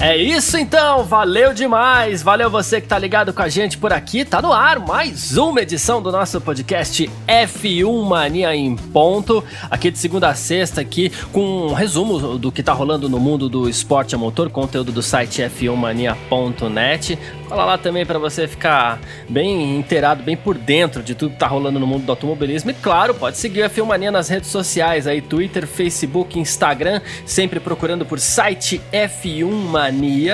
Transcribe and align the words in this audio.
É 0.00 0.16
isso 0.16 0.56
então, 0.56 1.02
valeu 1.02 1.52
demais, 1.52 2.22
valeu 2.22 2.48
você 2.48 2.80
que 2.80 2.86
tá 2.86 2.96
ligado 2.96 3.32
com 3.32 3.42
a 3.42 3.48
gente 3.48 3.76
por 3.76 3.92
aqui, 3.92 4.24
tá 4.24 4.40
no 4.40 4.52
ar 4.52 4.78
mais 4.78 5.36
uma 5.36 5.60
edição 5.60 6.00
do 6.00 6.12
nosso 6.12 6.40
podcast 6.40 7.10
F1 7.26 8.04
Mania 8.04 8.54
em 8.54 8.76
ponto, 8.76 9.42
aqui 9.68 9.90
de 9.90 9.98
segunda 9.98 10.28
a 10.28 10.36
sexta 10.36 10.80
aqui 10.80 11.10
com 11.32 11.66
um 11.66 11.72
resumo 11.72 12.38
do 12.38 12.52
que 12.52 12.62
tá 12.62 12.72
rolando 12.72 13.08
no 13.08 13.18
mundo 13.18 13.48
do 13.48 13.68
esporte 13.68 14.14
a 14.14 14.18
motor, 14.18 14.48
conteúdo 14.50 14.92
do 14.92 15.02
site 15.02 15.42
f1mania.net. 15.42 17.18
Fala 17.48 17.64
lá 17.64 17.78
também 17.78 18.04
para 18.04 18.18
você 18.18 18.46
ficar 18.46 19.00
bem 19.28 19.78
inteirado, 19.78 20.22
bem 20.22 20.36
por 20.36 20.56
dentro 20.56 21.02
de 21.02 21.14
tudo 21.14 21.32
que 21.32 21.38
tá 21.38 21.46
rolando 21.46 21.80
no 21.80 21.86
mundo 21.86 22.04
do 22.04 22.12
automobilismo. 22.12 22.70
E 22.70 22.74
claro, 22.74 23.14
pode 23.14 23.38
seguir 23.38 23.62
a 23.62 23.70
Filmania 23.70 24.10
nas 24.10 24.28
redes 24.28 24.50
sociais 24.50 25.06
aí, 25.06 25.22
Twitter, 25.22 25.66
Facebook, 25.66 26.38
Instagram, 26.38 27.00
sempre 27.24 27.58
procurando 27.58 28.04
por 28.04 28.20
site 28.20 28.82
F1 28.92 29.50
Mania, 29.50 29.87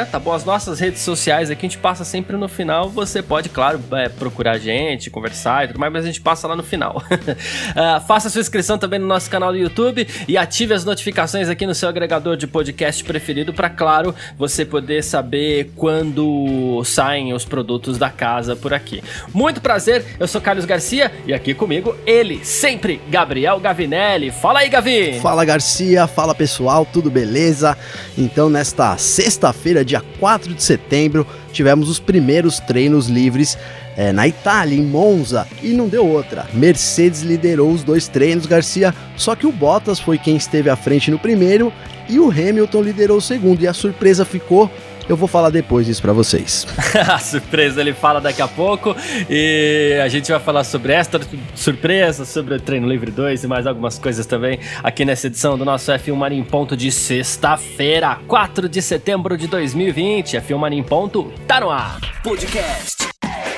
tá 0.06 0.18
bom? 0.18 0.32
As 0.32 0.44
nossas 0.44 0.80
redes 0.80 1.02
sociais 1.02 1.50
aqui 1.50 1.66
a 1.66 1.68
gente 1.68 1.78
passa 1.78 2.04
sempre 2.04 2.36
no 2.36 2.48
final. 2.48 2.88
Você 2.90 3.22
pode, 3.22 3.48
claro, 3.48 3.80
é, 3.92 4.08
procurar 4.08 4.52
a 4.52 4.58
gente, 4.58 5.10
conversar 5.10 5.64
e 5.64 5.68
tudo 5.68 5.80
mais, 5.80 5.92
mas 5.92 6.04
a 6.04 6.06
gente 6.06 6.20
passa 6.20 6.46
lá 6.46 6.56
no 6.56 6.62
final. 6.62 7.02
uh, 7.10 8.00
faça 8.06 8.30
sua 8.30 8.40
inscrição 8.40 8.78
também 8.78 8.98
no 8.98 9.06
nosso 9.06 9.30
canal 9.30 9.52
do 9.52 9.58
YouTube 9.58 10.06
e 10.26 10.36
ative 10.36 10.74
as 10.74 10.84
notificações 10.84 11.48
aqui 11.48 11.66
no 11.66 11.74
seu 11.74 11.88
agregador 11.88 12.36
de 12.36 12.46
podcast 12.46 13.02
preferido 13.04 13.52
para, 13.52 13.68
claro, 13.70 14.14
você 14.36 14.64
poder 14.64 15.02
saber 15.02 15.72
quando 15.76 16.82
saem 16.84 17.32
os 17.32 17.44
produtos 17.44 17.98
da 17.98 18.10
casa 18.10 18.56
por 18.56 18.74
aqui. 18.74 19.02
Muito 19.32 19.60
prazer, 19.60 20.04
eu 20.18 20.26
sou 20.26 20.40
Carlos 20.40 20.64
Garcia 20.64 21.12
e 21.26 21.32
aqui 21.32 21.54
comigo 21.54 21.96
ele, 22.06 22.44
sempre, 22.44 23.00
Gabriel 23.08 23.60
Gavinelli. 23.60 24.30
Fala 24.30 24.60
aí, 24.60 24.68
Gavi! 24.68 25.20
Fala 25.20 25.44
Garcia, 25.44 26.06
fala 26.06 26.34
pessoal, 26.34 26.86
tudo 26.86 27.10
beleza? 27.10 27.76
Então, 28.16 28.48
nesta 28.48 28.96
sexta-feira, 29.44 29.84
dia 29.84 30.02
4 30.18 30.54
de 30.54 30.62
setembro, 30.62 31.26
tivemos 31.52 31.90
os 31.90 31.98
primeiros 31.98 32.60
treinos 32.60 33.08
livres 33.08 33.58
é, 33.96 34.12
na 34.12 34.26
Itália, 34.26 34.78
em 34.78 34.82
Monza, 34.82 35.46
e 35.62 35.68
não 35.68 35.88
deu 35.88 36.06
outra. 36.06 36.46
Mercedes 36.54 37.22
liderou 37.22 37.70
os 37.70 37.82
dois 37.82 38.08
treinos, 38.08 38.46
Garcia, 38.46 38.94
só 39.16 39.34
que 39.34 39.46
o 39.46 39.52
Bottas 39.52 40.00
foi 40.00 40.16
quem 40.16 40.36
esteve 40.36 40.70
à 40.70 40.76
frente 40.76 41.10
no 41.10 41.18
primeiro 41.18 41.72
e 42.08 42.18
o 42.18 42.30
Hamilton 42.30 42.82
liderou 42.82 43.18
o 43.18 43.22
segundo, 43.22 43.62
e 43.62 43.68
a 43.68 43.74
surpresa 43.74 44.24
ficou 44.24 44.70
eu 45.08 45.16
vou 45.16 45.28
falar 45.28 45.50
depois 45.50 45.86
disso 45.86 46.02
para 46.02 46.12
vocês. 46.12 46.66
a 47.08 47.18
surpresa 47.18 47.80
ele 47.80 47.92
fala 47.92 48.20
daqui 48.20 48.42
a 48.42 48.48
pouco 48.48 48.94
e 49.28 50.00
a 50.02 50.08
gente 50.08 50.30
vai 50.30 50.40
falar 50.40 50.64
sobre 50.64 50.92
esta 50.92 51.20
surpresa, 51.54 52.24
sobre 52.24 52.54
o 52.54 52.60
Treino 52.60 52.88
Livre 52.88 53.10
2 53.10 53.44
e 53.44 53.46
mais 53.46 53.66
algumas 53.66 53.98
coisas 53.98 54.26
também 54.26 54.58
aqui 54.82 55.04
nessa 55.04 55.26
edição 55.26 55.58
do 55.58 55.64
nosso 55.64 55.90
F1 55.92 56.14
Mania 56.14 56.38
em 56.38 56.44
Ponto 56.44 56.76
de 56.76 56.90
sexta-feira, 56.90 58.18
4 58.26 58.68
de 58.68 58.80
setembro 58.80 59.36
de 59.36 59.46
2020. 59.46 60.38
F1 60.38 60.56
Mania 60.56 60.78
em 60.78 60.82
Ponto 60.82 61.32
tá 61.46 61.60
no 61.60 61.70
ar. 61.70 62.00
Podcast 62.22 63.04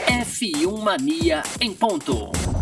F1 0.06 0.82
Mania 0.82 1.42
em 1.60 1.72
Ponto. 1.72 2.55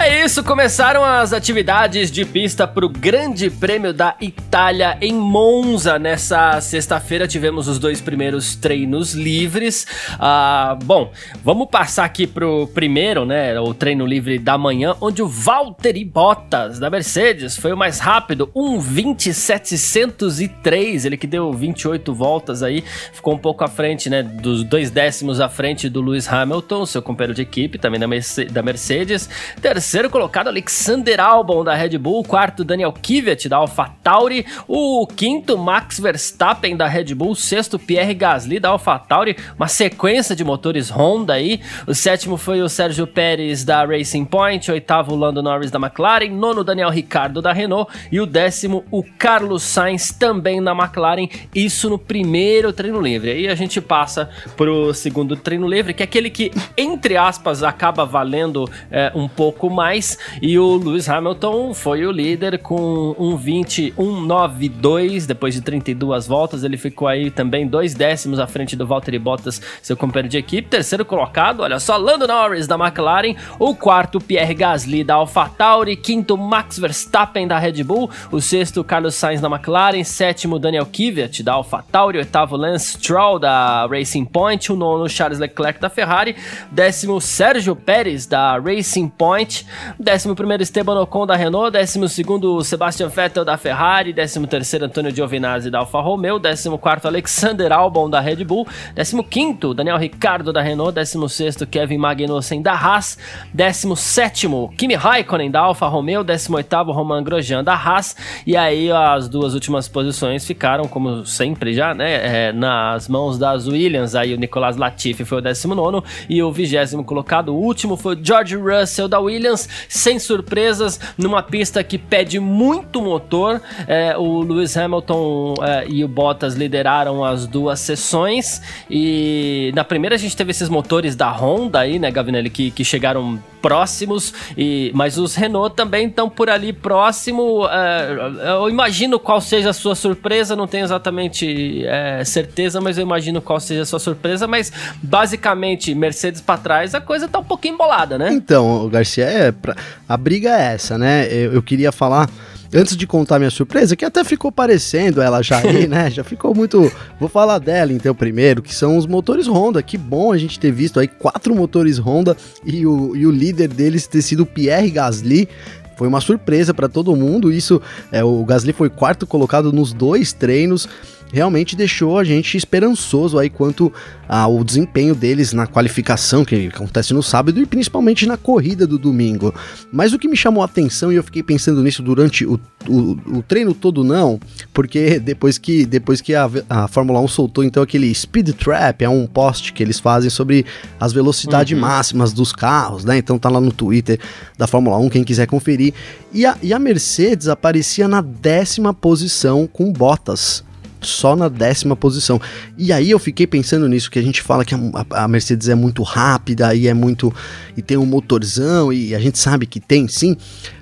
É 0.00 0.24
isso, 0.24 0.44
começaram 0.44 1.04
as 1.04 1.32
atividades 1.32 2.08
de 2.08 2.24
pista 2.24 2.68
para 2.68 2.86
o 2.86 2.88
Grande 2.88 3.50
Prêmio 3.50 3.92
da 3.92 4.14
Itália 4.20 4.96
em 5.00 5.12
Monza. 5.12 5.98
Nessa 5.98 6.60
sexta-feira 6.60 7.26
tivemos 7.26 7.66
os 7.66 7.80
dois 7.80 8.00
primeiros 8.00 8.54
treinos 8.54 9.12
livres. 9.12 9.88
Ah, 10.16 10.78
bom, 10.84 11.10
vamos 11.42 11.66
passar 11.68 12.04
aqui 12.04 12.28
pro 12.28 12.68
primeiro, 12.68 13.26
né? 13.26 13.58
O 13.58 13.74
treino 13.74 14.06
livre 14.06 14.38
da 14.38 14.56
manhã, 14.56 14.94
onde 15.00 15.20
o 15.20 15.26
Valtteri 15.26 16.04
Bottas 16.04 16.78
da 16.78 16.88
Mercedes 16.88 17.56
foi 17.56 17.72
o 17.72 17.76
mais 17.76 17.98
rápido, 17.98 18.52
1.2703. 18.54 21.06
Ele 21.06 21.16
que 21.16 21.26
deu 21.26 21.52
28 21.52 22.14
voltas 22.14 22.62
aí, 22.62 22.84
ficou 23.12 23.34
um 23.34 23.38
pouco 23.38 23.64
à 23.64 23.68
frente, 23.68 24.08
né? 24.08 24.22
Dos 24.22 24.62
dois 24.62 24.92
décimos 24.92 25.40
à 25.40 25.48
frente 25.48 25.88
do 25.88 26.00
Lewis 26.00 26.32
Hamilton, 26.32 26.86
seu 26.86 27.02
companheiro 27.02 27.34
de 27.34 27.42
equipe, 27.42 27.78
também 27.78 27.98
da 27.98 28.62
Mercedes. 28.62 29.28
Terceiro 29.60 29.87
Terceiro 29.88 30.10
colocado, 30.10 30.48
Alexander 30.48 31.18
Albon 31.18 31.64
da 31.64 31.74
Red 31.74 31.96
Bull. 31.96 32.22
Quarto, 32.22 32.62
Daniel 32.62 32.92
Kvyat 32.92 33.48
da 33.48 33.56
AlphaTauri. 33.56 34.44
O 34.68 35.06
quinto, 35.06 35.56
Max 35.56 35.98
Verstappen 35.98 36.76
da 36.76 36.86
Red 36.86 37.14
Bull. 37.14 37.34
Sexto, 37.34 37.78
Pierre 37.78 38.12
Gasly 38.12 38.60
da 38.60 38.68
AlphaTauri. 38.68 39.34
Uma 39.56 39.66
sequência 39.66 40.36
de 40.36 40.44
motores 40.44 40.90
Honda 40.90 41.32
aí. 41.32 41.62
O 41.86 41.94
sétimo 41.94 42.36
foi 42.36 42.60
o 42.60 42.68
Sérgio 42.68 43.06
Pérez 43.06 43.64
da 43.64 43.82
Racing 43.86 44.26
Point. 44.26 44.70
Oitavo, 44.70 45.16
Lando 45.16 45.42
Norris 45.42 45.70
da 45.70 45.78
McLaren. 45.78 46.32
Nono, 46.32 46.62
Daniel 46.62 46.90
Ricardo 46.90 47.40
da 47.40 47.54
Renault. 47.54 47.90
E 48.12 48.20
o 48.20 48.26
décimo, 48.26 48.84
o 48.90 49.02
Carlos 49.02 49.62
Sainz 49.62 50.12
também 50.12 50.62
da 50.62 50.72
McLaren. 50.72 51.28
Isso 51.54 51.88
no 51.88 51.98
primeiro 51.98 52.74
treino 52.74 53.00
livre. 53.00 53.30
Aí 53.30 53.48
a 53.48 53.54
gente 53.54 53.80
passa 53.80 54.28
pro 54.54 54.92
segundo 54.92 55.34
treino 55.34 55.66
livre, 55.66 55.94
que 55.94 56.02
é 56.02 56.04
aquele 56.04 56.28
que, 56.28 56.52
entre 56.76 57.16
aspas, 57.16 57.62
acaba 57.62 58.04
valendo 58.04 58.70
é, 58.90 59.10
um 59.14 59.26
pouco 59.26 59.77
mais. 59.78 60.18
E 60.42 60.58
o 60.58 60.76
Lewis 60.76 61.08
Hamilton 61.08 61.72
foi 61.72 62.04
o 62.04 62.10
líder 62.10 62.58
com 62.58 63.14
um 63.16 63.36
20, 63.36 63.94
192 63.96 65.24
depois 65.24 65.54
de 65.54 65.60
32 65.60 66.26
voltas. 66.26 66.64
Ele 66.64 66.76
ficou 66.76 67.06
aí 67.06 67.30
também 67.30 67.64
dois 67.64 67.94
décimos 67.94 68.40
à 68.40 68.46
frente 68.48 68.74
do 68.74 68.84
Valtteri 68.84 69.20
Bottas, 69.20 69.62
seu 69.80 69.96
companheiro 69.96 70.28
de 70.28 70.36
equipe. 70.36 70.68
Terceiro 70.68 71.04
colocado, 71.04 71.60
olha 71.60 71.78
só, 71.78 71.96
Lando 71.96 72.26
Norris 72.26 72.66
da 72.66 72.74
McLaren. 72.74 73.36
O 73.56 73.72
quarto, 73.72 74.18
Pierre 74.20 74.52
Gasly 74.52 75.04
da 75.04 75.14
AlphaTauri. 75.14 75.94
Quinto, 75.96 76.36
Max 76.36 76.76
Verstappen 76.76 77.46
da 77.46 77.56
Red 77.56 77.84
Bull. 77.84 78.10
O 78.32 78.40
sexto, 78.40 78.82
Carlos 78.82 79.14
Sainz 79.14 79.40
da 79.40 79.48
McLaren. 79.48 80.02
Sétimo, 80.02 80.58
Daniel 80.58 80.86
Kvyat 80.86 81.44
da 81.44 81.52
AlphaTauri. 81.52 82.18
Oitavo, 82.18 82.56
Lance 82.56 82.98
Stroll 82.98 83.38
da 83.38 83.86
Racing 83.86 84.24
Point. 84.24 84.72
O 84.72 84.76
nono, 84.76 85.08
Charles 85.08 85.38
Leclerc 85.38 85.80
da 85.80 85.88
Ferrari. 85.88 86.34
Décimo, 86.72 87.20
Sérgio 87.20 87.76
Pérez 87.76 88.26
da 88.26 88.58
Racing 88.58 89.08
Point. 89.08 89.67
11 89.98 90.62
Esteban 90.62 90.98
Ocon 90.98 91.26
da 91.26 91.34
Renault, 91.34 91.70
12 91.70 92.64
Sebastian 92.64 93.08
Vettel 93.08 93.44
da 93.44 93.56
Ferrari, 93.56 94.12
13 94.12 94.84
Antonio 94.84 95.12
Giovinazzi 95.12 95.70
da 95.70 95.78
Alfa 95.80 96.00
Romeo, 96.00 96.40
14 96.40 97.06
Alexander 97.06 97.72
Albon 97.72 98.10
da 98.10 98.20
Red 98.20 98.44
Bull, 98.44 98.66
15 98.96 99.74
Daniel 99.74 99.98
Ricciardo 99.98 100.52
da 100.52 100.60
Renault, 100.60 100.92
16 100.92 101.64
Kevin 101.70 101.98
Magnussen 101.98 102.62
da 102.62 102.72
Haas, 102.72 103.18
17 103.52 104.48
Kimi 104.76 104.94
Raikkonen 104.94 105.50
da 105.50 105.60
Alfa 105.60 105.86
Romeo, 105.86 106.22
18 106.22 106.92
Roman 106.92 107.22
Grosjean 107.22 107.64
da 107.64 107.74
Haas, 107.74 108.16
e 108.46 108.56
aí 108.56 108.90
as 108.90 109.28
duas 109.28 109.54
últimas 109.54 109.88
posições 109.88 110.46
ficaram, 110.46 110.86
como 110.86 111.24
sempre 111.24 111.72
já, 111.72 111.94
né, 111.94 112.48
é, 112.48 112.52
nas 112.52 113.08
mãos 113.08 113.38
das 113.38 113.66
Williams, 113.66 114.14
aí 114.14 114.34
o 114.34 114.36
Nicolas 114.36 114.76
Latifi 114.76 115.24
foi 115.24 115.38
o 115.38 115.40
19 115.40 116.02
e 116.28 116.42
o 116.42 116.52
vigésimo 116.52 117.04
colocado, 117.04 117.54
o 117.54 117.56
último 117.56 117.96
foi 117.96 118.14
o 118.16 118.18
George 118.22 118.56
Russell 118.56 119.08
da 119.08 119.18
Williams, 119.18 119.57
Sem 119.88 120.18
surpresas, 120.18 121.00
numa 121.16 121.42
pista 121.42 121.82
que 121.82 121.96
pede 121.96 122.38
muito 122.38 123.00
motor. 123.00 123.60
É, 123.86 124.16
o 124.16 124.42
Lewis 124.42 124.76
Hamilton 124.76 125.54
é, 125.62 125.86
e 125.88 126.04
o 126.04 126.08
Bottas 126.08 126.54
lideraram 126.54 127.24
as 127.24 127.46
duas 127.46 127.80
sessões. 127.80 128.60
E 128.90 129.72
na 129.74 129.84
primeira 129.84 130.14
a 130.16 130.18
gente 130.18 130.36
teve 130.36 130.50
esses 130.50 130.68
motores 130.68 131.16
da 131.16 131.30
Honda 131.30 131.80
aí, 131.80 131.98
né, 131.98 132.10
Gavinelli, 132.10 132.50
que, 132.50 132.70
que 132.70 132.84
chegaram 132.84 133.38
próximos, 133.60 134.32
e, 134.56 134.90
mas 134.94 135.18
os 135.18 135.34
Renault 135.34 135.74
também 135.74 136.06
estão 136.06 136.28
por 136.28 136.48
ali 136.48 136.72
próximo. 136.72 137.66
É, 137.68 138.50
eu 138.50 138.68
imagino 138.68 139.18
qual 139.18 139.40
seja 139.40 139.70
a 139.70 139.72
sua 139.72 139.94
surpresa, 139.94 140.56
não 140.56 140.66
tenho 140.66 140.84
exatamente 140.84 141.84
é, 141.86 142.24
certeza, 142.24 142.80
mas 142.80 142.98
eu 142.98 143.02
imagino 143.02 143.40
qual 143.40 143.60
seja 143.60 143.82
a 143.82 143.86
sua 143.86 143.98
surpresa. 143.98 144.46
Mas 144.46 144.72
basicamente, 145.02 145.94
Mercedes 145.94 146.40
para 146.40 146.58
trás, 146.58 146.94
a 146.94 147.00
coisa 147.00 147.28
tá 147.28 147.38
um 147.38 147.44
pouquinho 147.44 147.74
embolada, 147.74 148.18
né? 148.18 148.30
Então, 148.32 148.88
Garcia, 148.88 149.26
é, 149.38 149.52
pra, 149.52 149.76
a 150.08 150.16
briga 150.16 150.50
é 150.50 150.74
essa, 150.74 150.98
né? 150.98 151.26
Eu, 151.32 151.54
eu 151.54 151.62
queria 151.62 151.92
falar 151.92 152.28
antes 152.74 152.96
de 152.96 153.06
contar 153.06 153.38
minha 153.38 153.50
surpresa, 153.50 153.96
que 153.96 154.04
até 154.04 154.22
ficou 154.24 154.52
parecendo 154.52 155.22
ela 155.22 155.42
já 155.42 155.58
aí, 155.58 155.86
né? 155.88 156.10
Já 156.10 156.22
ficou 156.24 156.54
muito. 156.54 156.90
Vou 157.18 157.28
falar 157.28 157.58
dela 157.58 157.92
então 157.92 158.14
primeiro, 158.14 158.62
que 158.62 158.74
são 158.74 158.96
os 158.96 159.06
motores 159.06 159.46
Honda. 159.46 159.82
Que 159.82 159.96
bom 159.96 160.32
a 160.32 160.38
gente 160.38 160.58
ter 160.58 160.70
visto 160.70 161.00
aí 161.00 161.08
quatro 161.08 161.54
motores 161.54 161.98
Honda 161.98 162.36
e 162.64 162.86
o, 162.86 163.16
e 163.16 163.26
o 163.26 163.30
líder 163.30 163.68
deles 163.68 164.06
ter 164.06 164.22
sido 164.22 164.42
o 164.42 164.46
Pierre 164.46 164.90
Gasly. 164.90 165.48
Foi 165.96 166.06
uma 166.06 166.20
surpresa 166.20 166.72
para 166.72 166.88
todo 166.88 167.16
mundo. 167.16 167.52
Isso, 167.52 167.82
é, 168.12 168.22
o 168.22 168.44
Gasly 168.44 168.72
foi 168.72 168.88
quarto 168.88 169.26
colocado 169.26 169.72
nos 169.72 169.92
dois 169.92 170.32
treinos. 170.32 170.88
Realmente 171.32 171.76
deixou 171.76 172.18
a 172.18 172.24
gente 172.24 172.56
esperançoso 172.56 173.38
aí 173.38 173.50
quanto 173.50 173.92
ao 174.28 174.62
desempenho 174.62 175.14
deles 175.14 175.52
na 175.52 175.66
qualificação 175.66 176.44
que 176.44 176.66
acontece 176.66 177.14
no 177.14 177.22
sábado 177.22 177.60
e 177.60 177.66
principalmente 177.66 178.26
na 178.26 178.36
corrida 178.36 178.86
do 178.86 178.98
domingo. 178.98 179.54
Mas 179.90 180.12
o 180.12 180.18
que 180.18 180.28
me 180.28 180.36
chamou 180.36 180.62
a 180.62 180.66
atenção 180.66 181.10
e 181.10 181.16
eu 181.16 181.22
fiquei 181.22 181.42
pensando 181.42 181.82
nisso 181.82 182.02
durante 182.02 182.44
o, 182.44 182.60
o, 182.86 183.38
o 183.38 183.42
treino 183.42 183.72
todo 183.72 184.04
não, 184.04 184.38
porque 184.72 185.18
depois 185.18 185.56
que 185.56 185.86
depois 185.86 186.20
que 186.20 186.34
a, 186.34 186.50
a 186.68 186.88
Fórmula 186.88 187.20
1 187.20 187.28
soltou 187.28 187.64
então 187.64 187.82
aquele 187.82 188.14
Speed 188.14 188.50
Trap, 188.50 189.02
é 189.02 189.08
um 189.08 189.26
post 189.26 189.72
que 189.72 189.82
eles 189.82 189.98
fazem 189.98 190.28
sobre 190.28 190.66
as 191.00 191.12
velocidades 191.12 191.74
uhum. 191.74 191.80
máximas 191.80 192.32
dos 192.32 192.52
carros, 192.52 193.04
né? 193.04 193.16
Então 193.16 193.38
tá 193.38 193.48
lá 193.48 193.60
no 193.60 193.72
Twitter 193.72 194.18
da 194.58 194.66
Fórmula 194.66 194.98
1, 194.98 195.08
quem 195.08 195.24
quiser 195.24 195.46
conferir. 195.46 195.94
E 196.32 196.44
a, 196.44 196.56
e 196.62 196.72
a 196.72 196.78
Mercedes 196.78 197.48
aparecia 197.48 198.06
na 198.06 198.20
décima 198.20 198.92
posição 198.92 199.66
com 199.66 199.90
Bottas 199.92 200.67
só 201.00 201.36
na 201.36 201.48
décima 201.48 201.94
posição. 201.94 202.40
E 202.76 202.92
aí 202.92 203.10
eu 203.10 203.18
fiquei 203.18 203.46
pensando 203.46 203.88
nisso, 203.88 204.10
que 204.10 204.18
a 204.18 204.22
gente 204.22 204.42
fala 204.42 204.64
que 204.64 204.74
a, 204.74 204.78
a, 205.10 205.28
Mercedes 205.28 205.68
é 205.68 205.74
muito 205.74 206.02
rápida 206.02 206.74
e 206.74 206.88
é 206.88 206.94
muito. 206.94 207.32
e 207.76 207.82
tem 207.82 207.96
um 207.96 208.06
motorzão, 208.06 208.92
e 208.92 209.14
a 209.14 209.18
gente 209.18 209.38
sabe 209.38 209.66
que 209.66 209.80
tem 209.80 210.08
sim, 210.08 210.36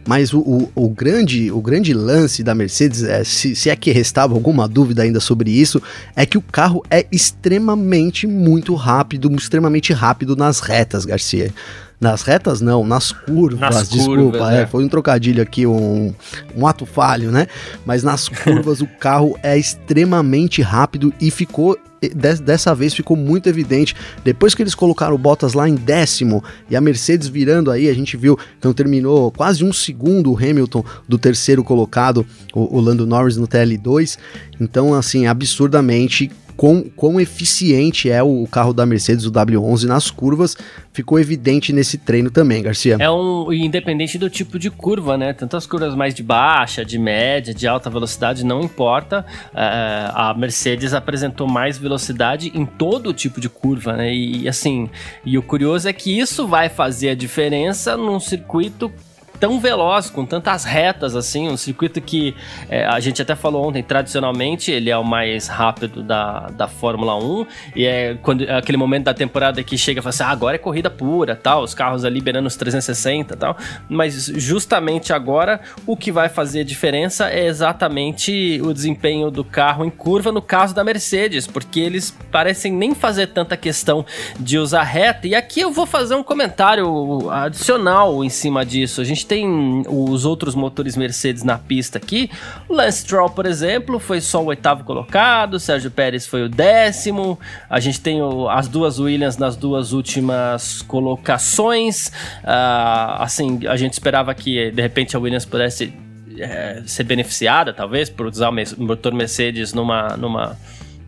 mas 0.07 0.33
o, 0.33 0.41
o, 0.41 0.73
o 0.75 0.89
grande, 0.89 1.51
o 1.51 1.61
grande 1.61 1.93
lance 1.93 2.43
da 2.43 2.55
Mercedes, 2.55 3.03
é, 3.03 3.25
se, 3.25 3.55
se 3.55 3.71
é 3.71 3.77
que 3.77 3.91
restava 3.91 4.35
alguma 4.35 4.69
dúvida 4.69 5.03
ainda 5.03 5.21
sobre 5.21 5.51
isso, 5.51 5.83
é 6.15 6.25
que 6.25 6.39
o 6.39 6.43
carro 6.43 6.83
é 6.91 7.07
extremamente 7.11 8.27
muito 8.27 8.75
rápido, 8.75 9.31
extremamente 9.35 9.93
rápido 9.93 10.37
nas 10.37 10.61
retas, 10.61 11.05
Garcia. 11.05 11.53
Nas 11.99 12.23
retas 12.23 12.61
não, 12.61 12.87
nas 12.87 13.11
curvas, 13.11 13.59
nas 13.59 13.89
desculpa, 13.89 14.23
curvas, 14.23 14.53
é, 14.53 14.63
é. 14.63 14.67
foi 14.67 14.85
um 14.85 14.89
trocadilho 14.89 15.43
aqui, 15.43 15.67
um, 15.67 16.15
um 16.55 16.67
ato 16.67 16.85
falho, 16.85 17.31
né? 17.31 17.47
Mas 17.87 18.03
nas 18.03 18.29
curvas 18.29 18.83
o 18.83 18.87
carro 18.87 19.39
é 19.43 19.57
extremamente 19.57 20.61
rápido 20.61 21.13
e 21.21 21.31
ficou 21.31 21.79
dessa 22.15 22.75
vez 22.75 22.95
ficou 22.95 23.17
muito 23.17 23.49
evidente. 23.49 23.95
Depois 24.23 24.55
que 24.55 24.63
eles 24.63 24.75
colocaram 24.75 25.15
o 25.15 25.19
Bottas 25.19 25.55
lá 25.55 25.69
em 25.69 25.75
décimo 25.75 26.45
e 26.69 26.77
a 26.77 26.81
Mercedes 26.81 27.27
virando 27.27 27.71
aí, 27.71 27.89
a 27.89 27.95
gente 27.95 28.17
viu, 28.17 28.39
então 28.59 28.73
terminou 28.73 29.33
quase 29.33 29.65
um 29.65 29.73
segundo 29.73 30.33
o 30.33 30.37
Hamilton 30.37 30.85
do 31.09 31.19
terceiro 31.19 31.65
colocado, 31.65 32.27
o, 32.55 32.77
o 32.77 32.81
Lando 32.81 33.07
Norris 33.07 33.37
no 33.37 33.49
TL2. 33.49 34.19
Então, 34.61 34.95
assim, 34.95 35.27
absurdamente 35.27 36.31
quão, 36.57 36.85
quão 36.95 37.21
eficiente 37.21 38.11
é 38.11 38.23
o 38.23 38.47
carro 38.51 38.73
da 38.73 38.87
Mercedes, 38.87 39.27
o 39.27 39.31
W11, 39.31 39.85
nas 39.85 40.11
curvas, 40.11 40.57
ficou 40.93 41.21
evidente 41.21 41.73
nesse 41.73 41.99
treino 41.99 42.31
também, 42.31 42.63
Garcia. 42.63 42.97
É 42.99 43.11
um 43.11 43.53
independente 43.53 44.17
do 44.17 44.31
tipo 44.31 44.59
de 44.59 44.71
curva, 44.71 45.17
né? 45.17 45.33
Tanto 45.33 45.57
as 45.57 45.67
curvas 45.67 45.95
mais 45.95 46.15
de 46.15 46.23
baixa, 46.23 46.85
de 46.85 46.99
média, 46.99 47.53
de 47.53 47.67
alta 47.67 47.91
velocidade, 47.91 48.45
não 48.45 48.61
importa. 48.63 49.25
Uh, 49.53 50.13
a 50.15 50.35
Mercedes 50.37 50.95
apresentou 50.95 51.47
mais 51.47 51.77
velocidade 51.77 52.51
em 52.55 52.65
todo 52.65 53.13
tipo 53.13 53.41
de 53.41 53.49
curva, 53.49 53.93
né? 53.95 54.15
E 54.15 54.49
assim, 54.49 54.89
e 55.25 55.37
o 55.37 55.43
curioso 55.43 55.89
é 55.89 55.93
que 55.93 56.19
isso 56.19 56.47
vai 56.47 56.69
fazer 56.69 57.11
a 57.11 57.15
diferença 57.15 57.97
num 57.97 58.19
circuito 58.19 58.91
tão 59.39 59.61
veloz, 59.61 60.11
com 60.11 60.25
tantas 60.25 60.65
retas 60.65 61.15
assim, 61.15 61.49
um 61.49 61.57
circuito 61.57 62.01
que 62.01 62.35
é, 62.69 62.85
a 62.85 62.99
gente 63.01 63.23
até 63.23 63.35
falou 63.35 63.67
ontem, 63.69 63.83
tradicionalmente 63.83 64.71
ele 64.71 64.91
é 64.91 64.97
o 64.97 65.05
mais 65.05 65.47
rápido 65.49 66.03
da, 66.03 66.49
da 66.49 66.69
Fórmula 66.69 67.17
1 67.17 67.47
e 67.75 67.87
é 67.87 68.19
quando 68.23 68.45
é 68.45 68.57
aquele 68.57 68.79
momento 68.79 69.05
da 69.05 69.15
temporada 69.15 69.63
que 69.63 69.79
chega 69.79 70.01
e 70.01 70.03
fala 70.03 70.11
assim, 70.11 70.23
ah, 70.23 70.29
agora 70.29 70.57
é 70.57 70.59
corrida 70.59 70.91
pura, 70.91 71.37
tal, 71.37 71.63
os 71.63 71.75
carros 71.75 72.05
ali 72.05 72.17
liberando 72.17 72.49
os 72.49 72.57
360 72.57 73.37
tal, 73.37 73.57
mas 73.89 74.27
justamente 74.27 75.13
agora 75.13 75.61
o 75.87 75.97
que 75.97 76.11
vai 76.11 76.29
fazer 76.29 76.65
diferença 76.65 77.31
é 77.31 77.47
exatamente 77.47 78.61
o 78.65 78.73
desempenho 78.73 79.31
do 79.31 79.45
carro 79.45 79.85
em 79.85 79.91
curva 79.91 80.33
no 80.33 80.41
caso 80.41 80.75
da 80.75 80.83
Mercedes, 80.83 81.47
porque 81.47 81.79
eles 81.79 82.11
parecem 82.31 82.73
nem 82.73 82.95
fazer 82.95 83.29
tanta 83.29 83.57
questão 83.57 84.05
de 84.41 84.59
usar 84.59 84.83
reta, 84.83 85.27
e 85.27 85.35
aqui 85.35 85.61
eu 85.61 85.71
vou 85.71 85.85
fazer 85.85 86.15
um 86.15 86.23
comentário 86.23 87.31
adicional 87.31 88.25
em 88.25 88.29
cima 88.31 88.65
disso, 88.65 89.01
a 89.01 89.05
gente 89.05 89.26
tem 89.27 89.83
os 89.89 90.25
outros 90.25 90.55
motores 90.55 90.97
Mercedes 90.97 91.43
na 91.43 91.59
pista 91.59 91.99
aqui. 91.99 92.31
Lance 92.69 93.01
Stroll, 93.01 93.31
por 93.31 93.47
exemplo, 93.47 93.99
foi 93.99 94.21
só 94.21 94.43
o 94.43 94.47
oitavo 94.47 94.85
colocado, 94.85 95.59
Sérgio 95.59 95.91
Pérez 95.91 96.27
foi 96.27 96.45
o 96.45 96.49
décimo. 96.49 97.39
A 97.69 97.81
gente 97.81 98.01
tem 98.01 98.23
o, 98.23 98.49
as 98.49 98.69
duas 98.69 98.99
Williams 98.99 99.37
nas 99.37 99.57
duas 99.57 99.93
últimas 99.93 100.83
colocações. 100.83 102.09
Uh, 102.43 103.19
assim, 103.19 103.61
a 103.67 103.77
gente 103.77 103.93
esperava 103.95 104.35
que 104.35 104.71
de 104.71 104.83
repente 104.83 105.17
a 105.17 105.19
Williams 105.19 105.45
pudesse 105.45 105.93
é, 106.39 106.83
ser 106.87 107.05
beneficiada, 107.05 107.73
talvez, 107.73 108.09
por 108.11 108.27
usar 108.27 108.51
o 108.51 108.83
motor 108.83 109.13
Mercedes 109.13 109.73
numa, 109.73 110.17
numa, 110.17 110.57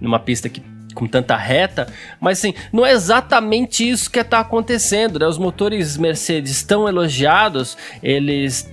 numa 0.00 0.18
pista 0.18 0.48
que 0.48 0.62
com 0.98 1.06
tanta 1.06 1.36
reta, 1.36 1.86
mas 2.20 2.38
assim, 2.38 2.52
não 2.72 2.84
é 2.84 2.90
exatamente 2.90 3.88
isso 3.88 4.10
que 4.10 4.18
está 4.18 4.40
acontecendo, 4.40 5.16
né? 5.16 5.28
Os 5.28 5.38
motores 5.38 5.96
Mercedes 5.96 6.64
tão 6.64 6.88
elogiados, 6.88 7.78
eles 8.02 8.68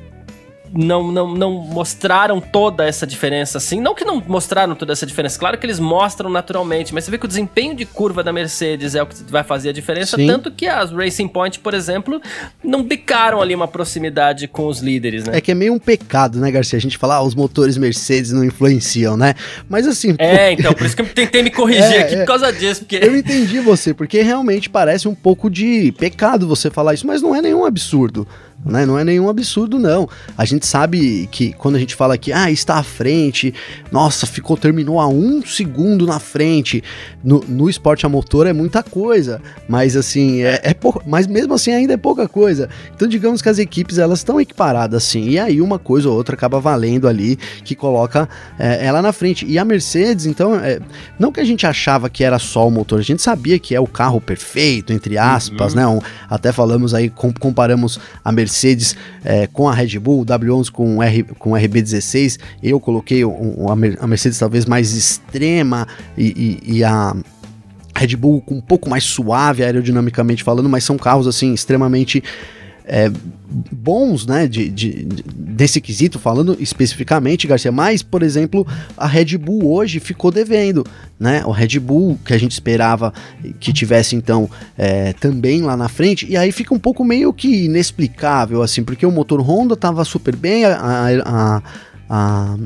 não, 0.74 1.12
não, 1.12 1.34
não 1.34 1.52
mostraram 1.52 2.40
toda 2.40 2.86
essa 2.86 3.06
diferença 3.06 3.58
assim. 3.58 3.80
Não 3.80 3.96
que 3.96 4.04
não 4.04 4.22
mostraram 4.26 4.76
toda 4.76 4.94
essa 4.94 5.06
diferença, 5.06 5.40
claro 5.40 5.58
que 5.58 5.66
eles 5.66 5.80
mostram 5.80 6.30
naturalmente, 6.30 6.94
mas 6.94 7.06
você 7.06 7.12
vê 7.12 7.18
que 7.18 7.26
o 7.26 7.28
desempenho 7.28 7.76
de 7.76 7.86
curva 7.86 8.24
da 8.24 8.32
Mercedes 8.32 8.96
é 8.96 9.02
o 9.02 9.06
que 9.06 9.16
vai 9.30 9.44
fazer 9.44 9.70
a 9.70 9.74
diferença. 9.74 10.18
Sim. 10.18 10.28
Tanto 10.28 10.52
que 10.52 10.68
as 10.68 10.92
Racing 10.92 11.28
Point, 11.28 11.60
por 11.60 11.74
exemplo, 11.74 12.22
não 12.64 12.84
bicaram 12.84 13.42
ali 13.42 13.56
uma 13.56 13.68
proximidade 13.68 14.48
com 14.48 14.68
os 14.68 14.80
líderes, 14.80 15.26
né? 15.26 15.38
É 15.38 15.42
que 15.42 15.52
é 15.52 15.56
meio 15.56 15.74
um 15.74 15.80
pecado, 15.80 16.40
né, 16.40 16.52
Garcia? 16.52 16.78
A 16.78 16.82
gente 16.82 16.98
fala, 16.98 17.16
ah, 17.16 17.24
os 17.24 17.36
motores 17.36 17.78
Mercedes 17.78 18.32
não 18.32 18.44
influenciam, 18.44 19.16
né? 19.18 19.36
Mas 19.70 19.88
assim. 19.88 20.16
É, 20.18 20.52
então, 20.52 20.74
por 20.74 20.86
isso 20.86 20.96
que 20.96 21.02
eu 21.02 21.08
tentei 21.08 21.44
me 21.44 21.52
corrigir 21.52 21.84
é, 21.94 22.00
aqui 22.00 22.16
é. 22.16 22.18
por 22.20 22.26
causa 22.26 22.52
disso. 22.52 22.82
Porque... 22.82 22.98
Eu 22.98 23.16
entendi 23.16 23.60
você, 23.60 23.94
porque 23.94 24.22
realmente 24.22 24.70
parece 24.70 25.08
um 25.08 25.16
pouco 25.16 25.50
de 25.50 25.94
pecado 25.98 26.48
você 26.48 26.70
falar 26.70 26.94
isso, 26.94 27.08
mas 27.08 27.22
não 27.22 27.36
é 27.36 27.42
nenhum 27.42 27.66
absurdo 27.66 28.28
né? 28.66 28.86
Não 28.86 28.98
é 28.98 29.04
nenhum 29.04 29.30
absurdo, 29.30 29.78
não. 29.78 30.10
A 30.38 30.44
gente 30.44 30.66
sabe 30.66 31.28
que 31.32 31.54
quando 31.54 31.76
a 31.76 31.80
gente 31.80 31.96
fala 31.96 32.18
que 32.18 32.34
ah, 32.34 32.50
está 32.50 32.76
à 32.76 32.84
frente, 32.84 33.54
nossa, 33.92 34.26
ficou, 34.26 34.58
terminou 34.58 35.00
a 35.00 35.08
um 35.08 35.46
segundo 35.46 36.06
na 36.08 36.20
frente. 36.20 36.84
No, 37.24 37.44
no 37.48 37.70
esporte 37.70 38.06
a 38.06 38.10
motor 38.10 38.48
é 38.48 38.54
muita 38.54 38.82
coisa, 38.82 39.42
mas 39.68 39.96
assim, 39.96 40.42
é, 40.42 40.60
é 40.64 40.74
pou... 40.74 41.02
mas 41.06 41.28
mesmo 41.28 41.54
assim 41.54 41.72
ainda 41.72 41.94
é 41.94 41.98
pouca 41.98 42.28
coisa. 42.28 42.70
Então, 42.96 43.08
digamos 43.08 43.42
que 43.42 43.50
as 43.50 43.60
equipes 43.60 43.98
elas 43.98 44.20
estão 44.20 44.42
equiparadas 44.42 45.04
assim, 45.04 45.30
e 45.30 45.40
aí 45.40 45.62
uma 45.62 45.78
coisa 45.78 46.10
ou 46.10 46.16
outra 46.16 46.36
acaba 46.36 46.60
valendo 46.60 47.08
ali 47.08 47.38
que 47.64 47.76
coloca 47.76 48.28
é, 48.58 48.86
ela 48.86 49.02
na 49.02 49.14
frente. 49.14 49.46
E 49.46 49.60
a 49.60 49.66
Mercedes, 49.66 50.26
então, 50.26 50.56
é, 50.56 50.80
não 51.20 51.32
que 51.32 51.40
a 51.40 51.46
gente 51.46 51.68
achava 51.68 52.10
que 52.10 52.24
era 52.24 52.40
só 52.40 52.68
o 52.68 52.72
motor, 52.72 53.00
a 53.00 53.04
gente 53.04 53.22
sabia 53.22 53.60
que 53.60 53.76
é 53.76 53.80
o 53.80 53.88
carro 53.88 54.20
perfeito, 54.20 54.92
entre 54.92 55.18
aspas, 55.18 55.74
uhum. 55.74 55.80
né? 55.80 55.88
Um, 55.88 56.00
até 56.30 56.52
falamos 56.52 56.94
aí, 56.94 57.10
comparamos 57.40 58.00
a 58.24 58.32
Mercedes 58.32 58.55
Mercedes 58.56 58.96
é, 59.24 59.48
com 59.48 59.68
a 59.68 59.74
Red 59.74 60.00
Bull, 60.00 60.22
o 60.22 60.26
W11 60.26 60.72
com, 60.72 61.04
R, 61.04 61.24
com 61.38 61.52
o 61.52 61.54
RB16, 61.56 62.40
eu 62.64 62.80
coloquei 62.80 63.26
um, 63.26 63.68
a 63.70 64.08
Mercedes 64.08 64.40
talvez 64.40 64.66
mais 64.66 64.94
extrema 64.94 65.86
e, 66.18 66.62
e, 66.66 66.78
e 66.78 66.84
a 66.84 67.14
Red 67.94 68.16
Bull 68.16 68.42
um 68.50 68.62
pouco 68.62 68.90
mais 68.90 69.04
suave 69.04 69.62
aerodinamicamente 69.62 70.42
falando, 70.42 70.70
mas 70.70 70.86
são 70.86 70.98
carros 70.98 71.28
assim 71.28 71.54
extremamente 71.54 72.24
é, 72.88 73.12
bons, 73.72 74.26
né, 74.26 74.48
de, 74.48 74.70
de, 74.70 75.06
de, 75.06 75.24
desse 75.24 75.82
quesito, 75.82 76.20
falando 76.20 76.56
especificamente, 76.60 77.48
Garcia, 77.48 77.72
mas, 77.72 78.04
por 78.04 78.22
exemplo, 78.22 78.66
a 78.96 79.08
Red 79.08 79.38
Bull 79.38 79.72
hoje 79.72 80.00
ficou 80.00 80.32
devendo, 80.32 80.86
né, 81.20 81.44
o 81.46 81.52
Red 81.52 81.80
Bull 81.80 82.20
que 82.24 82.34
a 82.34 82.38
gente 82.38 82.52
esperava 82.52 83.14
que 83.60 83.74
tivesse, 83.74 84.16
então, 84.16 84.50
é, 84.78 85.14
também 85.14 85.62
lá 85.62 85.76
na 85.76 85.90
frente, 85.90 86.28
e 86.30 86.38
aí 86.38 86.52
fica 86.52 86.74
um 86.74 86.80
pouco 86.80 87.04
meio 87.04 87.34
que 87.34 87.66
inexplicável, 87.66 88.62
assim, 88.62 88.84
porque 88.84 89.06
o 89.06 89.12
motor 89.12 89.42
Honda 89.42 89.76
tava 89.76 90.06
super 90.06 90.36
bem, 90.36 90.66
a, 90.66 90.78
a, 90.78 91.08
a, 91.26 91.62
a 92.10 92.58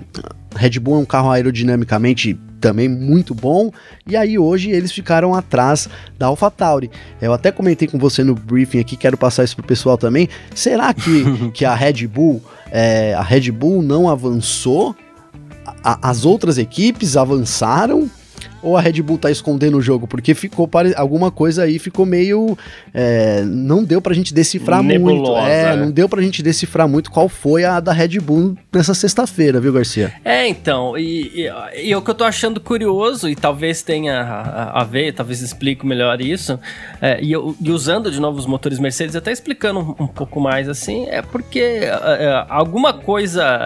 Red 0.55 0.79
Bull 0.79 0.95
é 0.95 0.99
um 0.99 1.05
carro 1.05 1.31
aerodinamicamente 1.31 2.37
também 2.59 2.87
muito 2.87 3.33
bom. 3.33 3.71
E 4.05 4.15
aí 4.15 4.37
hoje 4.37 4.69
eles 4.69 4.91
ficaram 4.91 5.33
atrás 5.33 5.87
da 6.17 6.27
AlphaTauri. 6.27 6.91
Eu 7.21 7.33
até 7.33 7.51
comentei 7.51 7.87
com 7.87 7.97
você 7.97 8.23
no 8.23 8.35
briefing 8.35 8.79
aqui, 8.79 8.95
quero 8.95 9.17
passar 9.17 9.43
isso 9.43 9.55
pro 9.55 9.65
pessoal 9.65 9.97
também. 9.97 10.29
Será 10.53 10.93
que, 10.93 11.49
que 11.51 11.65
a 11.65 11.73
Red 11.73 12.07
Bull, 12.07 12.41
é, 12.71 13.13
a 13.13 13.21
Red 13.21 13.51
Bull 13.51 13.81
não 13.81 14.09
avançou? 14.09 14.95
A, 15.83 16.09
as 16.09 16.25
outras 16.25 16.57
equipes 16.57 17.15
avançaram? 17.15 18.09
Ou 18.61 18.77
a 18.77 18.81
Red 18.81 19.01
Bull 19.01 19.17
tá 19.17 19.31
escondendo 19.31 19.77
o 19.77 19.81
jogo? 19.81 20.07
Porque 20.07 20.33
ficou 20.33 20.67
pare... 20.67 20.93
alguma 20.95 21.31
coisa 21.31 21.63
aí 21.63 21.79
ficou 21.79 22.05
meio. 22.05 22.57
É, 22.93 23.43
não 23.43 23.83
deu 23.83 24.01
pra 24.01 24.13
gente 24.13 24.33
decifrar 24.33 24.83
Nebulosa, 24.83 25.41
muito. 25.41 25.47
É, 25.47 25.73
é, 25.73 25.75
não 25.75 25.91
deu 25.91 26.09
pra 26.09 26.21
gente 26.21 26.41
decifrar 26.41 26.87
muito 26.87 27.11
qual 27.11 27.29
foi 27.29 27.63
a 27.63 27.79
da 27.79 27.91
Red 27.91 28.19
Bull 28.19 28.55
nessa 28.71 28.93
sexta-feira, 28.93 29.59
viu, 29.59 29.73
Garcia? 29.73 30.13
É, 30.23 30.47
então, 30.47 30.97
e, 30.97 31.45
e, 31.45 31.89
e, 31.89 31.95
o 31.95 32.01
que 32.01 32.11
eu 32.11 32.15
tô 32.15 32.23
achando 32.23 32.59
curioso, 32.59 33.29
e 33.29 33.35
talvez 33.35 33.81
tenha 33.81 34.21
a, 34.21 34.81
a 34.81 34.83
ver, 34.83 35.13
talvez 35.13 35.41
explique 35.41 35.85
melhor 35.85 36.21
isso, 36.21 36.59
é, 37.01 37.19
e, 37.21 37.31
e, 37.31 37.71
usando 37.71 38.11
de 38.11 38.19
novo 38.19 38.37
os 38.37 38.45
motores 38.45 38.79
Mercedes, 38.79 39.15
até 39.15 39.31
explicando 39.31 39.79
um, 39.79 40.03
um 40.03 40.07
pouco 40.07 40.39
mais 40.39 40.67
assim, 40.69 41.07
é 41.09 41.21
porque 41.21 41.59
é, 41.59 41.85
é 41.85 42.45
alguma 42.49 42.93
coisa 42.93 43.59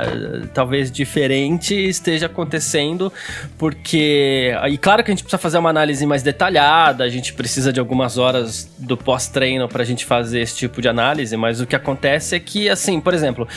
talvez 0.53 0.91
diferente 0.91 1.73
esteja 1.73 2.27
acontecendo, 2.27 3.11
porque. 3.57 4.53
E 4.69 4.77
claro 4.83 5.01
que 5.01 5.09
a 5.09 5.13
gente 5.13 5.23
precisa 5.23 5.37
fazer 5.37 5.57
uma 5.57 5.69
análise 5.69 6.05
mais 6.05 6.21
detalhada, 6.21 7.05
a 7.05 7.09
gente 7.09 7.33
precisa 7.33 7.71
de 7.71 7.79
algumas 7.79 8.17
horas 8.17 8.69
do 8.77 8.97
pós-treino 8.97 9.65
para 9.69 9.81
a 9.81 9.85
gente 9.85 10.05
fazer 10.05 10.41
esse 10.41 10.57
tipo 10.57 10.81
de 10.81 10.89
análise, 10.89 11.37
mas 11.37 11.61
o 11.61 11.65
que 11.65 11.73
acontece 11.73 12.35
é 12.35 12.39
que, 12.39 12.67
assim, 12.67 12.99
por 12.99 13.13
exemplo, 13.13 13.47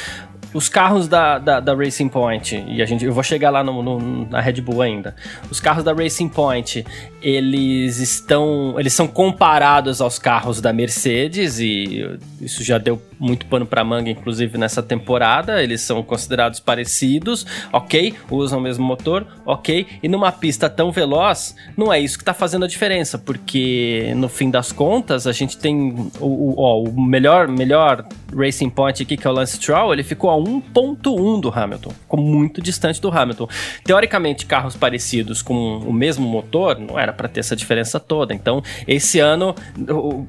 os 0.53 0.69
carros 0.69 1.09
da, 1.09 1.39
da, 1.39 1.61
da, 1.61 1.75
Racing 1.75 2.09
Point, 2.09 2.65
e 2.69 2.81
a 2.81 2.87
gente, 2.87 3.05
eu 3.05 3.13
vou 3.13 3.23
chegar 3.23 3.51
lá 3.51 3.63
no, 3.63 3.83
no, 3.83 4.27
na 4.29 4.41
Red 4.41 4.61
Bull 4.61 4.83
ainda. 4.83 5.15
Os 5.51 5.61
carros 5.61 5.85
da 5.85 5.93
Racing 5.93 6.29
Point, 6.29 6.85
eles 7.21 7.99
estão. 7.99 8.75
Eles 8.79 8.93
são 8.93 9.07
comparados 9.07 10.01
aos 10.01 10.19
carros 10.19 10.61
da 10.61 10.73
Mercedes, 10.73 11.59
e 11.59 12.19
isso 12.41 12.63
já 12.65 12.79
deu 12.79 13.01
muito 13.19 13.47
pano 13.47 13.67
para 13.67 13.83
manga, 13.85 14.11
inclusive 14.11 14.57
nessa 14.59 14.83
temporada. 14.83 15.63
Eles 15.63 15.81
são 15.81 16.03
considerados 16.03 16.61
parecidos, 16.61 17.47
ok, 17.73 18.15
usam 18.31 18.59
o 18.59 18.63
mesmo 18.63 18.85
motor, 18.85 19.27
ok. 19.45 19.87
E 20.03 20.09
numa 20.09 20.33
pista 20.33 20.71
tão 20.71 20.91
veloz, 20.91 21.55
não 21.77 21.93
é 21.93 22.01
isso 22.01 22.19
que 22.19 22.25
tá 22.25 22.35
fazendo 22.35 22.65
a 22.65 22.69
diferença, 22.69 23.19
porque 23.19 24.13
no 24.17 24.29
fim 24.29 24.51
das 24.51 24.73
contas, 24.73 25.27
a 25.27 25.33
gente 25.33 25.59
tem 25.59 26.11
o, 26.21 26.27
o, 26.27 26.55
ó, 26.59 26.83
o 26.83 27.01
melhor, 27.01 27.49
melhor 27.49 28.07
Racing 28.35 28.71
Point 28.71 29.03
aqui, 29.03 29.17
que 29.17 29.27
é 29.27 29.31
o 29.31 29.33
Lance 29.33 29.57
Stroll, 29.57 29.93
ele 29.93 30.03
ficou 30.03 30.31
a 30.31 30.35
1.1 30.35 31.41
do 31.41 31.49
Hamilton, 31.49 31.91
ficou 31.91 32.21
muito 32.21 32.61
distante 32.61 33.01
do 33.01 33.11
Hamilton. 33.11 33.49
Teoricamente, 33.85 34.47
carros 34.47 34.77
parecidos 34.77 35.43
com 35.43 35.79
o 35.79 35.93
mesmo 35.93 36.27
motor, 36.27 36.79
não 36.79 36.99
era 36.99 37.13
para 37.13 37.29
ter 37.29 37.41
essa 37.41 37.55
diferença 37.55 38.01
toda. 38.01 38.35
Então, 38.35 38.63
esse 38.87 39.21
ano 39.21 39.55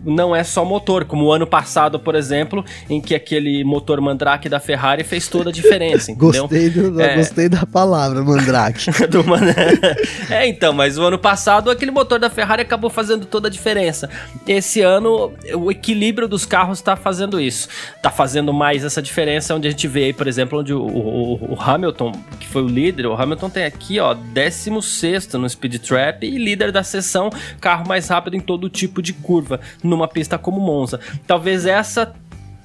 não 0.06 0.36
é 0.36 0.44
só 0.44 0.64
motor, 0.64 1.06
como 1.06 1.26
o 1.26 1.32
ano 1.32 1.48
passado, 1.48 2.00
por 2.00 2.16
exemplo, 2.16 2.64
em 2.90 3.02
que 3.02 3.16
aquele 3.16 3.64
motor 3.64 4.00
Mandrake 4.02 4.50
da 4.50 4.60
Ferrari 4.60 5.04
fez 5.04 5.28
toda 5.28 5.50
a 5.50 5.54
diferença, 5.54 6.12
entendeu? 6.12 6.44
gostei, 6.44 6.70
do, 6.70 7.02
é... 7.02 7.16
gostei 7.16 7.50
da 7.50 7.66
palavra 7.66 8.24
Mandrake. 8.24 8.90
man... 9.26 9.42
é, 10.30 10.48
então, 10.48 10.74
mas 10.74 10.98
o 10.98 11.04
ano 11.04 11.18
passado 11.18 11.70
aquele 11.70 11.92
motor 11.92 12.20
da 12.20 12.30
Ferrari 12.30 12.62
acabou 12.62 12.90
fazendo 12.90 13.26
toda 13.26 13.48
a 13.48 13.52
diferença. 13.52 14.10
Esse 14.48 14.82
ano 14.82 15.34
o 15.56 15.72
equilíbrio 15.72 16.28
dos 16.28 16.46
carros 16.46 16.80
está 16.80 16.96
fazendo 16.96 17.40
isso. 17.40 17.68
Está 17.98 18.12
fazendo 18.12 18.54
mais 18.54 18.86
essa 18.86 19.02
diferença 19.02 19.54
onde 19.54 19.68
a 19.68 19.72
gente 19.72 19.88
vê 19.88 20.06
aí, 20.06 20.14
por 20.14 20.28
exemplo, 20.28 20.60
onde 20.60 20.74
o, 20.74 20.82
o, 20.82 21.54
o, 21.54 21.58
Hamilton, 21.62 22.12
que 22.40 22.48
foi 22.48 22.62
o 22.62 22.68
líder, 22.68 23.08
o 23.08 23.14
Hamilton 23.14 23.50
tem 23.50 23.66
aqui, 23.66 24.00
ó, 24.00 24.14
16 24.14 25.34
no 25.34 25.50
Speed 25.50 25.78
Trap 25.80 26.24
e 26.24 26.38
líder 26.38 26.72
da 26.72 26.84
sessão, 26.84 27.30
carro 27.60 27.88
mais 27.88 28.08
rápido 28.08 28.36
em 28.36 28.40
todo 28.40 28.70
tipo 28.70 29.02
de 29.02 29.14
curva, 29.14 29.60
numa 29.84 30.08
pista 30.08 30.38
como 30.38 30.62
Monza. 30.62 31.00
Talvez 31.26 31.66
essa 31.66 32.14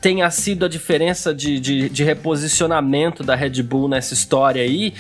tenha 0.03 0.29
sido 0.31 0.67
a 0.67 0.69
diferença 0.69 1.33
de, 1.33 1.61
de, 1.61 1.89
de 1.89 2.05
reposicionamento 2.05 3.23
da 3.23 3.37
Red 3.37 3.63
Bull 3.63 3.89
nessa 3.89 4.13
história 4.13 4.61
aí, 4.61 4.93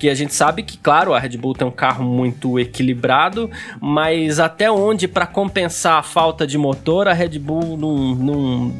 porque 0.00 0.08
a 0.08 0.14
gente 0.14 0.32
sabe 0.32 0.62
que, 0.62 0.78
claro, 0.78 1.12
a 1.12 1.18
Red 1.18 1.36
Bull 1.36 1.52
tem 1.52 1.68
um 1.68 1.70
carro 1.70 2.02
muito 2.02 2.58
equilibrado, 2.58 3.50
mas 3.78 4.40
até 4.40 4.70
onde, 4.70 5.06
para 5.06 5.26
compensar 5.26 5.98
a 5.98 6.02
falta 6.02 6.46
de 6.46 6.56
motor, 6.56 7.06
a 7.06 7.12
Red 7.12 7.38
Bull 7.38 7.76
não, 7.76 8.14
não, 8.14 8.74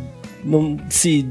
não 0.45 0.79
se 0.89 1.27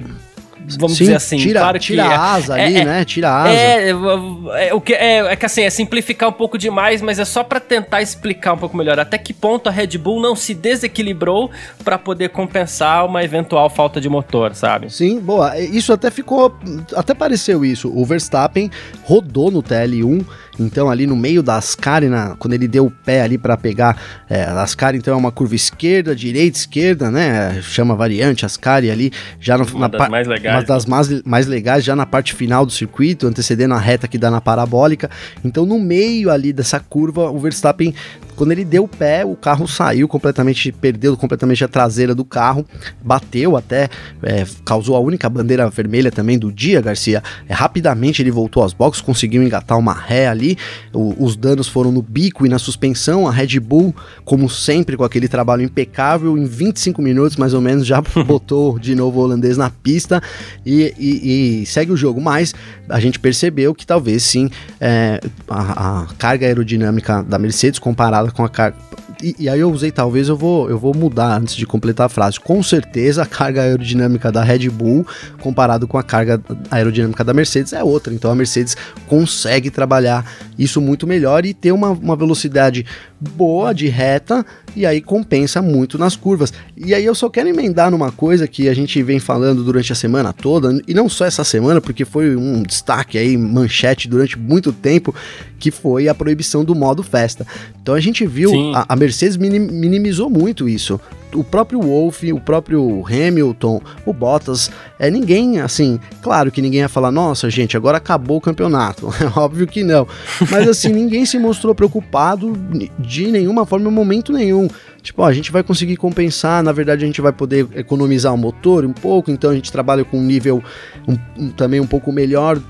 vamos 0.77 0.97
Sim, 0.97 1.05
dizer 1.05 1.15
assim. 1.15 1.37
Tira, 1.37 1.59
claro 1.61 1.79
tira 1.79 2.03
que 2.03 2.09
a 2.09 2.21
asa 2.21 2.59
é, 2.59 2.65
ali, 2.65 2.77
é, 2.77 2.85
né? 2.85 3.05
Tira 3.05 3.29
a 3.29 3.41
asa. 3.43 3.53
É, 3.53 3.89
é, 3.89 4.73
o 4.73 4.81
que, 4.81 4.93
é, 4.93 5.17
é 5.19 5.35
que 5.35 5.45
assim, 5.45 5.63
é 5.63 5.69
simplificar 5.69 6.29
um 6.29 6.33
pouco 6.33 6.57
demais, 6.57 7.01
mas 7.01 7.19
é 7.19 7.25
só 7.25 7.43
para 7.43 7.59
tentar 7.59 8.01
explicar 8.01 8.53
um 8.53 8.57
pouco 8.57 8.75
melhor 8.75 8.99
até 8.99 9.17
que 9.17 9.33
ponto 9.33 9.67
a 9.67 9.71
Red 9.71 9.97
Bull 9.97 10.21
não 10.21 10.35
se 10.35 10.53
desequilibrou 10.53 11.49
para 11.83 11.97
poder 11.97 12.29
compensar 12.29 13.05
uma 13.05 13.23
eventual 13.23 13.69
falta 13.69 14.01
de 14.01 14.09
motor, 14.09 14.53
sabe? 14.55 14.91
Sim, 14.91 15.19
boa. 15.19 15.57
Isso 15.57 15.93
até 15.93 16.11
ficou. 16.11 16.57
Até 16.95 17.13
pareceu 17.13 17.63
isso. 17.63 17.91
O 17.95 18.05
Verstappen 18.05 18.69
rodou 19.03 19.49
no 19.49 19.63
TL1 19.63 20.25
então, 20.59 20.89
ali 20.89 21.07
no 21.07 21.15
meio 21.15 21.41
da 21.41 21.57
Ascari, 21.57 22.07
na, 22.07 22.35
quando 22.35 22.53
ele 22.53 22.67
deu 22.67 22.85
o 22.85 22.91
pé 22.91 23.21
ali 23.21 23.37
para 23.37 23.55
pegar 23.57 23.97
é, 24.29 24.43
a 24.43 24.61
Ascari, 24.61 24.97
então 24.97 25.13
é 25.13 25.17
uma 25.17 25.31
curva 25.31 25.55
esquerda, 25.55 26.15
direita, 26.15 26.57
esquerda, 26.57 27.09
né? 27.09 27.61
Chama 27.61 27.95
variante 27.95 28.45
Ascari 28.45 28.91
ali, 28.91 29.11
já 29.39 29.57
no, 29.57 29.65
uma 29.65 29.87
na 29.87 29.87
das 29.87 30.09
mais 30.09 30.27
legais. 30.27 30.55
Uma 30.55 30.63
das 30.63 30.85
mais, 30.85 31.23
mais 31.23 31.47
legais, 31.47 31.83
já 31.83 31.95
na 31.95 32.05
parte 32.05 32.33
final 32.33 32.65
do 32.65 32.71
circuito, 32.71 33.27
antecedendo 33.27 33.73
a 33.73 33.79
reta 33.79 34.07
que 34.07 34.17
dá 34.17 34.29
na 34.29 34.41
parabólica. 34.41 35.09
Então, 35.43 35.65
no 35.65 35.79
meio 35.79 36.29
ali 36.29 36.51
dessa 36.51 36.79
curva, 36.79 37.29
o 37.29 37.39
Verstappen 37.39 37.93
quando 38.39 38.53
ele 38.53 38.63
deu 38.63 38.85
o 38.85 38.87
pé, 38.87 39.25
o 39.25 39.35
carro 39.35 39.67
saiu 39.67 40.07
completamente, 40.07 40.71
perdeu 40.71 41.17
completamente 41.17 41.61
a 41.61 41.67
traseira 41.67 42.15
do 42.15 42.23
carro, 42.23 42.65
bateu 43.03 43.57
até, 43.57 43.89
é, 44.23 44.45
causou 44.63 44.95
a 44.95 44.99
única 45.01 45.29
bandeira 45.29 45.69
vermelha 45.69 46.09
também 46.09 46.39
do 46.39 46.49
dia, 46.49 46.79
Garcia. 46.79 47.21
É, 47.49 47.53
rapidamente 47.53 48.21
ele 48.21 48.31
voltou 48.31 48.63
aos 48.63 48.71
boxes, 48.71 49.01
conseguiu 49.01 49.43
engatar 49.43 49.77
uma 49.77 49.93
ré 49.93 50.29
ali. 50.29 50.48
O, 50.93 51.23
os 51.23 51.35
danos 51.35 51.67
foram 51.67 51.91
no 51.91 52.01
bico 52.01 52.45
e 52.45 52.49
na 52.49 52.59
suspensão. 52.59 53.27
A 53.27 53.31
Red 53.31 53.59
Bull, 53.59 53.95
como 54.23 54.49
sempre, 54.49 54.95
com 54.95 55.03
aquele 55.03 55.27
trabalho 55.27 55.63
impecável, 55.63 56.37
em 56.37 56.45
25 56.45 57.01
minutos 57.01 57.37
mais 57.37 57.53
ou 57.53 57.61
menos 57.61 57.85
já 57.85 58.01
botou 58.25 58.77
de 58.79 58.95
novo 58.95 59.19
o 59.19 59.23
holandês 59.23 59.57
na 59.57 59.69
pista 59.69 60.21
e, 60.65 60.93
e, 60.97 61.61
e 61.61 61.65
segue 61.65 61.91
o 61.91 61.97
jogo. 61.97 62.21
Mas 62.21 62.53
a 62.87 62.99
gente 62.99 63.19
percebeu 63.19 63.73
que 63.73 63.85
talvez 63.85 64.23
sim 64.23 64.49
é, 64.79 65.19
a, 65.47 66.01
a 66.01 66.07
carga 66.17 66.45
aerodinâmica 66.45 67.23
da 67.23 67.37
Mercedes 67.37 67.79
comparada 67.79 68.31
com 68.31 68.43
a 68.43 68.49
carga. 68.49 68.77
E, 69.21 69.35
e, 69.37 69.49
aí 69.49 69.59
eu 69.59 69.69
usei, 69.69 69.91
talvez 69.91 70.29
eu 70.29 70.37
vou, 70.37 70.69
eu 70.69 70.79
vou 70.79 70.95
mudar 70.95 71.37
antes 71.37 71.55
de 71.55 71.65
completar 71.65 72.05
a 72.05 72.09
frase. 72.09 72.39
Com 72.39 72.63
certeza 72.63 73.23
a 73.23 73.25
carga 73.25 73.63
aerodinâmica 73.63 74.31
da 74.31 74.41
Red 74.43 74.69
Bull, 74.69 75.05
comparado 75.41 75.87
com 75.87 75.97
a 75.97 76.03
carga 76.03 76.41
aerodinâmica 76.71 77.23
da 77.23 77.33
Mercedes, 77.33 77.73
é 77.73 77.83
outra. 77.83 78.13
Então 78.13 78.31
a 78.31 78.35
Mercedes 78.35 78.77
consegue 79.07 79.69
trabalhar 79.69 80.25
isso 80.57 80.79
muito 80.79 81.05
melhor 81.05 81.45
e 81.45 81.53
ter 81.53 81.73
uma, 81.73 81.89
uma 81.89 82.15
velocidade 82.15 82.85
boa 83.19 83.73
de 83.73 83.87
reta 83.87 84.45
e 84.75 84.85
aí 84.85 85.01
compensa 85.01 85.61
muito 85.61 85.97
nas 85.97 86.15
curvas. 86.15 86.53
E 86.77 86.93
aí 86.93 87.03
eu 87.03 87.13
só 87.13 87.29
quero 87.29 87.49
emendar 87.49 87.91
numa 87.91 88.11
coisa 88.11 88.47
que 88.47 88.69
a 88.69 88.73
gente 88.73 89.01
vem 89.03 89.19
falando 89.19 89.63
durante 89.63 89.91
a 89.91 89.95
semana 89.95 90.31
toda, 90.31 90.81
e 90.87 90.93
não 90.93 91.09
só 91.09 91.25
essa 91.25 91.43
semana, 91.43 91.81
porque 91.81 92.05
foi 92.05 92.35
um 92.35 92.63
destaque 92.63 93.17
aí, 93.17 93.37
manchete 93.37 94.07
durante 94.07 94.37
muito 94.37 94.71
tempo, 94.71 95.13
que 95.59 95.71
foi 95.71 96.07
a 96.07 96.15
proibição 96.15 96.63
do 96.63 96.73
modo 96.73 97.03
festa. 97.03 97.45
Então 97.89 97.97
a 97.97 97.99
gente 97.99 98.23
viu, 98.23 98.51
a, 98.75 98.85
a, 98.87 98.95
Mercedes 98.95 99.35
minimizou 99.35 100.29
muito 100.29 100.69
isso. 100.69 101.01
O 101.33 101.43
próprio 101.43 101.81
Wolff, 101.81 102.31
o 102.31 102.39
próprio 102.39 103.03
Hamilton, 103.03 103.81
o 104.05 104.13
Bottas, 104.13 104.69
é 104.99 105.09
ninguém 105.09 105.59
assim, 105.59 105.99
claro 106.21 106.51
que 106.51 106.61
ninguém 106.61 106.81
ia 106.81 106.87
falar, 106.87 107.11
nossa 107.11 107.49
gente, 107.49 107.75
agora 107.75 107.97
acabou 107.97 108.37
o 108.37 108.41
campeonato. 108.41 109.09
É 109.19 109.39
óbvio 109.39 109.65
que 109.65 109.83
não. 109.83 110.07
Mas 110.51 110.67
assim, 110.67 110.89
ninguém 110.89 111.25
se 111.25 111.39
mostrou 111.39 111.73
preocupado 111.73 112.55
de 112.99 113.31
nenhuma 113.31 113.65
forma, 113.65 113.89
em 113.89 113.93
momento 113.93 114.31
nenhum. 114.31 114.67
Tipo, 115.01 115.23
ó, 115.23 115.25
a 115.25 115.33
gente 115.33 115.51
vai 115.51 115.63
conseguir 115.63 115.97
compensar, 115.97 116.61
na 116.61 116.71
verdade 116.71 117.03
a 117.03 117.07
gente 117.07 117.21
vai 117.21 117.33
poder 117.33 117.67
economizar 117.73 118.31
o 118.31 118.37
motor 118.37 118.85
um 118.85 118.93
pouco, 118.93 119.31
então 119.31 119.49
a 119.49 119.55
gente 119.55 119.71
trabalha 119.71 120.05
com 120.05 120.19
um 120.19 120.23
nível 120.23 120.63
um, 121.07 121.17
um, 121.35 121.49
também 121.49 121.79
um 121.79 121.87
pouco 121.87 122.11
melhor 122.11 122.61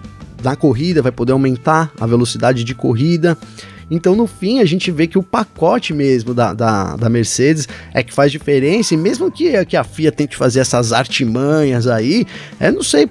da 0.41 0.55
corrida, 0.55 1.01
vai 1.01 1.11
poder 1.11 1.33
aumentar 1.33 1.91
a 1.99 2.07
velocidade 2.07 2.63
de 2.63 2.73
corrida. 2.73 3.37
Então, 3.89 4.15
no 4.15 4.27
fim, 4.27 4.59
a 4.59 4.65
gente 4.65 4.91
vê 4.91 5.07
que 5.07 5.17
o 5.17 5.23
pacote 5.23 5.93
mesmo 5.93 6.33
da, 6.33 6.53
da, 6.53 6.95
da 6.95 7.09
Mercedes 7.09 7.67
é 7.93 8.03
que 8.03 8.13
faz 8.13 8.31
diferença, 8.31 8.93
e 8.93 8.97
mesmo 8.97 9.31
que, 9.31 9.65
que 9.65 9.75
a 9.75 9.83
FIA 9.83 10.11
tente 10.11 10.35
fazer 10.35 10.59
essas 10.59 10.93
artimanhas 10.93 11.87
aí, 11.87 12.25
é, 12.59 12.71
não 12.71 12.83
sei, 12.83 13.09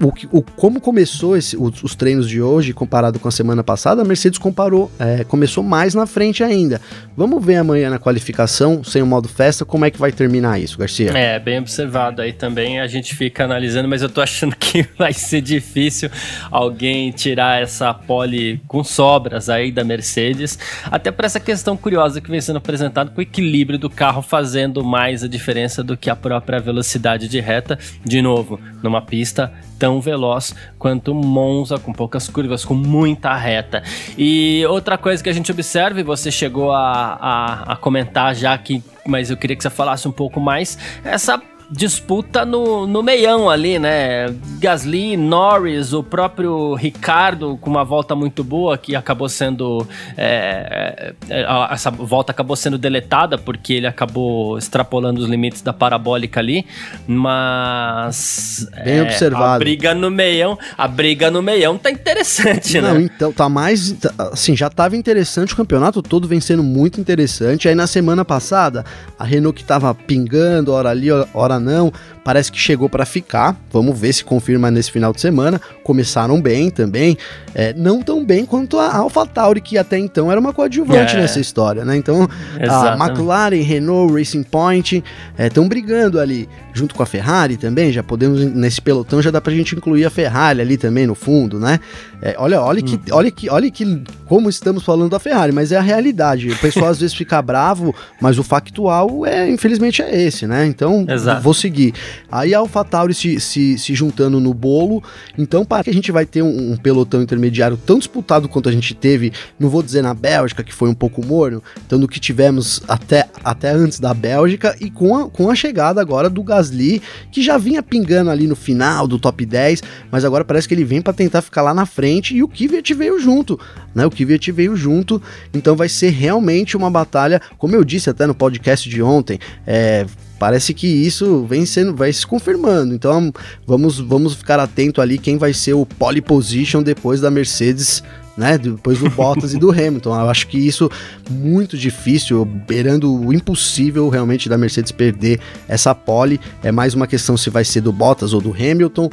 o, 0.00 0.38
o, 0.38 0.42
como 0.42 0.80
começou 0.80 1.36
esse, 1.36 1.56
os, 1.56 1.82
os, 1.82 1.94
treinos 1.94 2.26
de 2.28 2.40
hoje 2.40 2.72
comparado 2.72 3.18
com 3.18 3.28
a 3.28 3.30
semana 3.30 3.62
passada, 3.62 4.00
a 4.00 4.04
Mercedes 4.04 4.38
comparou, 4.38 4.90
é, 4.98 5.24
começou 5.24 5.62
mais 5.62 5.94
na 5.94 6.06
frente 6.06 6.42
ainda. 6.42 6.80
Vamos 7.14 7.44
ver 7.44 7.56
amanhã 7.56 7.90
na 7.90 7.98
qualificação, 7.98 8.82
sem 8.82 9.02
o 9.02 9.06
modo 9.06 9.28
festa, 9.28 9.64
como 9.64 9.84
é 9.84 9.90
que 9.90 9.98
vai 9.98 10.10
terminar 10.10 10.58
isso, 10.58 10.78
Garcia? 10.78 11.10
É, 11.10 11.38
bem 11.38 11.58
observado 11.58 12.22
aí 12.22 12.32
também, 12.32 12.80
a 12.80 12.86
gente 12.86 13.14
fica 13.14 13.44
analisando, 13.44 13.86
mas 13.86 14.00
eu 14.00 14.08
tô 14.08 14.22
achando 14.22 14.56
que 14.56 14.86
vai 14.96 15.12
ser 15.12 15.42
difícil 15.42 16.10
alguém 16.50 17.10
tirar 17.10 17.60
essa 17.60 17.92
pole 17.92 18.62
com 18.66 18.82
sobras 18.82 19.50
aí 19.50 19.70
da 19.70 19.84
Mercedes, 19.84 20.58
até 20.86 21.10
para 21.10 21.26
essa 21.26 21.40
questão 21.40 21.76
curiosa 21.76 22.22
que 22.22 22.30
vem 22.30 22.40
sendo 22.40 22.56
apresentada 22.56 23.10
com 23.10 23.18
o 23.18 23.22
equilíbrio 23.22 23.78
do 23.78 23.90
carro 23.90 24.22
fazendo 24.22 24.82
mais 24.82 25.22
a 25.22 25.28
diferença 25.28 25.84
do 25.84 25.94
que 25.94 26.08
a 26.08 26.16
própria 26.16 26.58
velocidade 26.58 27.28
de 27.28 27.38
reta, 27.38 27.78
de 28.02 28.22
novo, 28.22 28.58
numa 28.82 29.02
pista 29.02 29.52
tão 29.78 30.00
veloz 30.00 30.54
quanto 30.78 31.14
Monza, 31.14 31.78
com 31.78 31.92
poucas 31.92 32.28
curvas, 32.28 32.64
com 32.64 32.74
muita 32.74 33.34
reta. 33.34 33.82
E 34.16 34.64
outra 34.68 34.96
coisa 34.98 35.22
que 35.22 35.28
a 35.28 35.32
gente 35.32 35.50
observa, 35.50 36.00
e 36.00 36.02
você 36.02 36.30
chegou 36.30 36.72
a, 36.72 37.18
a, 37.20 37.72
a 37.72 37.76
comentar 37.76 38.34
já 38.34 38.56
que, 38.56 38.82
mas 39.06 39.30
eu 39.30 39.36
queria 39.36 39.56
que 39.56 39.62
você 39.62 39.70
falasse 39.70 40.06
um 40.08 40.12
pouco 40.12 40.40
mais, 40.40 40.78
essa 41.04 41.40
disputa 41.70 42.44
no, 42.44 42.86
no 42.86 43.02
meião 43.02 43.48
ali, 43.48 43.78
né? 43.78 44.34
Gasly, 44.58 45.16
Norris, 45.16 45.92
o 45.92 46.02
próprio 46.02 46.74
Ricardo 46.74 47.58
com 47.60 47.70
uma 47.70 47.84
volta 47.84 48.14
muito 48.14 48.44
boa 48.44 48.76
que 48.76 48.94
acabou 48.94 49.28
sendo. 49.28 49.86
É, 50.16 51.14
é, 51.28 51.40
é 51.40 51.44
essa 51.70 51.90
volta 51.90 52.32
acabou 52.32 52.56
sendo 52.56 52.78
deletada 52.78 53.38
porque 53.38 53.74
ele 53.74 53.86
acabou 53.86 54.58
extrapolando 54.58 55.20
os 55.20 55.28
limites 55.28 55.62
da 55.62 55.72
parabólica 55.72 56.40
ali, 56.40 56.66
mas. 57.06 58.68
Bem 58.84 58.98
é, 58.98 59.02
observado. 59.02 59.54
A 59.54 59.58
briga 59.58 59.94
no 59.94 60.10
meião, 60.10 60.58
a 60.76 60.86
briga 60.86 61.30
no 61.30 61.42
meião 61.42 61.78
tá 61.78 61.90
interessante, 61.90 62.80
Não, 62.80 62.94
né? 62.94 63.02
então 63.02 63.32
tá 63.32 63.48
mais. 63.48 63.92
Tá, 63.92 64.12
assim, 64.32 64.56
já 64.56 64.68
tava 64.68 64.96
interessante 64.96 65.52
o 65.52 65.56
campeonato 65.56 66.02
todo 66.02 66.28
vem 66.28 66.40
sendo 66.40 66.62
muito 66.62 67.00
interessante. 67.00 67.68
Aí 67.68 67.74
na 67.74 67.86
semana 67.86 68.24
passada, 68.24 68.84
a 69.18 69.24
Renault 69.24 69.58
que 69.58 69.64
tava 69.64 69.94
pingando, 69.94 70.72
hora 70.72 70.90
ali, 70.90 71.08
hora 71.32 71.58
não. 71.64 71.92
Parece 72.24 72.50
que 72.50 72.58
chegou 72.58 72.88
para 72.88 73.04
ficar. 73.04 73.54
Vamos 73.70 73.98
ver 73.98 74.12
se 74.14 74.24
confirma 74.24 74.70
nesse 74.70 74.90
final 74.90 75.12
de 75.12 75.20
semana. 75.20 75.60
Começaram 75.82 76.40
bem 76.40 76.70
também. 76.70 77.18
É, 77.54 77.74
não 77.74 78.02
tão 78.02 78.24
bem 78.24 78.46
quanto 78.46 78.78
a 78.78 78.96
AlphaTauri, 78.96 79.60
que 79.60 79.76
até 79.76 79.98
então 79.98 80.32
era 80.32 80.40
uma 80.40 80.52
coadjuvante 80.52 81.16
é. 81.16 81.20
nessa 81.20 81.38
história, 81.38 81.84
né? 81.84 81.96
Então, 81.96 82.26
Exato. 82.58 83.02
a 83.02 83.06
McLaren, 83.06 83.62
Renault, 83.62 84.14
Racing 84.14 84.42
Point 84.42 85.04
estão 85.38 85.64
é, 85.64 85.68
brigando 85.68 86.18
ali, 86.18 86.48
junto 86.72 86.94
com 86.94 87.02
a 87.02 87.06
Ferrari 87.06 87.58
também. 87.58 87.92
Já 87.92 88.02
podemos, 88.02 88.40
nesse 88.40 88.80
pelotão, 88.80 89.20
já 89.20 89.30
dá 89.30 89.40
pra 89.40 89.52
gente 89.52 89.76
incluir 89.76 90.06
a 90.06 90.10
Ferrari 90.10 90.62
ali 90.62 90.78
também 90.78 91.06
no 91.06 91.14
fundo, 91.14 91.60
né? 91.60 91.78
É, 92.22 92.34
olha, 92.38 92.60
olha, 92.60 92.80
hum. 92.80 92.86
que, 92.86 93.12
olha, 93.12 93.30
que, 93.30 93.50
olha 93.50 93.70
que 93.70 94.02
como 94.26 94.48
estamos 94.48 94.82
falando 94.82 95.10
da 95.10 95.18
Ferrari, 95.18 95.52
mas 95.52 95.72
é 95.72 95.76
a 95.76 95.82
realidade. 95.82 96.48
O 96.48 96.56
pessoal 96.56 96.86
às 96.88 96.98
vezes 96.98 97.14
fica 97.14 97.40
bravo, 97.42 97.94
mas 98.18 98.38
o 98.38 98.42
factual 98.42 99.26
é, 99.26 99.48
infelizmente, 99.50 100.00
é 100.00 100.22
esse, 100.22 100.46
né? 100.46 100.66
Então, 100.66 101.04
Exato. 101.06 101.42
vou 101.42 101.52
seguir. 101.52 101.92
Aí 102.30 102.54
a 102.54 102.58
AlphaTauri 102.58 103.14
se, 103.14 103.40
se, 103.40 103.78
se 103.78 103.94
juntando 103.94 104.40
no 104.40 104.52
bolo. 104.52 105.02
Então, 105.36 105.64
para 105.64 105.84
que 105.84 105.90
a 105.90 105.94
gente 105.94 106.10
vai 106.12 106.26
ter 106.26 106.42
um, 106.42 106.72
um, 106.72 106.76
pelotão 106.76 107.22
intermediário 107.22 107.76
tão 107.76 107.98
disputado 107.98 108.48
quanto 108.48 108.68
a 108.68 108.72
gente 108.72 108.94
teve, 108.94 109.32
não 109.58 109.68
vou 109.68 109.82
dizer 109.82 110.02
na 110.02 110.14
Bélgica, 110.14 110.62
que 110.62 110.72
foi 110.72 110.88
um 110.88 110.94
pouco 110.94 111.24
morno, 111.24 111.62
então 111.86 111.98
no 111.98 112.08
que 112.08 112.20
tivemos 112.20 112.82
até, 112.88 113.28
até 113.42 113.70
antes 113.70 113.98
da 113.98 114.12
Bélgica, 114.12 114.76
e 114.80 114.90
com 114.90 115.16
a, 115.16 115.28
com 115.28 115.50
a 115.50 115.54
chegada 115.54 116.00
agora 116.00 116.28
do 116.28 116.42
Gasly, 116.42 117.02
que 117.30 117.42
já 117.42 117.58
vinha 117.58 117.82
pingando 117.82 118.30
ali 118.30 118.46
no 118.46 118.56
final 118.56 119.06
do 119.06 119.18
top 119.18 119.44
10, 119.44 119.82
mas 120.10 120.24
agora 120.24 120.44
parece 120.44 120.68
que 120.68 120.74
ele 120.74 120.84
vem 120.84 121.02
para 121.02 121.12
tentar 121.12 121.42
ficar 121.42 121.62
lá 121.62 121.74
na 121.74 121.86
frente, 121.86 122.34
e 122.34 122.42
o 122.42 122.48
Kvyat 122.48 122.94
veio 122.94 123.18
junto, 123.18 123.58
né? 123.94 124.04
O 124.06 124.10
Kvyat 124.10 124.50
veio 124.52 124.76
junto, 124.76 125.20
então 125.52 125.76
vai 125.76 125.88
ser 125.88 126.10
realmente 126.10 126.76
uma 126.76 126.90
batalha, 126.90 127.40
como 127.58 127.74
eu 127.74 127.84
disse 127.84 128.10
até 128.10 128.26
no 128.26 128.34
podcast 128.34 128.88
de 128.88 129.02
ontem, 129.02 129.38
é, 129.66 130.06
parece 130.44 130.74
que 130.74 130.86
isso 130.86 131.46
vem 131.48 131.64
sendo, 131.64 131.96
vai 131.96 132.12
se 132.12 132.26
confirmando. 132.26 132.94
Então 132.94 133.32
vamos, 133.66 133.98
vamos 133.98 134.34
ficar 134.34 134.60
atento 134.60 135.00
ali 135.00 135.16
quem 135.16 135.38
vai 135.38 135.54
ser 135.54 135.72
o 135.72 135.86
pole 135.86 136.20
position 136.20 136.82
depois 136.82 137.18
da 137.18 137.30
Mercedes. 137.30 138.02
Né, 138.36 138.58
depois 138.58 138.98
do 138.98 139.08
Bottas 139.08 139.54
e 139.54 139.58
do 139.58 139.70
Hamilton. 139.72 140.10
Eu 140.10 140.28
acho 140.28 140.48
que 140.48 140.58
isso 140.58 140.90
muito 141.30 141.78
difícil, 141.78 142.44
beirando 142.44 143.14
o 143.14 143.32
impossível 143.32 144.08
realmente 144.08 144.48
da 144.48 144.58
Mercedes 144.58 144.90
perder 144.90 145.38
essa 145.68 145.94
pole. 145.94 146.40
É 146.60 146.72
mais 146.72 146.94
uma 146.94 147.06
questão 147.06 147.36
se 147.36 147.48
vai 147.48 147.64
ser 147.64 147.80
do 147.80 147.92
Bottas 147.92 148.32
ou 148.32 148.40
do 148.40 148.52
Hamilton. 148.52 149.08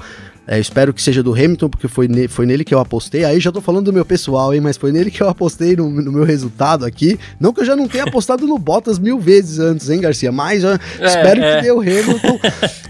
É, 0.52 0.60
espero 0.60 0.94
que 0.94 1.02
seja 1.02 1.24
do 1.24 1.32
Hamilton, 1.32 1.70
porque 1.70 1.88
foi, 1.88 2.10
ne 2.10 2.28
foi 2.28 2.46
nele 2.46 2.66
que 2.66 2.76
eu 2.76 2.80
apostei. 2.80 3.24
Aí 3.24 3.40
já 3.40 3.54
tô 3.54 3.62
falando 3.62 3.86
do 3.86 3.94
meu 3.94 4.04
pessoal, 4.04 4.54
hein? 4.54 4.60
Mas 4.60 4.76
foi 4.76 4.92
nele 4.92 5.10
que 5.10 5.24
eu 5.24 5.30
apostei 5.30 5.78
no, 5.78 5.90
no 5.90 6.12
meu 6.12 6.26
resultado 6.26 6.84
aqui. 6.84 7.18
Não 7.40 7.54
que 7.54 7.62
eu 7.62 7.66
já 7.66 7.74
não 7.74 7.88
tenha 7.88 8.04
apostado 8.04 8.46
no 8.46 8.58
Bottas 8.60 9.00
mil 9.00 9.18
vezes 9.18 9.60
antes, 9.60 9.90
hein, 9.90 10.02
Garcia? 10.02 10.30
Mas 10.30 10.66
é, 10.66 10.78
espero 11.00 11.42
é. 11.42 11.56
que 11.56 11.62
dê 11.62 11.72
o 11.72 11.80
Hamilton. 11.80 12.38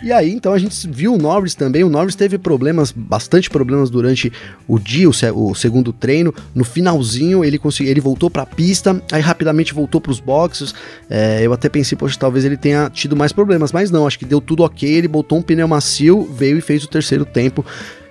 e 0.01 0.11
aí, 0.11 0.31
então, 0.31 0.53
a 0.53 0.57
gente 0.57 0.87
viu 0.87 1.13
o 1.13 1.19
Norris 1.19 1.53
também. 1.53 1.83
O 1.83 1.89
Norris 1.89 2.15
teve 2.15 2.39
problemas, 2.39 2.91
bastante 2.91 3.47
problemas 3.47 3.91
durante 3.91 4.33
o 4.67 4.79
dia, 4.79 5.07
o, 5.07 5.51
o 5.51 5.53
segundo 5.53 5.93
treino. 5.93 6.33
No 6.55 6.63
finalzinho, 6.63 7.45
ele 7.45 7.59
conseguiu, 7.59 7.91
ele 7.91 8.01
voltou 8.01 8.31
pra 8.31 8.43
pista, 8.43 8.99
aí 9.11 9.21
rapidamente 9.21 9.71
voltou 9.71 10.01
pros 10.01 10.19
boxes. 10.19 10.73
É, 11.07 11.41
eu 11.43 11.53
até 11.53 11.69
pensei, 11.69 11.95
poxa, 11.95 12.17
talvez 12.17 12.43
ele 12.43 12.57
tenha 12.57 12.89
tido 12.89 13.15
mais 13.15 13.31
problemas, 13.31 13.71
mas 13.71 13.91
não, 13.91 14.07
acho 14.07 14.17
que 14.17 14.25
deu 14.25 14.41
tudo 14.41 14.63
ok. 14.63 14.89
Ele 14.89 15.07
botou 15.07 15.37
um 15.37 15.43
pneu 15.43 15.67
macio, 15.67 16.27
veio 16.33 16.57
e 16.57 16.61
fez 16.61 16.83
o 16.83 16.87
terceiro 16.87 17.23
tempo 17.23 17.50
tempo. 17.51 17.65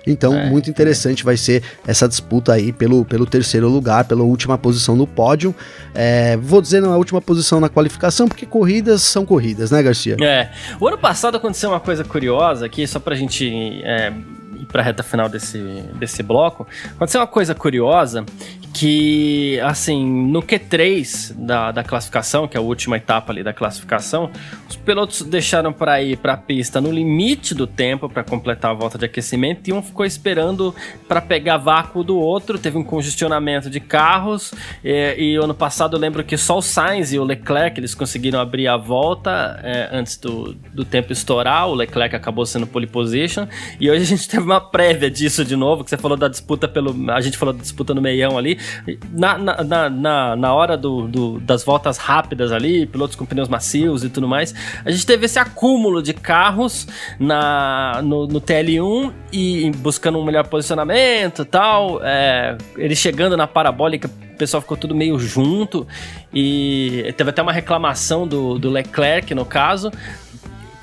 Então, 0.05 0.33
é, 0.33 0.49
muito 0.49 0.69
interessante 0.69 1.23
vai 1.23 1.37
ser 1.37 1.61
essa 1.85 2.07
disputa 2.07 2.53
aí 2.53 2.71
pelo, 2.71 3.05
pelo 3.05 3.25
terceiro 3.25 3.69
lugar, 3.69 4.05
pela 4.05 4.23
última 4.23 4.57
posição 4.57 4.95
no 4.95 5.05
pódio. 5.05 5.53
É, 5.93 6.37
vou 6.37 6.61
dizer 6.61 6.81
na 6.81 6.95
última 6.97 7.21
posição 7.21 7.59
na 7.59 7.69
qualificação, 7.69 8.27
porque 8.27 8.45
corridas 8.45 9.03
são 9.03 9.25
corridas, 9.25 9.69
né, 9.69 9.83
Garcia? 9.83 10.17
É. 10.19 10.49
O 10.79 10.87
ano 10.87 10.97
passado 10.97 11.37
aconteceu 11.37 11.69
uma 11.69 11.79
coisa 11.79 12.03
curiosa 12.03 12.65
aqui, 12.65 12.87
só 12.87 12.99
pra 12.99 13.15
gente 13.15 13.47
é, 13.83 14.11
ir 14.59 14.65
pra 14.65 14.81
reta 14.81 15.03
final 15.03 15.29
desse, 15.29 15.59
desse 15.99 16.23
bloco. 16.23 16.67
Aconteceu 16.95 17.21
uma 17.21 17.27
coisa 17.27 17.53
curiosa 17.53 18.25
que, 18.73 19.59
assim, 19.61 20.05
no 20.05 20.41
Q3 20.41 21.33
da, 21.35 21.71
da 21.71 21.83
classificação, 21.83 22.47
que 22.47 22.55
é 22.55 22.59
a 22.59 22.63
última 22.63 22.97
etapa 22.97 23.31
ali 23.31 23.43
da 23.43 23.53
classificação, 23.53 24.31
os 24.69 24.75
pilotos 24.75 25.21
deixaram 25.23 25.73
para 25.73 26.01
ir 26.01 26.17
para 26.17 26.33
a 26.33 26.37
pista 26.37 26.79
no 26.79 26.91
limite 26.91 27.53
do 27.53 27.67
tempo 27.67 28.07
para 28.07 28.23
completar 28.23 28.71
a 28.71 28.73
volta 28.73 28.97
de 28.97 29.05
aquecimento 29.05 29.69
e 29.69 29.73
um 29.73 29.81
ficou 29.81 30.05
esperando 30.05 30.73
para 31.07 31.21
pegar 31.21 31.57
vácuo 31.57 32.03
do 32.03 32.17
outro. 32.17 32.57
Teve 32.57 32.77
um 32.77 32.83
congestionamento 32.83 33.69
de 33.69 33.79
carros 33.79 34.53
e, 34.83 35.15
e 35.17 35.35
ano 35.35 35.53
passado 35.53 35.97
eu 35.97 35.99
lembro 35.99 36.23
que 36.23 36.37
só 36.37 36.57
o 36.57 36.61
Sainz 36.61 37.11
e 37.11 37.19
o 37.19 37.23
Leclerc 37.23 37.79
eles 37.79 37.93
conseguiram 37.93 38.39
abrir 38.39 38.67
a 38.67 38.77
volta 38.77 39.59
é, 39.63 39.89
antes 39.91 40.17
do, 40.17 40.53
do 40.73 40.85
tempo 40.85 41.11
estourar. 41.11 41.67
O 41.67 41.75
Leclerc 41.75 42.15
acabou 42.15 42.45
sendo 42.45 42.65
pole 42.65 42.87
position 42.87 43.47
e 43.79 43.89
hoje 43.89 44.03
a 44.03 44.05
gente 44.05 44.27
teve 44.29 44.43
uma 44.43 44.61
prévia 44.61 45.11
disso 45.11 45.43
de 45.43 45.55
novo, 45.55 45.83
que 45.83 45.89
você 45.89 45.97
falou 45.97 46.17
da 46.17 46.27
disputa 46.27 46.67
pelo. 46.67 47.11
A 47.11 47.19
gente 47.19 47.37
falou 47.37 47.53
da 47.53 47.61
disputa 47.61 47.93
no 47.93 48.01
meião 48.01 48.37
ali. 48.37 48.60
Na, 49.11 49.37
na, 49.37 49.89
na, 49.89 50.35
na 50.35 50.53
hora 50.53 50.77
do, 50.77 51.07
do, 51.07 51.39
das 51.39 51.63
voltas 51.63 51.97
rápidas 51.97 52.51
ali, 52.51 52.85
pilotos 52.85 53.15
com 53.15 53.25
pneus 53.25 53.47
macios 53.47 54.03
e 54.03 54.09
tudo 54.09 54.27
mais, 54.27 54.53
a 54.83 54.91
gente 54.91 55.05
teve 55.05 55.25
esse 55.25 55.39
acúmulo 55.39 56.01
de 56.01 56.13
carros 56.13 56.87
na, 57.19 58.01
no, 58.03 58.27
no 58.27 58.41
TL1 58.41 59.11
e 59.31 59.71
buscando 59.77 60.19
um 60.19 60.23
melhor 60.23 60.47
posicionamento 60.47 61.45
tal. 61.45 61.99
É, 62.03 62.57
ele 62.77 62.95
chegando 62.95 63.35
na 63.37 63.47
parabólica, 63.47 64.07
o 64.07 64.37
pessoal 64.37 64.61
ficou 64.61 64.77
tudo 64.77 64.95
meio 64.95 65.19
junto 65.19 65.87
e 66.33 67.13
teve 67.17 67.29
até 67.29 67.41
uma 67.41 67.53
reclamação 67.53 68.27
do, 68.27 68.57
do 68.57 68.69
Leclerc, 68.69 69.33
no 69.35 69.45
caso, 69.45 69.91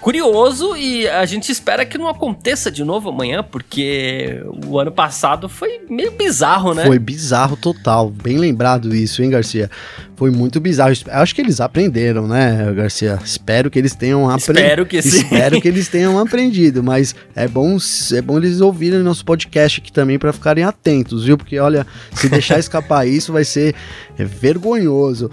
curioso 0.01 0.77
e 0.77 1.09
a 1.09 1.25
gente 1.27 1.51
espera 1.51 1.85
que 1.85 1.99
não 1.99 2.09
aconteça 2.09 2.71
de 2.71 2.85
novo 2.85 3.09
amanhã, 3.09 3.43
porque 3.43 4.43
o 4.67 4.79
ano 4.79 4.93
passado 4.93 5.49
foi 5.49 5.81
meio 5.89 6.13
bizarro, 6.13 6.75
né? 6.75 6.87
Foi 6.87 6.99
bizarro 6.99 7.57
total. 7.57 8.11
Bem 8.11 8.39
lembrado 8.39 8.95
isso, 8.95 9.23
hein, 9.23 9.31
Garcia? 9.31 9.71
Foi 10.19 10.33
muito 10.33 10.59
bizarro. 10.59 10.93
Acho 11.13 11.33
que 11.33 11.41
eles 11.41 11.61
aprenderam, 11.61 12.27
né, 12.27 12.73
Garcia? 12.75 13.21
Espero 13.25 13.71
que 13.71 13.79
eles 13.79 13.95
tenham 13.95 14.29
aprendido. 14.29 14.59
Espero 14.59 14.87
que 14.87 15.01
sim. 15.01 15.19
Espero 15.19 15.61
que 15.61 15.69
eles 15.69 15.87
tenham 15.87 16.19
aprendido, 16.19 16.83
mas 16.83 17.15
é 17.37 17.47
bom, 17.47 17.79
é 18.13 18.21
bom 18.21 18.37
eles 18.37 18.61
ouvirem 18.61 18.99
nosso 18.99 19.25
podcast 19.25 19.81
aqui 19.81 19.93
também 19.93 20.19
para 20.19 20.33
ficarem 20.33 20.65
atentos, 20.65 21.25
viu? 21.25 21.39
Porque 21.39 21.57
olha, 21.61 21.87
se 22.17 22.29
deixar 22.29 22.59
escapar 22.61 23.07
isso 23.07 23.33
vai 23.33 23.45
ser 23.45 23.77
vergonhoso. 24.17 25.31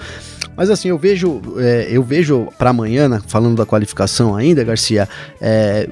Mas 0.55 0.69
assim, 0.69 0.89
eu 0.89 0.99
vejo, 0.99 1.41
é, 1.57 1.87
eu 1.89 2.03
vejo 2.03 2.47
para 2.55 2.69
amanhã, 2.69 3.09
né, 3.09 3.21
falando 3.27 3.57
da 3.57 3.65
qualificação 3.65 4.35
ainda, 4.35 4.63
Garcia, 4.63 5.09
é, 5.41 5.89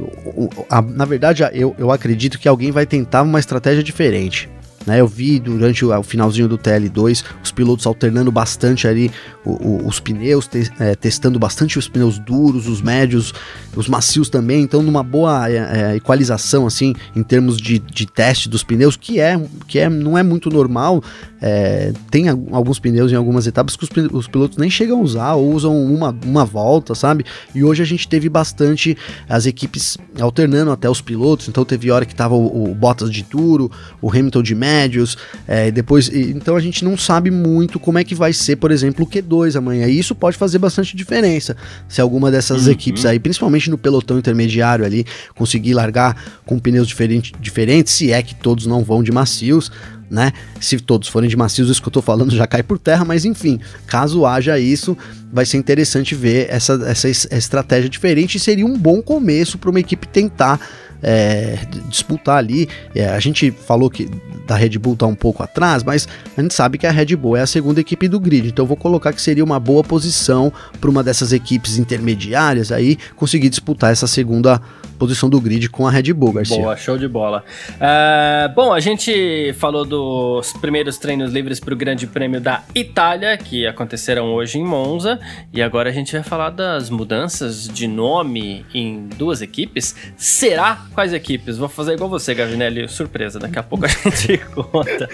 a, 0.69 0.83
na 0.83 1.05
verdade 1.05 1.43
eu, 1.51 1.75
eu 1.79 1.91
acredito 1.91 2.37
que 2.37 2.47
alguém 2.47 2.69
vai 2.69 2.85
tentar 2.85 3.23
uma 3.23 3.39
estratégia 3.39 3.81
diferente. 3.81 4.47
Né, 4.85 4.99
eu 4.99 5.07
vi 5.07 5.39
durante 5.39 5.85
o, 5.85 6.03
finalzinho 6.03 6.47
do 6.47 6.57
TL2 6.57 7.23
os 7.41 7.51
pilotos 7.51 7.85
alternando 7.85 8.31
bastante 8.31 8.87
ali 8.87 9.09
o, 9.45 9.51
o, 9.51 9.87
os 9.87 9.99
pneus, 9.99 10.45
te, 10.45 10.69
é, 10.79 10.93
testando 10.95 11.39
bastante 11.39 11.79
os 11.79 11.87
pneus 11.87 12.19
duros, 12.19 12.67
os 12.67 12.81
médios, 12.81 13.33
os 13.75 13.87
macios 13.87 14.29
também. 14.29 14.61
Então, 14.61 14.83
numa 14.83 15.03
boa 15.03 15.49
é, 15.49 15.91
é, 15.91 15.95
equalização 15.95 16.67
assim 16.67 16.93
em 17.15 17.23
termos 17.23 17.57
de, 17.57 17.79
de 17.79 18.05
teste 18.05 18.49
dos 18.49 18.63
pneus, 18.63 18.97
que 18.97 19.19
é 19.19 19.39
que 19.67 19.79
é, 19.79 19.89
não 19.89 20.17
é 20.17 20.23
muito 20.23 20.49
normal. 20.49 21.03
É, 21.45 21.91
tem 22.09 22.29
alguns 22.29 22.79
pneus 22.79 23.11
em 23.11 23.15
algumas 23.15 23.45
etapas 23.45 23.75
que 23.75 23.83
os, 23.83 23.89
os, 24.13 24.27
pilotos 24.27 24.57
nem 24.57 24.69
chegam 24.69 24.99
a 24.99 25.01
usar 25.01 25.33
ou 25.33 25.53
usam 25.53 25.75
uma, 25.83 26.15
uma 26.25 26.45
volta, 26.45 26.95
sabe? 26.95 27.25
E 27.53 27.63
hoje 27.63 27.81
a 27.81 27.85
gente 27.85 28.07
teve 28.07 28.29
bastante 28.29 28.97
as 29.27 29.45
equipes 29.45 29.97
alternando 30.19 30.71
até 30.71 30.89
os 30.89 31.01
pilotos. 31.01 31.49
Então, 31.49 31.65
teve 31.65 31.91
hora 31.91 32.05
que 32.05 32.15
tava 32.15 32.35
o, 32.35 32.71
o 32.71 32.73
Bottas 32.73 33.11
de 33.11 33.23
duro, 33.23 33.69
o 34.01 34.09
Hamilton 34.09 34.41
de 34.41 34.55
médio 34.55 34.93
intermédios, 34.93 35.17
é, 35.47 35.71
depois. 35.71 36.09
Então 36.13 36.55
a 36.55 36.59
gente 36.59 36.85
não 36.85 36.97
sabe 36.97 37.31
muito 37.31 37.79
como 37.79 37.97
é 37.97 38.03
que 38.03 38.13
vai 38.13 38.31
ser, 38.33 38.57
por 38.57 38.71
exemplo, 38.71 39.05
o 39.05 39.07
Q2 39.07 39.55
amanhã. 39.55 39.87
E 39.87 39.97
isso 39.97 40.13
pode 40.13 40.37
fazer 40.37 40.59
bastante 40.59 40.95
diferença. 40.95 41.55
Se 41.87 41.99
alguma 41.99 42.29
dessas 42.31 42.65
uhum. 42.65 42.71
equipes 42.71 43.05
aí, 43.05 43.19
principalmente 43.19 43.69
no 43.69 43.77
pelotão 43.77 44.17
intermediário 44.17 44.85
ali, 44.85 45.05
conseguir 45.35 45.73
largar 45.73 46.15
com 46.45 46.59
pneus 46.59 46.87
diferente, 46.87 47.33
diferentes, 47.39 47.93
se 47.93 48.11
é 48.11 48.21
que 48.21 48.35
todos 48.35 48.65
não 48.65 48.83
vão 48.83 49.01
de 49.01 49.11
macios, 49.11 49.71
né? 50.13 50.31
Se 50.61 50.79
todos 50.79 51.07
forem 51.07 51.27
de 51.27 51.35
macios, 51.35 51.69
isso 51.69 51.81
que 51.81 51.87
eu 51.87 51.91
tô 51.91 52.01
falando 52.01 52.35
já 52.35 52.45
cai 52.45 52.61
por 52.61 52.77
terra, 52.77 53.03
mas 53.03 53.25
enfim, 53.25 53.59
caso 53.87 54.27
haja 54.27 54.59
isso, 54.59 54.95
vai 55.31 55.43
ser 55.43 55.57
interessante 55.57 56.13
ver 56.13 56.47
essa, 56.51 56.79
essa 56.85 57.09
estratégia 57.09 57.89
diferente 57.89 58.35
e 58.35 58.39
seria 58.39 58.65
um 58.65 58.77
bom 58.77 59.01
começo 59.01 59.57
para 59.57 59.71
uma 59.71 59.79
equipe 59.79 60.07
tentar 60.07 60.59
é, 61.01 61.57
disputar 61.89 62.37
ali. 62.37 62.69
É, 62.93 63.09
a 63.09 63.19
gente 63.19 63.49
falou 63.49 63.89
que 63.89 64.07
da 64.45 64.55
Red 64.55 64.77
Bull 64.77 64.95
tá 64.95 65.07
um 65.07 65.15
pouco 65.15 65.41
atrás, 65.41 65.83
mas 65.83 66.07
a 66.37 66.41
gente 66.41 66.53
sabe 66.53 66.77
que 66.77 66.85
a 66.85 66.91
Red 66.91 67.15
Bull 67.15 67.35
é 67.35 67.41
a 67.41 67.47
segunda 67.47 67.81
equipe 67.81 68.07
do 68.07 68.19
grid, 68.19 68.49
então 68.49 68.67
vou 68.67 68.77
colocar 68.77 69.13
que 69.13 69.21
seria 69.21 69.43
uma 69.43 69.59
boa 69.59 69.83
posição 69.83 70.53
para 70.79 70.89
uma 70.89 71.03
dessas 71.03 71.33
equipes 71.33 71.77
intermediárias 71.77 72.71
aí 72.71 72.97
conseguir 73.15 73.49
disputar 73.49 73.91
essa 73.91 74.05
segunda 74.05 74.61
posição 74.97 75.29
do 75.29 75.39
grid 75.39 75.69
com 75.69 75.87
a 75.87 75.91
Red 75.91 76.13
Bull, 76.13 76.33
Garcia. 76.33 76.57
Boa, 76.57 76.75
show 76.75 76.97
de 76.97 77.07
bola. 77.07 77.43
Uh, 77.71 78.53
bom, 78.53 78.73
a 78.73 78.79
gente 78.79 79.53
falou 79.57 79.85
dos 79.85 80.53
primeiros 80.53 80.97
treinos 80.97 81.31
livres 81.31 81.59
para 81.59 81.73
o 81.73 81.77
Grande 81.77 82.07
Prêmio 82.07 82.39
da 82.39 82.63
Itália, 82.73 83.37
que 83.37 83.65
aconteceram 83.65 84.33
hoje 84.33 84.59
em 84.59 84.63
Monza, 84.63 85.19
e 85.51 85.61
agora 85.61 85.89
a 85.89 85.93
gente 85.93 86.13
vai 86.13 86.23
falar 86.23 86.49
das 86.49 86.89
mudanças 86.89 87.67
de 87.67 87.87
nome 87.87 88.65
em 88.73 89.07
duas 89.17 89.41
equipes. 89.41 89.95
Será? 90.15 90.85
Quais 90.93 91.13
equipes? 91.13 91.57
Vou 91.57 91.69
fazer 91.69 91.93
igual 91.93 92.09
você, 92.09 92.33
Gavinelli, 92.33 92.87
surpresa, 92.87 93.39
daqui 93.39 93.59
a 93.59 93.63
pouco 93.63 93.85
a 93.85 93.87
gente 94.09 94.37
conta. 94.53 95.09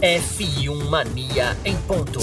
F1 0.00 0.88
Mania 0.88 1.56
em 1.64 1.76
ponto. 1.76 2.20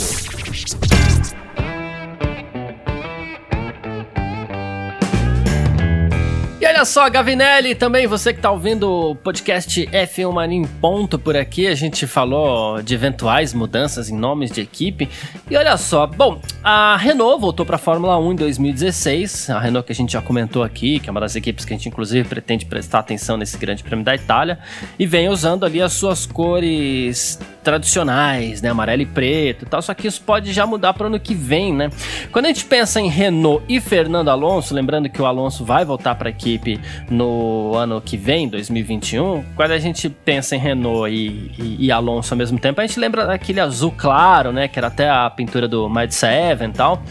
E 6.61 6.65
olha 6.65 6.83
só, 6.83 7.09
Gavinelli, 7.09 7.73
também 7.73 8.05
você 8.05 8.33
que 8.33 8.39
está 8.39 8.51
ouvindo 8.51 9.11
o 9.11 9.15
podcast 9.15 9.87
F1 9.87 10.33
Mania 10.33 10.67
ponto 10.81 11.17
por 11.17 11.37
aqui, 11.37 11.65
a 11.65 11.73
gente 11.73 12.05
falou 12.05 12.81
de 12.81 12.93
eventuais 12.93 13.53
mudanças 13.53 14.09
em 14.09 14.17
nomes 14.17 14.51
de 14.51 14.59
equipe. 14.59 15.07
E 15.49 15.55
olha 15.55 15.77
só, 15.77 16.05
bom, 16.05 16.41
a 16.61 16.97
Renault 16.97 17.39
voltou 17.39 17.65
para 17.65 17.77
a 17.77 17.79
Fórmula 17.79 18.19
1 18.19 18.33
em 18.33 18.35
2016, 18.35 19.49
a 19.51 19.59
Renault 19.61 19.85
que 19.85 19.93
a 19.93 19.95
gente 19.95 20.11
já 20.11 20.21
comentou 20.21 20.61
aqui, 20.61 20.99
que 20.99 21.07
é 21.07 21.11
uma 21.11 21.21
das 21.21 21.37
equipes 21.37 21.63
que 21.63 21.73
a 21.73 21.77
gente 21.77 21.87
inclusive 21.87 22.27
pretende 22.27 22.65
prestar 22.65 22.99
atenção 22.99 23.37
nesse 23.37 23.57
Grande 23.57 23.81
Prêmio 23.81 24.03
da 24.03 24.13
Itália, 24.13 24.59
e 24.99 25.05
vem 25.05 25.29
usando 25.29 25.65
ali 25.65 25.81
as 25.81 25.93
suas 25.93 26.25
cores 26.25 27.39
tradicionais, 27.63 28.61
né, 28.61 28.69
amarelo 28.69 29.01
e 29.01 29.05
preto 29.05 29.63
e 29.63 29.65
tal, 29.65 29.81
só 29.81 29.93
que 29.93 30.07
isso 30.07 30.21
pode 30.21 30.51
já 30.51 30.65
mudar 30.65 30.93
para 30.93 31.03
o 31.03 31.07
ano 31.07 31.19
que 31.19 31.35
vem, 31.35 31.73
né? 31.73 31.89
Quando 32.31 32.45
a 32.45 32.47
gente 32.47 32.65
pensa 32.65 32.99
em 32.99 33.07
Renault 33.07 33.63
e 33.69 33.79
Fernando 33.79 34.29
Alonso, 34.29 34.73
lembrando 34.73 35.09
que 35.09 35.21
o 35.21 35.25
Alonso 35.25 35.63
vai 35.63 35.85
voltar 35.85 36.15
para 36.15 36.29
a 36.29 36.31
equipe 36.49 36.79
no 37.09 37.75
ano 37.75 38.01
que 38.01 38.17
vem, 38.17 38.47
2021, 38.47 39.43
quando 39.55 39.71
a 39.71 39.77
gente 39.77 40.09
pensa 40.09 40.55
em 40.55 40.59
Renault 40.59 41.11
e, 41.11 41.51
e, 41.57 41.85
e, 41.85 41.91
Alonso 41.91 42.33
ao 42.33 42.37
mesmo 42.37 42.57
tempo, 42.57 42.81
a 42.81 42.87
gente 42.87 42.99
lembra 42.99 43.25
daquele 43.25 43.59
azul 43.59 43.93
claro, 43.95 44.51
né, 44.51 44.67
que 44.67 44.79
era 44.79 44.87
até 44.87 45.09
a 45.09 45.29
pintura 45.29 45.67
do 45.67 45.87
Mad 45.89 46.09
Seven 46.11 46.69
e 46.69 46.73
tal. 46.73 47.03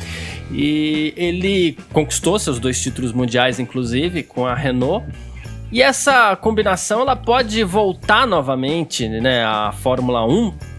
E 0.51 1.13
ele 1.17 1.77
conquistou 1.93 2.39
seus 2.39 2.59
dois 2.59 2.81
títulos 2.83 3.13
mundiais, 3.13 3.61
inclusive, 3.61 4.23
com 4.23 4.47
a 4.47 4.55
Renault. 4.55 5.07
E 5.71 5.83
essa 5.83 6.35
combinação 6.37 7.03
ela 7.03 7.15
pode 7.15 7.63
voltar 7.63 8.27
novamente, 8.27 9.07
né, 9.09 9.45
à 9.45 9.71
Fórmula 9.73 10.27
1 10.27 10.78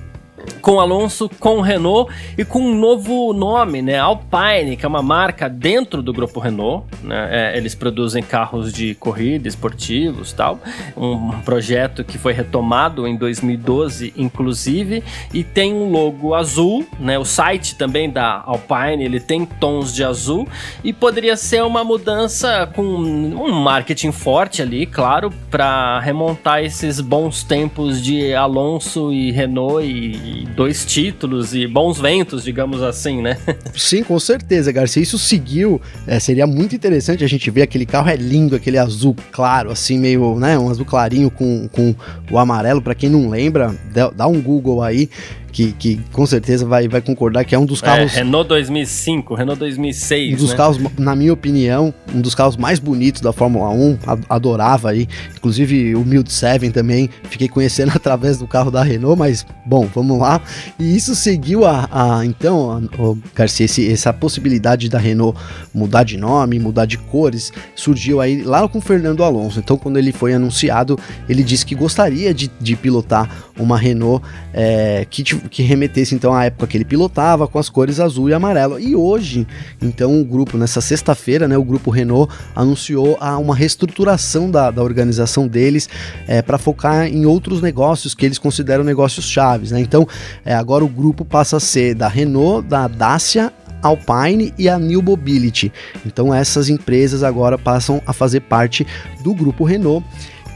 com 0.62 0.79
Alonso, 0.79 1.29
com 1.39 1.62
Renault 1.62 2.13
e 2.38 2.45
com 2.45 2.59
um 2.59 2.75
novo 2.75 3.33
nome, 3.33 3.81
né? 3.81 3.97
Alpine, 3.99 4.75
que 4.77 4.85
é 4.85 4.88
uma 4.88 5.01
marca 5.01 5.49
dentro 5.49 6.01
do 6.01 6.13
grupo 6.13 6.39
Renault. 6.39 6.85
Né? 7.03 7.29
É, 7.31 7.57
eles 7.57 7.75
produzem 7.75 8.21
carros 8.21 8.71
de 8.71 8.95
corrida, 8.95 9.47
esportivos 9.47 10.33
tal. 10.33 10.59
Um 10.95 11.41
projeto 11.41 12.03
que 12.03 12.17
foi 12.17 12.33
retomado 12.33 13.07
em 13.07 13.15
2012, 13.15 14.13
inclusive, 14.17 15.03
e 15.33 15.43
tem 15.43 15.73
um 15.73 15.89
logo 15.89 16.33
azul, 16.33 16.85
né? 16.99 17.17
O 17.17 17.25
site 17.25 17.75
também 17.75 18.09
da 18.09 18.43
Alpine 18.45 19.03
ele 19.03 19.19
tem 19.19 19.45
tons 19.45 19.93
de 19.93 20.03
azul 20.03 20.47
e 20.83 20.93
poderia 20.93 21.35
ser 21.35 21.63
uma 21.63 21.83
mudança 21.83 22.69
com 22.75 22.83
um 22.83 23.51
marketing 23.51 24.12
forte 24.12 24.62
ali, 24.62 24.85
claro, 24.85 25.31
para 25.49 25.99
remontar 25.99 26.63
esses 26.63 26.99
bons 26.99 27.43
tempos 27.43 28.01
de 28.01 28.33
Alonso 28.33 29.12
e 29.12 29.31
Renault 29.31 29.85
e 29.85 30.38
dois 30.45 30.86
títulos 30.86 31.54
e 31.54 31.67
bons 31.67 31.99
ventos, 31.99 32.43
digamos 32.43 32.82
assim, 32.82 33.21
né? 33.21 33.38
Sim, 33.75 34.04
com 34.04 34.19
certeza, 34.19 34.71
Garcia. 34.71 35.02
Isso 35.02 35.17
seguiu, 35.17 35.82
é, 36.08 36.19
seria 36.19 36.45
muito 36.45 36.75
interessante 36.75 37.23
a 37.23 37.28
gente 37.28 37.49
ver 37.49 37.63
aquele 37.63 37.86
carro 37.86 38.10
é 38.10 38.15
lindo, 38.15 38.56
aquele 38.56 38.78
azul 38.78 39.15
claro, 39.32 39.71
assim, 39.71 39.97
meio, 39.97 40.38
né, 40.38 40.58
um 40.58 40.69
azul 40.69 40.86
clarinho 40.86 41.30
com, 41.30 41.67
com 41.69 41.95
o 42.32 42.38
amarelo. 42.38 42.82
Para 42.82 42.95
quem 42.95 43.10
não 43.10 43.30
lembra, 43.30 43.75
dá 44.15 44.28
um 44.28 44.41
Google 44.41 44.84
aí 44.84 45.10
que, 45.51 45.71
que 45.73 45.99
com 46.12 46.25
certeza 46.25 46.65
vai, 46.65 46.88
vai 46.88 47.01
concordar 47.01 47.43
que 47.45 47.55
é 47.55 47.59
um 47.59 47.65
dos 47.65 47.81
é, 47.81 47.85
carros. 47.85 48.13
É, 48.13 48.17
Renault 48.17 48.47
2005, 48.47 49.33
Renault 49.35 49.59
2006. 49.59 50.33
Um 50.33 50.38
dos 50.38 50.51
né? 50.51 50.57
carros, 50.57 50.79
na 50.97 51.15
minha 51.15 51.33
opinião, 51.33 51.93
um 52.13 52.21
dos 52.21 52.35
carros 52.35 52.57
mais 52.57 52.79
bonitos 52.79 53.21
da 53.21 53.33
Fórmula 53.33 53.69
1. 53.69 53.97
Adorava 54.29 54.91
aí. 54.91 55.07
Inclusive 55.35 55.95
o 55.95 56.05
Mild 56.05 56.31
7 56.31 56.69
também. 56.71 57.09
Fiquei 57.23 57.47
conhecendo 57.47 57.91
através 57.95 58.38
do 58.38 58.47
carro 58.47 58.71
da 58.71 58.83
Renault, 58.83 59.17
mas 59.17 59.45
bom, 59.65 59.88
vamos 59.93 60.19
lá. 60.19 60.41
E 60.79 60.95
isso 60.95 61.15
seguiu 61.15 61.65
a, 61.65 61.89
a 61.91 62.25
então, 62.25 62.71
a, 62.71 63.15
Garcia, 63.35 63.65
esse, 63.65 63.91
essa 63.91 64.13
possibilidade 64.13 64.89
da 64.89 64.99
Renault 64.99 65.39
mudar 65.73 66.03
de 66.03 66.17
nome, 66.17 66.59
mudar 66.59 66.85
de 66.85 66.97
cores, 66.97 67.51
surgiu 67.75 68.21
aí 68.21 68.41
lá 68.43 68.67
com 68.67 68.79
o 68.79 68.81
Fernando 68.81 69.23
Alonso. 69.23 69.59
Então, 69.59 69.77
quando 69.77 69.97
ele 69.97 70.12
foi 70.12 70.33
anunciado, 70.33 70.97
ele 71.27 71.43
disse 71.43 71.65
que 71.65 71.75
gostaria 71.75 72.33
de, 72.33 72.49
de 72.59 72.75
pilotar 72.75 73.29
uma 73.57 73.77
Renault 73.77 74.25
é, 74.53 75.05
que 75.09 75.23
que 75.49 75.63
remetesse 75.63 76.15
então 76.15 76.34
à 76.34 76.45
época 76.45 76.67
que 76.67 76.78
ele 76.78 76.86
pilotava 76.86 77.47
com 77.47 77.60
as 77.60 77.69
cores 77.69 77.99
azul 77.99 78.30
e 78.30 78.34
amarelo. 78.34 78.80
E 78.80 78.95
hoje, 78.95 79.47
então, 79.82 80.19
o 80.19 80.25
grupo, 80.25 80.58
nessa 80.58 80.82
sexta-feira, 80.82 81.47
né, 81.47 81.58
o 81.58 81.63
grupo 81.63 81.91
Renault 81.91 82.34
anunciou 82.56 83.17
a 83.19 83.38
uma 83.38 83.56
reestruturação 83.56 84.49
da, 84.49 84.71
da 84.71 84.84
organização 84.84 85.47
deles 85.47 85.89
é, 86.28 86.41
para 86.41 86.58
focar 86.58 87.08
em 87.08 87.25
outros 87.25 87.62
negócios 87.62 88.13
que 88.13 88.25
eles 88.25 88.38
consideram 88.38 88.84
negócios 88.84 89.25
chaves. 89.25 89.71
Né? 89.71 89.80
Então, 89.80 90.08
é, 90.43 90.54
agora 90.54 90.84
o 90.84 90.89
grupo 90.89 91.23
passa 91.23 91.58
a 91.58 91.60
ser 91.60 91.95
da 91.95 92.08
Renault, 92.08 92.67
da 92.67 92.88
Dacia, 92.88 93.54
Alpine 93.82 94.54
e 94.58 94.67
a 94.67 94.78
New 94.78 95.02
Mobility. 95.02 95.71
Então 96.06 96.34
essas 96.34 96.69
empresas 96.69 97.23
agora 97.23 97.58
passam 97.58 98.02
a 98.06 98.13
fazer 98.13 98.41
parte 98.41 98.86
do 99.23 99.34
grupo 99.34 99.63
Renault. 99.63 100.06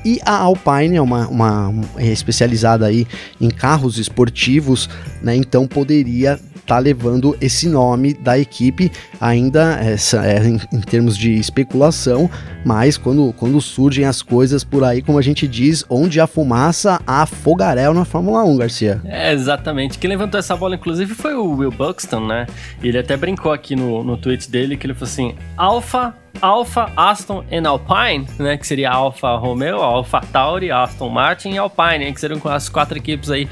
E 0.06 0.20
a 0.26 0.36
Alpine 0.36 0.98
é 0.98 1.02
uma, 1.02 1.28
uma, 1.28 1.74
é 1.98 2.08
especializada 2.08 2.86
aí 2.86 3.08
em 3.40 3.50
carros 3.50 3.98
esportivos, 3.98 4.90
né? 5.22 5.36
Então 5.36 5.66
poderia 5.68 6.40
tá 6.66 6.80
levando 6.80 7.36
esse 7.42 7.68
nome 7.68 8.14
da 8.14 8.38
equipe 8.38 8.92
ainda 9.20 9.80
essa, 9.80 10.26
é, 10.26 10.44
em, 10.44 10.60
em, 10.72 10.80
termos 10.82 11.18
de 11.18 11.34
especulação, 11.34 12.30
mas 12.66 12.98
quando, 12.98 13.34
quando 13.34 13.60
surgem 13.62 14.06
as 14.06 14.22
coisas 14.22 14.64
por 14.64 14.84
aí, 14.84 15.02
como 15.02 15.18
a 15.18 15.22
gente 15.22 15.48
diz, 15.48 15.84
onde 15.90 16.20
a 16.20 16.28
fumaça, 16.28 17.02
há 17.06 17.26
fogaréu 17.26 17.94
na 17.94 18.06
Fórmula 18.06 18.44
1, 18.44 18.58
Garcia. 18.58 19.02
É, 19.06 19.34
exatamente. 19.34 19.98
Quem 19.98 20.10
levantou 20.10 20.40
essa 20.40 20.56
bola, 20.56 20.76
inclusive, 20.76 21.14
foi 21.14 21.34
o 21.34 21.56
Will 21.56 21.72
Buxton, 21.72 22.26
né? 22.26 22.48
Ele 22.82 22.98
até 22.98 23.16
brincou 23.18 23.52
aqui 23.52 23.76
no, 23.76 24.04
no 24.04 24.18
tweet 24.18 24.50
dele 24.50 24.78
que 24.78 24.86
ele 24.86 24.94
falou 24.94 25.10
assim: 25.10 25.36
Alfa 25.58 26.16
Alfa, 26.42 26.92
Aston 26.98 27.44
e 27.50 27.58
Alpine, 27.66 28.28
né? 28.40 28.58
Que 28.58 28.66
seria 28.66 28.92
Alfa 28.92 29.36
Romeo, 29.36 29.78
Alfa 29.78 30.20
Tauri, 30.20 30.72
Aston 30.72 31.10
Martin 31.10 31.52
e 31.52 31.58
Alpine, 31.58 32.12
que 32.12 32.20
seriam 32.20 32.42
as 32.46 32.68
quatro 32.70 32.98
equipes 32.98 33.30
aí 33.30 33.48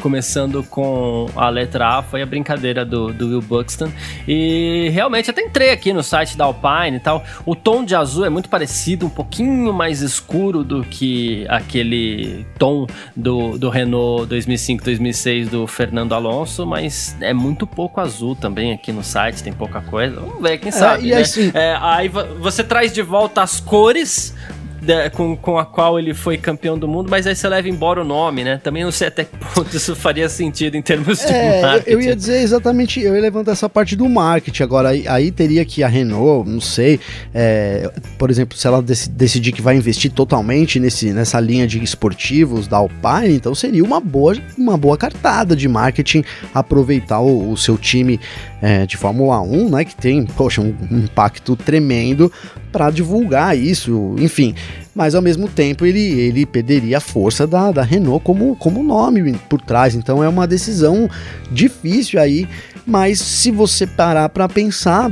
começando 0.00 0.62
com 0.64 1.28
a 1.36 1.48
letra 1.48 1.98
A, 1.98 2.02
foi 2.02 2.22
a 2.22 2.26
brincadeira 2.26 2.84
do, 2.84 3.12
do 3.12 3.28
Will 3.28 3.42
Buxton. 3.42 3.90
E 4.26 4.88
realmente 4.92 5.30
até 5.30 5.42
entrei 5.42 5.70
aqui 5.70 5.92
no 5.92 6.02
site 6.02 6.36
da 6.36 6.44
Alpine 6.44 6.96
e 6.96 7.00
tal. 7.00 7.24
O 7.44 7.54
tom 7.54 7.84
de 7.84 7.94
azul 7.94 8.24
é 8.24 8.28
muito 8.28 8.48
parecido, 8.48 9.06
um 9.06 9.10
pouquinho 9.10 9.72
mais 9.72 10.00
escuro 10.00 10.64
do 10.64 10.82
que 10.82 11.46
aquele 11.48 12.46
tom 12.58 12.86
do, 13.14 13.58
do 13.58 13.68
Renault 13.68 14.26
2005-2006 14.34 15.48
do 15.48 15.66
Fernando 15.66 16.14
Alonso, 16.14 16.66
mas 16.66 17.16
é 17.20 17.32
muito 17.32 17.66
pouco 17.66 18.00
azul 18.00 18.34
também 18.34 18.72
aqui 18.72 18.92
no 18.92 19.04
site, 19.04 19.42
tem 19.42 19.52
pouca 19.52 19.80
coisa. 19.80 20.20
Vamos 20.20 20.42
ver, 20.42 20.58
quem 20.58 20.68
é, 20.68 20.72
sabe. 20.72 21.12
É, 21.12 21.16
né? 21.16 21.20
assim... 21.22 21.50
é, 21.54 21.76
aí 21.80 22.08
você 22.08 22.64
traz 22.64 22.92
de 22.92 23.02
volta 23.02 23.42
as 23.42 23.60
cores 23.60 24.34
da, 24.82 25.08
com, 25.10 25.36
com 25.36 25.58
a 25.58 25.64
qual 25.64 25.98
ele 25.98 26.12
foi 26.12 26.36
campeão 26.36 26.76
do 26.76 26.88
mundo, 26.88 27.08
mas 27.08 27.26
aí 27.26 27.36
você 27.36 27.48
leva 27.48 27.68
embora 27.68 28.00
o 28.00 28.04
nome, 28.04 28.42
né? 28.42 28.60
Também 28.62 28.82
não 28.82 28.90
sei 28.90 29.08
até 29.08 29.24
que 29.24 29.36
ponto 29.36 29.74
isso 29.74 29.94
faria 29.94 30.28
sentido 30.28 30.76
em 30.76 30.82
termos 30.82 31.20
de 31.20 31.32
é, 31.32 31.62
marketing. 31.62 31.90
Eu 31.90 32.00
ia 32.00 32.16
dizer 32.16 32.40
exatamente, 32.40 33.00
eu 33.00 33.14
ia 33.14 33.20
levantar 33.20 33.52
essa 33.52 33.68
parte 33.68 33.94
do 33.94 34.08
marketing. 34.08 34.62
Agora, 34.62 34.88
aí, 34.90 35.06
aí 35.06 35.30
teria 35.30 35.64
que 35.64 35.82
a 35.82 35.88
Renault, 35.88 36.48
não 36.48 36.60
sei, 36.60 36.98
é, 37.32 37.90
por 38.18 38.30
exemplo, 38.30 38.58
se 38.58 38.66
ela 38.66 38.82
dec 38.82 39.08
decidir 39.10 39.52
que 39.52 39.62
vai 39.62 39.76
investir 39.76 40.10
totalmente 40.10 40.80
nesse, 40.80 41.12
nessa 41.12 41.38
linha 41.38 41.66
de 41.66 41.82
esportivos 41.82 42.66
da 42.66 42.78
Alpine, 42.78 43.34
então 43.34 43.54
seria 43.54 43.84
uma 43.84 44.00
boa, 44.00 44.36
uma 44.58 44.76
boa 44.76 44.96
cartada 44.96 45.54
de 45.54 45.68
marketing 45.68 46.24
aproveitar 46.52 47.20
o, 47.20 47.52
o 47.52 47.56
seu 47.56 47.76
time 47.76 48.18
é, 48.60 48.86
de 48.86 48.96
Fórmula 48.96 49.40
1, 49.40 49.70
né, 49.70 49.84
que 49.84 49.94
tem, 49.94 50.24
poxa, 50.24 50.60
um, 50.60 50.74
um 50.90 50.98
impacto 50.98 51.56
tremendo 51.56 52.32
para 52.72 52.90
divulgar 52.90 53.56
isso, 53.56 54.16
enfim. 54.18 54.54
Mas 54.94 55.14
ao 55.14 55.22
mesmo 55.22 55.48
tempo 55.48 55.86
ele, 55.86 56.00
ele 56.00 56.44
perderia 56.44 56.98
a 56.98 57.00
força 57.00 57.46
da, 57.46 57.72
da 57.72 57.82
Renault 57.82 58.24
como, 58.24 58.54
como 58.56 58.82
nome 58.82 59.32
por 59.48 59.60
trás. 59.60 59.94
Então 59.94 60.22
é 60.22 60.28
uma 60.28 60.46
decisão 60.46 61.08
difícil 61.50 62.20
aí. 62.20 62.46
Mas 62.86 63.20
se 63.20 63.50
você 63.50 63.86
parar 63.86 64.28
para 64.28 64.48
pensar, 64.48 65.10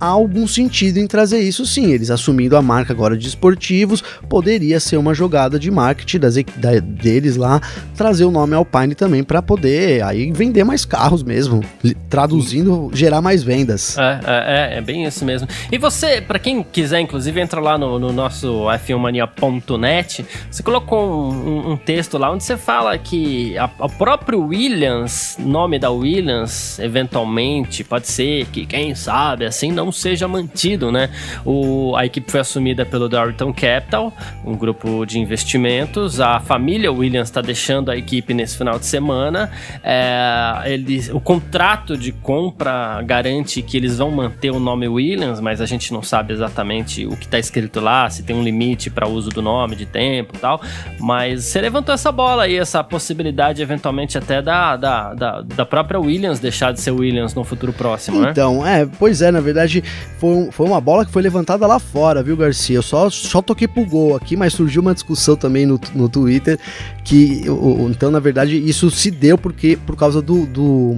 há 0.00 0.06
algum 0.06 0.46
sentido 0.46 0.98
em 0.98 1.06
trazer 1.06 1.40
isso 1.40 1.66
sim. 1.66 1.92
Eles 1.92 2.10
assumindo 2.10 2.56
a 2.56 2.62
marca 2.62 2.92
agora 2.92 3.16
de 3.16 3.26
esportivos, 3.26 4.02
poderia 4.28 4.80
ser 4.80 4.96
uma 4.96 5.14
jogada 5.14 5.58
de 5.58 5.70
marketing 5.70 6.18
das, 6.18 6.34
da, 6.56 6.78
deles 6.80 7.36
lá, 7.36 7.60
trazer 7.96 8.24
o 8.24 8.30
nome 8.30 8.54
Alpine 8.54 8.94
também 8.94 9.22
para 9.22 9.42
poder 9.42 10.02
aí 10.02 10.30
vender 10.32 10.64
mais 10.64 10.84
carros 10.84 11.22
mesmo, 11.22 11.62
traduzindo, 12.08 12.90
gerar 12.92 13.20
mais 13.20 13.42
vendas. 13.42 13.96
É, 13.98 14.20
é, 14.24 14.74
é, 14.74 14.78
é 14.78 14.80
bem 14.80 15.04
isso 15.04 15.24
mesmo. 15.24 15.48
E 15.70 15.78
você, 15.78 16.20
para 16.20 16.38
quem 16.38 16.62
quiser, 16.62 17.00
inclusive, 17.00 17.40
entra 17.40 17.60
lá 17.60 17.78
no, 17.78 17.98
no 17.98 18.12
nosso 18.12 18.66
f1mania.net, 18.66 20.24
você 20.50 20.62
colocou 20.62 21.32
um, 21.32 21.72
um, 21.72 21.76
texto 21.76 22.18
lá 22.18 22.30
onde 22.30 22.44
você 22.44 22.56
fala 22.56 22.96
que 22.98 23.56
a 23.58 23.68
próprio 23.88 24.40
Williams, 24.40 25.36
nome 25.38 25.78
da 25.78 25.90
Williams, 25.90 26.78
eventualmente, 26.78 27.84
pode 27.84 28.08
ser 28.08 28.46
que, 28.46 28.66
quem 28.66 28.94
sabe, 28.94 29.44
assim 29.56 29.72
não 29.72 29.90
seja 29.90 30.28
mantido, 30.28 30.92
né? 30.92 31.10
O, 31.44 31.96
a 31.96 32.04
equipe 32.04 32.30
foi 32.30 32.40
assumida 32.40 32.84
pelo 32.84 33.08
Dorilton 33.08 33.52
Capital, 33.52 34.12
um 34.44 34.54
grupo 34.54 35.06
de 35.06 35.18
investimentos. 35.18 36.20
A 36.20 36.38
família 36.38 36.92
Williams 36.92 37.28
está 37.28 37.40
deixando 37.40 37.90
a 37.90 37.96
equipe 37.96 38.34
nesse 38.34 38.58
final 38.58 38.78
de 38.78 38.84
semana. 38.84 39.50
É, 39.82 40.62
eles, 40.66 41.08
o 41.08 41.20
contrato 41.20 41.96
de 41.96 42.12
compra 42.12 43.02
garante 43.02 43.62
que 43.62 43.76
eles 43.76 43.96
vão 43.98 44.10
manter 44.10 44.50
o 44.50 44.60
nome 44.60 44.86
Williams, 44.86 45.40
mas 45.40 45.60
a 45.60 45.66
gente 45.66 45.92
não 45.92 46.02
sabe 46.02 46.34
exatamente 46.34 47.06
o 47.06 47.16
que 47.16 47.24
está 47.24 47.38
escrito 47.38 47.80
lá, 47.80 48.08
se 48.10 48.22
tem 48.22 48.36
um 48.36 48.42
limite 48.42 48.90
para 48.90 49.08
uso 49.08 49.30
do 49.30 49.40
nome, 49.40 49.74
de 49.74 49.86
tempo 49.86 50.36
e 50.36 50.38
tal. 50.38 50.60
Mas 51.00 51.44
você 51.44 51.60
levantou 51.60 51.94
essa 51.94 52.12
bola 52.12 52.44
aí, 52.44 52.56
essa 52.56 52.84
possibilidade 52.84 53.62
eventualmente 53.62 54.18
até 54.18 54.42
da, 54.42 54.76
da, 54.76 55.14
da, 55.14 55.40
da 55.40 55.64
própria 55.64 55.98
Williams 55.98 56.38
deixar 56.38 56.72
de 56.72 56.80
ser 56.80 56.90
Williams 56.90 57.34
no 57.34 57.44
futuro 57.44 57.72
próximo, 57.72 58.20
né? 58.20 58.30
Então, 58.30 58.66
é, 58.66 58.86
pois 58.98 59.22
é, 59.22 59.30
na 59.30 59.40
verdade, 59.46 59.82
foi, 60.18 60.30
um, 60.30 60.52
foi 60.52 60.66
uma 60.66 60.80
bola 60.80 61.06
que 61.06 61.12
foi 61.12 61.22
levantada 61.22 61.66
lá 61.66 61.78
fora, 61.78 62.22
viu, 62.22 62.36
Garcia? 62.36 62.76
Eu 62.76 62.82
só, 62.82 63.08
só 63.08 63.40
toquei 63.40 63.66
pro 63.66 63.84
gol 63.84 64.14
aqui, 64.14 64.36
mas 64.36 64.52
surgiu 64.52 64.82
uma 64.82 64.92
discussão 64.92 65.36
também 65.36 65.64
no, 65.64 65.80
no 65.94 66.08
Twitter 66.08 66.58
que, 67.04 67.42
então, 67.88 68.10
na 68.10 68.20
verdade, 68.20 68.56
isso 68.58 68.90
se 68.90 69.10
deu 69.10 69.38
porque 69.38 69.78
por 69.86 69.96
causa 69.96 70.20
do, 70.20 70.44
do 70.46 70.96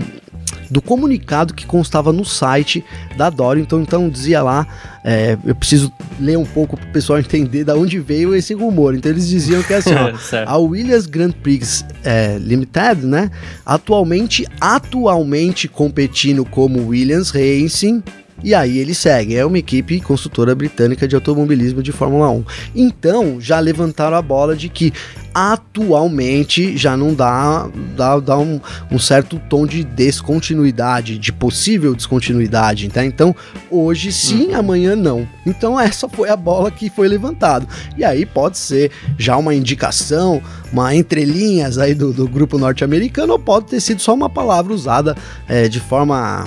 do 0.70 0.82
comunicado 0.82 1.54
que 1.54 1.66
constava 1.66 2.12
no 2.12 2.24
site 2.24 2.84
da 3.16 3.30
Dory. 3.30 3.60
Então, 3.60 3.80
então 3.80 4.08
dizia 4.08 4.42
lá, 4.42 4.66
é, 5.04 5.36
eu 5.44 5.54
preciso 5.54 5.92
ler 6.20 6.36
um 6.36 6.44
pouco 6.44 6.76
para 6.76 6.88
o 6.88 6.92
pessoal 6.92 7.18
entender 7.20 7.64
da 7.64 7.74
onde 7.74 7.98
veio 7.98 8.34
esse 8.34 8.54
rumor. 8.54 8.94
Então 8.94 9.10
eles 9.10 9.28
diziam 9.28 9.62
que 9.62 9.74
assim, 9.74 9.94
ó, 9.94 10.12
a 10.46 10.58
Williams 10.58 11.06
Grand 11.06 11.32
Prix 11.32 11.84
é, 12.04 12.38
Limited, 12.38 13.04
né, 13.04 13.30
atualmente 13.64 14.46
atualmente 14.60 15.68
competindo 15.68 16.44
como 16.44 16.88
Williams 16.88 17.30
Racing 17.30 18.02
e 18.42 18.54
aí 18.54 18.78
ele 18.78 18.94
segue, 18.94 19.36
é 19.36 19.44
uma 19.44 19.58
equipe 19.58 20.00
consultora 20.00 20.54
britânica 20.54 21.08
de 21.08 21.14
automobilismo 21.14 21.82
de 21.82 21.90
Fórmula 21.90 22.30
1. 22.30 22.44
Então, 22.74 23.40
já 23.40 23.58
levantaram 23.58 24.16
a 24.16 24.22
bola 24.22 24.56
de 24.56 24.68
que 24.68 24.92
atualmente 25.34 26.76
já 26.76 26.96
não 26.96 27.14
dá, 27.14 27.68
dá, 27.96 28.18
dá 28.18 28.38
um, 28.38 28.60
um, 28.90 28.98
certo 28.98 29.40
tom 29.48 29.66
de 29.66 29.84
descontinuidade, 29.84 31.18
de 31.18 31.32
possível 31.32 31.94
descontinuidade, 31.94 32.88
tá? 32.88 33.04
Então, 33.04 33.34
hoje 33.70 34.12
sim, 34.12 34.48
uhum. 34.48 34.56
amanhã 34.56 34.96
não. 34.96 35.28
Então, 35.46 35.78
essa 35.78 36.08
foi 36.08 36.28
a 36.28 36.36
bola 36.36 36.70
que 36.70 36.90
foi 36.90 37.08
levantada. 37.08 37.66
E 37.96 38.04
aí 38.04 38.24
pode 38.24 38.58
ser 38.58 38.90
já 39.18 39.36
uma 39.36 39.54
indicação, 39.54 40.42
uma 40.72 40.94
entrelinhas 40.94 41.78
aí 41.78 41.94
do, 41.94 42.12
do 42.12 42.28
grupo 42.28 42.58
norte-americano, 42.58 43.32
ou 43.32 43.38
pode 43.38 43.66
ter 43.66 43.80
sido 43.80 44.00
só 44.00 44.14
uma 44.14 44.30
palavra 44.30 44.72
usada 44.72 45.16
é, 45.48 45.68
de 45.68 45.80
forma 45.80 46.46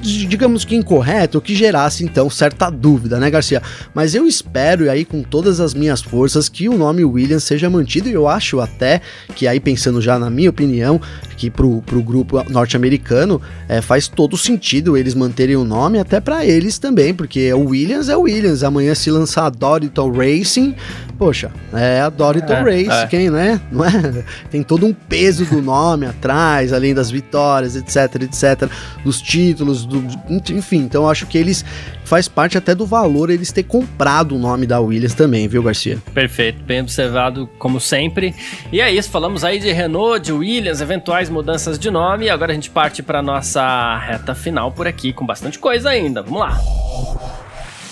digamos 0.00 0.64
que 0.64 0.76
incorreto, 0.76 1.40
que 1.40 1.54
gerasse 1.54 2.04
então 2.04 2.28
certa 2.30 2.70
dúvida, 2.70 3.18
né, 3.18 3.30
Garcia? 3.30 3.62
Mas 3.94 4.14
eu 4.14 4.26
espero, 4.26 4.84
e 4.84 4.88
aí 4.88 5.04
com 5.04 5.22
todas 5.22 5.60
as 5.60 5.74
minhas 5.74 6.00
forças, 6.00 6.48
que 6.48 6.68
o 6.68 6.76
nome 6.76 7.04
Williams 7.04 7.44
seja 7.44 7.68
mantido, 7.68 8.08
e 8.08 8.12
eu 8.12 8.28
acho 8.28 8.60
até 8.60 9.00
que 9.34 9.46
aí 9.46 9.60
pensando 9.60 10.00
já 10.00 10.18
na 10.18 10.30
minha 10.30 10.50
opinião, 10.50 11.00
que 11.36 11.50
pro, 11.50 11.82
pro 11.82 12.02
grupo 12.02 12.42
norte-americano 12.50 13.40
é, 13.68 13.80
faz 13.80 14.08
todo 14.08 14.36
sentido 14.36 14.96
eles 14.96 15.14
manterem 15.14 15.56
o 15.56 15.64
nome, 15.64 15.98
até 15.98 16.20
para 16.20 16.44
eles 16.44 16.78
também, 16.78 17.14
porque 17.14 17.52
o 17.52 17.70
Williams 17.70 18.08
é 18.08 18.16
o 18.16 18.22
Williams, 18.22 18.62
amanhã 18.62 18.94
se 18.94 19.10
lançar 19.10 19.46
a 19.46 19.50
Doriton 19.50 20.12
Racing, 20.12 20.74
poxa, 21.18 21.50
é 21.72 22.00
a 22.00 22.08
Doriton 22.08 22.52
é, 22.52 22.62
Race, 22.62 23.04
é. 23.04 23.06
quem, 23.06 23.30
né? 23.30 23.60
Não 23.70 23.84
é? 23.84 24.24
Tem 24.50 24.62
todo 24.62 24.86
um 24.86 24.92
peso 24.92 25.44
do 25.44 25.60
nome 25.60 26.06
atrás, 26.06 26.72
além 26.72 26.94
das 26.94 27.10
vitórias, 27.10 27.76
etc, 27.76 28.22
etc, 28.22 28.70
dos 29.04 29.20
títulos 29.20 29.39
títulos, 29.40 29.86
do, 29.86 30.04
enfim. 30.50 30.78
Então 30.78 31.04
eu 31.04 31.08
acho 31.08 31.26
que 31.26 31.38
eles 31.38 31.64
faz 32.04 32.28
parte 32.28 32.58
até 32.58 32.74
do 32.74 32.84
valor 32.84 33.30
eles 33.30 33.52
ter 33.52 33.62
comprado 33.62 34.34
o 34.34 34.38
nome 34.38 34.66
da 34.66 34.80
Williams 34.80 35.14
também, 35.14 35.48
viu, 35.48 35.62
Garcia? 35.62 35.98
Perfeito, 36.12 36.62
bem 36.62 36.80
observado 36.80 37.48
como 37.58 37.80
sempre. 37.80 38.34
E 38.70 38.80
é 38.80 38.92
isso, 38.92 39.10
falamos 39.10 39.44
aí 39.44 39.58
de 39.58 39.72
Renault, 39.72 40.20
de 40.24 40.32
Williams, 40.32 40.80
eventuais 40.80 41.30
mudanças 41.30 41.78
de 41.78 41.90
nome. 41.90 42.26
E 42.26 42.30
agora 42.30 42.52
a 42.52 42.54
gente 42.54 42.68
parte 42.68 43.02
para 43.02 43.22
nossa 43.22 43.96
reta 43.98 44.34
final 44.34 44.72
por 44.72 44.86
aqui 44.86 45.12
com 45.12 45.24
bastante 45.24 45.58
coisa 45.58 45.88
ainda. 45.88 46.22
Vamos 46.22 46.40
lá. 46.40 46.60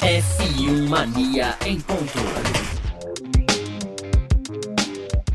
F1 0.02 0.88
Mania 0.88 1.54
em 1.64 1.80
ponto. 1.80 2.57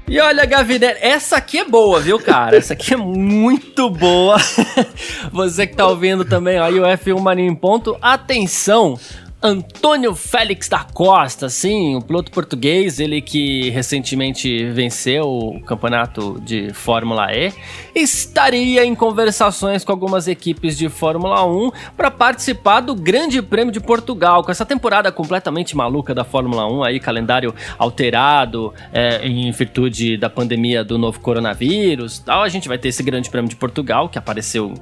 E 0.07 0.19
olha, 0.19 0.45
Gavinelli, 0.45 0.99
essa 1.01 1.37
aqui 1.37 1.59
é 1.59 1.65
boa, 1.65 1.99
viu, 1.99 2.19
cara? 2.19 2.57
Essa 2.57 2.73
aqui 2.73 2.93
é 2.93 2.97
muito 2.97 3.89
boa. 3.89 4.37
Você 5.31 5.65
que 5.65 5.75
tá 5.75 5.87
ouvindo 5.87 6.25
também 6.25 6.59
aí 6.59 6.79
o 6.79 6.83
F1 6.83 7.19
Mania 7.19 7.45
em 7.45 7.55
ponto, 7.55 7.97
atenção! 8.01 8.99
Antônio 9.45 10.15
Félix 10.15 10.69
da 10.69 10.85
Costa, 10.85 11.49
sim, 11.49 11.97
um 11.97 12.01
piloto 12.01 12.31
português, 12.31 12.97
ele 13.01 13.21
que 13.21 13.69
recentemente 13.71 14.67
venceu 14.71 15.27
o 15.27 15.59
campeonato 15.59 16.39
de 16.39 16.71
Fórmula 16.73 17.27
E, 17.33 17.51
estaria 17.93 18.85
em 18.85 18.95
conversações 18.95 19.83
com 19.83 19.91
algumas 19.91 20.29
equipes 20.29 20.77
de 20.77 20.87
Fórmula 20.87 21.45
1 21.45 21.71
para 21.97 22.09
participar 22.09 22.79
do 22.79 22.95
Grande 22.95 23.41
Prêmio 23.41 23.73
de 23.73 23.81
Portugal, 23.81 24.45
com 24.45 24.49
essa 24.49 24.65
temporada 24.65 25.11
completamente 25.11 25.75
maluca 25.75 26.15
da 26.15 26.23
Fórmula 26.23 26.65
1, 26.65 26.81
aí 26.81 26.97
calendário 27.01 27.53
alterado 27.77 28.73
é, 28.93 29.27
em 29.27 29.51
virtude 29.51 30.15
da 30.15 30.29
pandemia 30.29 30.85
do 30.85 30.97
novo 30.97 31.19
coronavírus, 31.19 32.17
tal. 32.17 32.43
A 32.43 32.49
gente 32.49 32.69
vai 32.69 32.77
ter 32.77 32.87
esse 32.87 33.03
Grande 33.03 33.29
Prêmio 33.29 33.49
de 33.49 33.57
Portugal 33.57 34.07
que 34.07 34.17
apareceu 34.17 34.73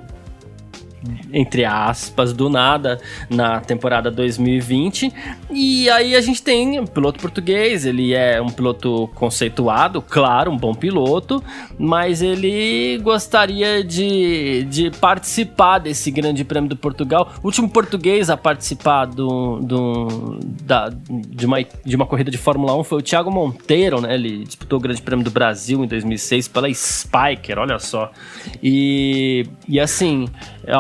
entre 1.34 1.66
aspas, 1.66 2.34
do 2.34 2.50
nada 2.50 3.00
na 3.30 3.60
temporada 3.60 4.12
2020. 4.12 5.12
E 5.50 5.90
aí 5.90 6.16
a 6.16 6.22
gente 6.22 6.42
tem 6.42 6.80
um 6.80 6.86
piloto 6.86 7.20
português, 7.20 7.86
ele 7.86 8.14
é 8.14 8.42
um 8.42 8.50
piloto 8.50 9.10
conceituado, 9.16 10.02
claro, 10.02 10.52
um 10.52 10.58
bom 10.58 10.74
piloto, 10.74 11.44
mas 11.78 12.22
ele 12.22 13.00
gostaria 13.00 13.84
de, 13.84 14.64
de 14.70 14.92
participar 14.92 15.80
desse 15.80 16.12
Grande 16.12 16.44
Prêmio 16.44 16.70
do 16.70 16.76
Portugal. 16.76 17.32
O 17.42 17.48
último 17.48 17.70
português 17.70 18.30
a 18.30 18.38
participar 18.38 19.06
do, 19.06 19.60
do, 19.60 20.40
da, 20.64 20.90
de, 21.10 21.46
uma, 21.46 21.58
de 21.62 21.96
uma 21.96 22.06
corrida 22.06 22.30
de 22.30 22.38
Fórmula 22.38 22.76
1 22.76 22.84
foi 22.84 23.00
o 23.00 23.02
Thiago 23.02 23.32
Monteiro, 23.32 24.02
né? 24.02 24.14
Ele 24.14 24.44
disputou 24.44 24.80
o 24.80 24.82
Grande 24.82 25.02
Prêmio 25.02 25.26
do 25.26 25.32
Brasil 25.32 25.84
em 25.84 25.88
2006 25.88 26.48
pela 26.48 26.72
Spiker, 26.72 27.58
olha 27.58 27.80
só. 27.80 28.12
E, 28.62 29.46
e 29.68 29.80
assim, 29.80 30.28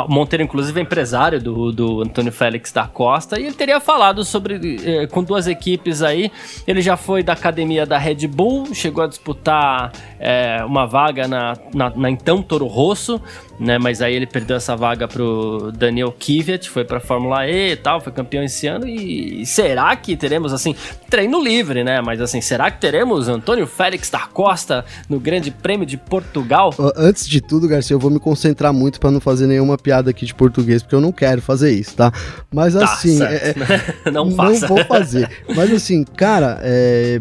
Monteiro, 0.08 0.44
inclusive, 0.44 0.80
é 0.80 0.84
empresário 0.84 1.42
do, 1.42 1.72
do 1.72 2.02
Antônio 2.02 2.32
Félix 2.32 2.72
da 2.72 2.88
Costa, 2.88 3.40
e 3.40 3.46
ele 3.46 3.56
teria 3.56 3.80
falado 3.80 4.24
sobre, 4.24 4.80
eh, 4.84 5.08
com 5.08 5.24
duas 5.24 5.48
equipes 5.48 6.02
aí, 6.02 6.32
ele 6.68 6.82
já 6.82 6.96
foi 6.96 7.24
da 7.24 7.34
academia 7.34 7.86
da 7.86 7.98
Red 7.98 8.28
Bull, 8.28 8.74
chegou 8.74 9.04
a 9.04 9.08
disputar 9.08 9.92
eh, 10.20 10.64
uma 10.66 10.86
vaga 10.86 11.28
na, 11.28 11.58
na, 11.74 11.90
na, 11.90 12.10
então 12.10 12.44
Toro 12.44 12.68
Rosso, 12.68 13.20
né? 13.62 13.78
Mas 13.78 14.02
aí 14.02 14.16
ele 14.16 14.26
perdeu 14.26 14.58
essa 14.58 14.76
vaga 14.76 15.08
pro 15.08 15.72
Daniel 15.72 16.12
Kvyat, 16.12 16.68
foi 16.70 16.84
pra 16.84 17.00
Fórmula 17.00 17.48
E 17.48 17.74
e 17.74 17.76
tal, 17.76 18.02
foi 18.02 18.12
campeão 18.12 18.44
esse 18.44 18.66
ano. 18.66 18.88
E 18.88 19.46
será 19.46 19.96
que 19.96 20.18
teremos, 20.18 20.52
assim, 20.52 20.76
treino 21.10 21.42
livre, 21.42 21.84
né? 21.84 22.02
Mas 22.02 22.20
assim, 22.20 22.42
será 22.42 22.72
que 22.72 22.82
teremos 22.82 23.28
Antônio 23.28 23.68
Félix 23.68 24.10
da 24.10 24.22
Costa 24.22 24.84
no 25.08 25.20
Grande 25.20 25.52
Prêmio 25.52 25.86
de 25.86 25.96
Portugal? 25.96 26.74
Antes 26.96 27.28
de 27.28 27.40
tudo, 27.40 27.68
Garcia, 27.68 27.94
eu 27.94 28.00
vou 28.00 28.10
me 28.10 28.20
concentrar 28.20 28.74
muito 28.74 29.00
para 29.00 29.12
não 29.12 29.22
fazer 29.22 29.46
nenhuma 29.46 29.78
piada 29.78 30.10
aqui 30.10 30.26
de 30.26 30.34
português, 30.34 30.82
porque 30.82 30.96
eu 30.96 31.02
não 31.02 31.12
quero 31.12 31.42
fazer 31.42 31.72
isso, 31.72 31.96
tá? 31.96 32.12
Mas 32.52 32.74
tá, 32.74 32.84
assim. 32.84 33.22
É, 33.22 33.54
não 34.12 34.32
faça. 34.32 34.68
Não 34.68 34.76
vou 34.76 34.86
fazer. 34.86 35.30
Mas 35.56 35.72
assim, 35.72 36.04
cara, 36.04 36.60
é, 36.64 37.20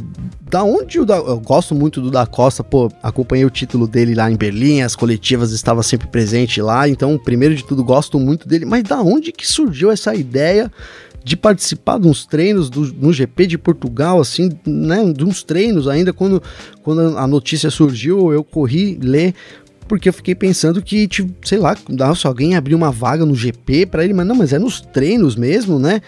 da 0.48 0.64
onde 0.64 0.98
o 0.98 1.04
da, 1.04 1.16
eu 1.16 1.38
gosto 1.38 1.74
muito 1.74 2.00
do 2.00 2.10
da 2.10 2.26
Costa, 2.26 2.64
pô, 2.64 2.90
acompanhei 3.02 3.44
o 3.44 3.50
título 3.50 3.86
dele 3.86 4.14
lá 4.14 4.30
em 4.30 4.36
Berlim, 4.36 4.80
as 4.80 4.96
coletivas 4.96 5.52
estava 5.52 5.82
sempre 5.82 6.08
presente 6.08 6.29
lá, 6.60 6.88
então 6.88 7.18
primeiro 7.18 7.54
de 7.54 7.64
tudo 7.64 7.84
gosto 7.84 8.18
muito 8.18 8.48
dele, 8.48 8.64
mas 8.64 8.82
da 8.82 9.00
onde 9.00 9.32
que 9.32 9.46
surgiu 9.46 9.90
essa 9.90 10.14
ideia 10.14 10.70
de 11.22 11.36
participar 11.36 11.98
de 11.98 12.08
uns 12.08 12.24
treinos 12.24 12.70
do, 12.70 12.80
no 12.94 13.12
GP 13.12 13.46
de 13.46 13.58
Portugal, 13.58 14.20
assim, 14.20 14.50
né, 14.66 15.12
de 15.12 15.24
uns 15.24 15.42
treinos 15.42 15.86
ainda, 15.86 16.12
quando, 16.12 16.42
quando 16.82 17.18
a 17.18 17.26
notícia 17.26 17.70
surgiu, 17.70 18.32
eu 18.32 18.42
corri 18.42 18.98
ler, 19.00 19.34
porque 19.90 20.08
eu 20.08 20.12
fiquei 20.12 20.36
pensando 20.36 20.80
que, 20.80 21.08
tipo, 21.08 21.34
sei 21.44 21.58
lá, 21.58 21.74
se 22.14 22.24
alguém 22.24 22.54
abrir 22.54 22.76
uma 22.76 22.92
vaga 22.92 23.26
no 23.26 23.34
GP 23.34 23.86
para 23.86 24.04
ele, 24.04 24.14
mas 24.14 24.24
não, 24.24 24.36
mas 24.36 24.52
é 24.52 24.58
nos 24.58 24.80
treinos 24.80 25.34
mesmo, 25.34 25.80
né? 25.80 26.00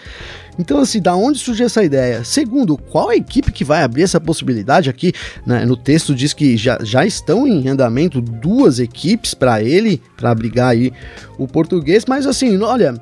Então, 0.57 0.79
assim, 0.79 1.01
da 1.01 1.13
onde 1.17 1.37
surgiu 1.37 1.65
essa 1.65 1.83
ideia? 1.83 2.23
Segundo, 2.23 2.77
qual 2.77 3.09
a 3.09 3.15
equipe 3.17 3.51
que 3.51 3.65
vai 3.65 3.83
abrir 3.83 4.03
essa 4.03 4.21
possibilidade 4.21 4.89
aqui? 4.89 5.11
Né, 5.45 5.65
no 5.65 5.75
texto 5.75 6.15
diz 6.15 6.31
que 6.31 6.55
já, 6.55 6.79
já 6.81 7.05
estão 7.05 7.45
em 7.45 7.67
andamento 7.67 8.21
duas 8.21 8.79
equipes 8.79 9.33
para 9.33 9.61
ele, 9.61 10.01
para 10.15 10.31
abrigar 10.31 10.69
aí 10.69 10.93
o 11.37 11.45
português, 11.45 12.05
mas 12.07 12.25
assim, 12.25 12.57
olha. 12.61 12.95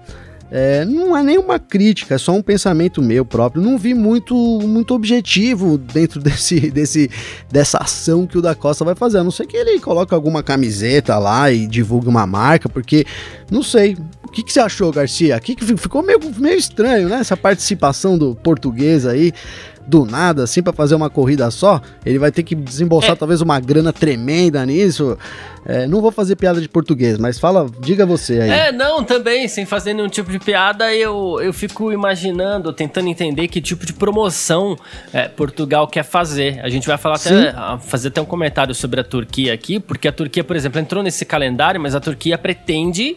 É, 0.53 0.83
não 0.83 1.15
é 1.15 1.23
nenhuma 1.23 1.57
crítica, 1.57 2.15
é 2.15 2.17
só 2.17 2.33
um 2.33 2.41
pensamento 2.41 3.01
meu 3.01 3.23
próprio. 3.23 3.63
Não 3.63 3.77
vi 3.77 3.93
muito, 3.93 4.35
muito 4.35 4.93
objetivo 4.93 5.77
dentro 5.77 6.19
desse, 6.21 6.69
desse, 6.69 7.09
dessa 7.49 7.77
ação 7.77 8.27
que 8.27 8.37
o 8.37 8.41
da 8.41 8.53
Costa 8.53 8.83
vai 8.83 8.93
fazer. 8.93 9.19
A 9.19 9.23
não 9.23 9.31
ser 9.31 9.47
que 9.47 9.55
ele 9.55 9.79
coloque 9.79 10.13
alguma 10.13 10.43
camiseta 10.43 11.17
lá 11.17 11.49
e 11.49 11.65
divulgue 11.65 12.09
uma 12.09 12.27
marca, 12.27 12.67
porque 12.67 13.05
não 13.49 13.63
sei. 13.63 13.97
O 14.27 14.31
que, 14.31 14.43
que 14.43 14.51
você 14.51 14.59
achou, 14.59 14.91
Garcia? 14.91 15.39
Que, 15.39 15.55
que 15.55 15.77
ficou 15.77 16.03
meio, 16.03 16.19
meio 16.37 16.57
estranho, 16.57 17.07
né? 17.07 17.19
Essa 17.19 17.37
participação 17.37 18.17
do 18.17 18.35
português 18.35 19.05
aí 19.05 19.33
do 19.87 20.05
nada, 20.05 20.43
assim, 20.43 20.61
para 20.61 20.73
fazer 20.73 20.95
uma 20.95 21.09
corrida 21.09 21.49
só, 21.51 21.81
ele 22.05 22.19
vai 22.19 22.31
ter 22.31 22.43
que 22.43 22.55
desembolsar 22.55 23.11
é. 23.11 23.15
talvez 23.15 23.41
uma 23.41 23.59
grana 23.59 23.91
tremenda 23.91 24.65
nisso. 24.65 25.17
É, 25.65 25.85
não 25.85 26.01
vou 26.01 26.11
fazer 26.11 26.35
piada 26.35 26.59
de 26.59 26.67
português, 26.67 27.19
mas 27.19 27.37
fala, 27.39 27.67
diga 27.79 28.05
você 28.05 28.41
aí. 28.41 28.49
É, 28.49 28.71
não, 28.71 29.03
também, 29.03 29.47
sem 29.47 29.65
fazer 29.65 29.93
nenhum 29.93 30.09
tipo 30.09 30.31
de 30.31 30.39
piada, 30.39 30.93
eu, 30.93 31.39
eu 31.41 31.53
fico 31.53 31.91
imaginando, 31.91 32.73
tentando 32.73 33.07
entender 33.07 33.47
que 33.47 33.61
tipo 33.61 33.85
de 33.85 33.93
promoção 33.93 34.75
é, 35.13 35.27
Portugal 35.27 35.87
quer 35.87 36.03
fazer. 36.03 36.59
A 36.63 36.69
gente 36.69 36.87
vai 36.87 36.97
falar 36.97 37.15
até, 37.15 37.53
fazer 37.79 38.07
até 38.07 38.21
um 38.21 38.25
comentário 38.25 38.73
sobre 38.73 39.01
a 39.01 39.03
Turquia 39.03 39.53
aqui, 39.53 39.79
porque 39.79 40.07
a 40.07 40.11
Turquia, 40.11 40.43
por 40.43 40.55
exemplo, 40.55 40.79
entrou 40.79 41.03
nesse 41.03 41.25
calendário, 41.25 41.79
mas 41.79 41.93
a 41.93 41.99
Turquia 41.99 42.37
pretende 42.37 43.15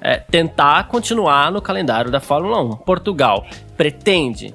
é, 0.00 0.16
tentar 0.16 0.88
continuar 0.88 1.52
no 1.52 1.62
calendário 1.62 2.10
da 2.10 2.20
Fórmula 2.20 2.62
1. 2.62 2.76
Portugal 2.78 3.46
pretende 3.76 4.54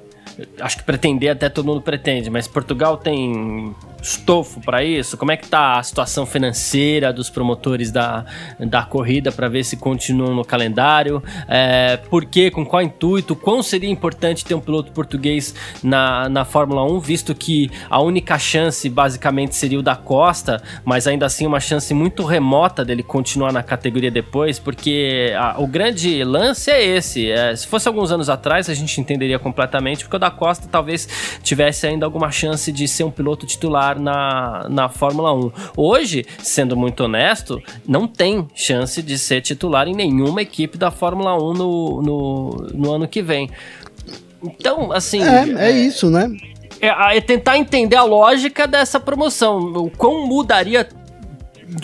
acho 0.60 0.78
que 0.78 0.84
pretender 0.84 1.30
até 1.30 1.48
todo 1.48 1.66
mundo 1.66 1.80
pretende, 1.80 2.30
mas 2.30 2.46
Portugal 2.46 2.96
tem 2.96 3.74
estofo 4.02 4.60
para 4.60 4.82
isso? 4.82 5.16
Como 5.16 5.30
é 5.32 5.36
que 5.36 5.48
tá 5.48 5.78
a 5.78 5.82
situação 5.82 6.24
financeira 6.26 7.12
dos 7.12 7.28
promotores 7.28 7.90
da, 7.90 8.24
da 8.58 8.82
corrida 8.82 9.30
para 9.30 9.48
ver 9.48 9.64
se 9.64 9.76
continuam 9.76 10.34
no 10.34 10.44
calendário? 10.44 11.22
É, 11.48 11.96
por 11.96 12.24
quê? 12.24 12.50
Com 12.50 12.64
qual 12.64 12.82
intuito? 12.82 13.36
Quão 13.36 13.62
seria 13.62 13.90
importante 13.90 14.44
ter 14.44 14.54
um 14.54 14.60
piloto 14.60 14.92
português 14.92 15.54
na, 15.82 16.28
na 16.28 16.44
Fórmula 16.44 16.84
1, 16.84 17.00
visto 17.00 17.34
que 17.34 17.70
a 17.88 18.00
única 18.00 18.38
chance 18.38 18.88
basicamente 18.88 19.54
seria 19.54 19.78
o 19.78 19.82
da 19.82 19.96
Costa, 19.96 20.62
mas 20.84 21.06
ainda 21.06 21.26
assim 21.26 21.46
uma 21.46 21.60
chance 21.60 21.92
muito 21.92 22.24
remota 22.24 22.84
dele 22.84 23.02
continuar 23.02 23.52
na 23.52 23.62
categoria 23.62 24.10
depois, 24.10 24.58
porque 24.58 25.32
a, 25.36 25.60
o 25.60 25.66
grande 25.66 26.22
lance 26.24 26.70
é 26.70 26.82
esse. 26.82 27.30
É, 27.30 27.54
se 27.54 27.66
fosse 27.66 27.86
alguns 27.86 28.10
anos 28.10 28.28
atrás, 28.28 28.68
a 28.68 28.74
gente 28.74 29.00
entenderia 29.00 29.38
completamente, 29.38 30.04
porque 30.04 30.16
o 30.16 30.18
da 30.18 30.29
Costa 30.30 30.68
talvez 30.70 31.08
tivesse 31.42 31.86
ainda 31.86 32.04
alguma 32.06 32.30
chance 32.30 32.70
de 32.70 32.86
ser 32.86 33.04
um 33.04 33.10
piloto 33.10 33.46
titular 33.46 33.98
na, 33.98 34.66
na 34.68 34.88
Fórmula 34.88 35.34
1. 35.34 35.52
Hoje, 35.76 36.26
sendo 36.38 36.76
muito 36.76 37.04
honesto, 37.04 37.60
não 37.86 38.06
tem 38.06 38.48
chance 38.54 39.02
de 39.02 39.18
ser 39.18 39.40
titular 39.40 39.88
em 39.88 39.94
nenhuma 39.94 40.42
equipe 40.42 40.78
da 40.78 40.90
Fórmula 40.90 41.36
1 41.36 41.54
no, 41.54 42.02
no, 42.02 42.50
no 42.74 42.92
ano 42.92 43.08
que 43.08 43.22
vem. 43.22 43.50
Então, 44.42 44.92
assim. 44.92 45.22
É, 45.22 45.68
é 45.68 45.70
isso, 45.70 46.10
né? 46.10 46.30
É, 46.80 47.16
é, 47.16 47.20
tentar 47.20 47.58
entender 47.58 47.96
a 47.96 48.02
lógica 48.02 48.66
dessa 48.66 48.98
promoção. 48.98 49.58
O 49.58 49.90
quão 49.90 50.26
mudaria 50.26 50.88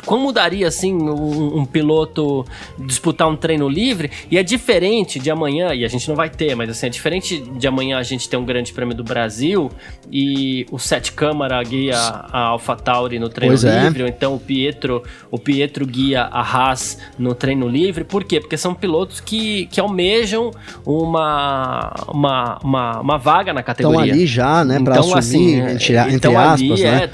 como 0.05 0.25
mudaria 0.25 0.67
assim 0.67 0.95
um, 0.95 1.59
um, 1.59 1.65
piloto 1.65 2.45
disputar 2.79 3.29
um 3.29 3.37
treino 3.37 3.69
livre? 3.69 4.11
E 4.31 4.39
é 4.39 4.43
diferente 4.43 5.19
de 5.19 5.31
amanhã, 5.31 5.75
e 5.75 5.85
a 5.85 5.89
gente 5.89 6.09
não 6.09 6.17
vai 6.17 6.29
ter, 6.29 6.55
mas 6.55 6.71
assim, 6.71 6.87
é 6.87 6.89
diferente 6.89 7.39
de 7.39 7.67
amanhã 7.67 7.99
a 7.99 8.03
gente 8.03 8.29
ter 8.29 8.37
um 8.37 8.45
grande 8.45 8.73
prêmio 8.73 8.95
do 8.95 9.05
Brasil 9.05 9.71
e 10.11 10.67
o 10.71 10.79
Sete 10.79 11.13
Câmara 11.13 11.63
guia 11.63 11.97
a 11.97 12.47
AlphaTauri 12.49 13.19
no 13.19 13.29
treino 13.29 13.55
pois 13.55 13.65
é. 13.65 13.85
livre, 13.85 14.03
é. 14.03 14.05
ou 14.05 14.09
então 14.09 14.35
o 14.35 14.41
Pietro, 14.41 15.03
o 15.31 15.39
Pietro 15.39 15.87
guia 15.87 16.23
a 16.23 16.41
Haas 16.41 16.99
no 17.19 17.35
treino 17.35 17.69
livre. 17.69 18.05
Por 18.05 18.25
quê? 18.25 18.41
Porque 18.41 18.57
são 18.57 18.75
pilotos 18.75 19.21
que, 19.21 19.67
que 19.67 19.81
almejam 19.81 20.51
uma, 20.85 21.93
uma, 22.09 22.59
uma, 22.63 23.01
uma 23.01 23.19
vaga 23.19 23.53
na 23.53 23.63
categoria. 23.63 24.01
Estão 24.01 24.15
ali 24.15 24.27
já, 24.27 24.65
né, 24.65 24.81
pra 24.81 24.99
então, 24.99 25.15
assumir, 25.15 25.63
assim, 25.63 25.75
entre, 25.75 25.97
entre 25.97 26.15
então, 26.15 26.39
aspas, 26.39 26.61
ali 26.61 26.83
né? 26.83 27.05
É, 27.05 27.11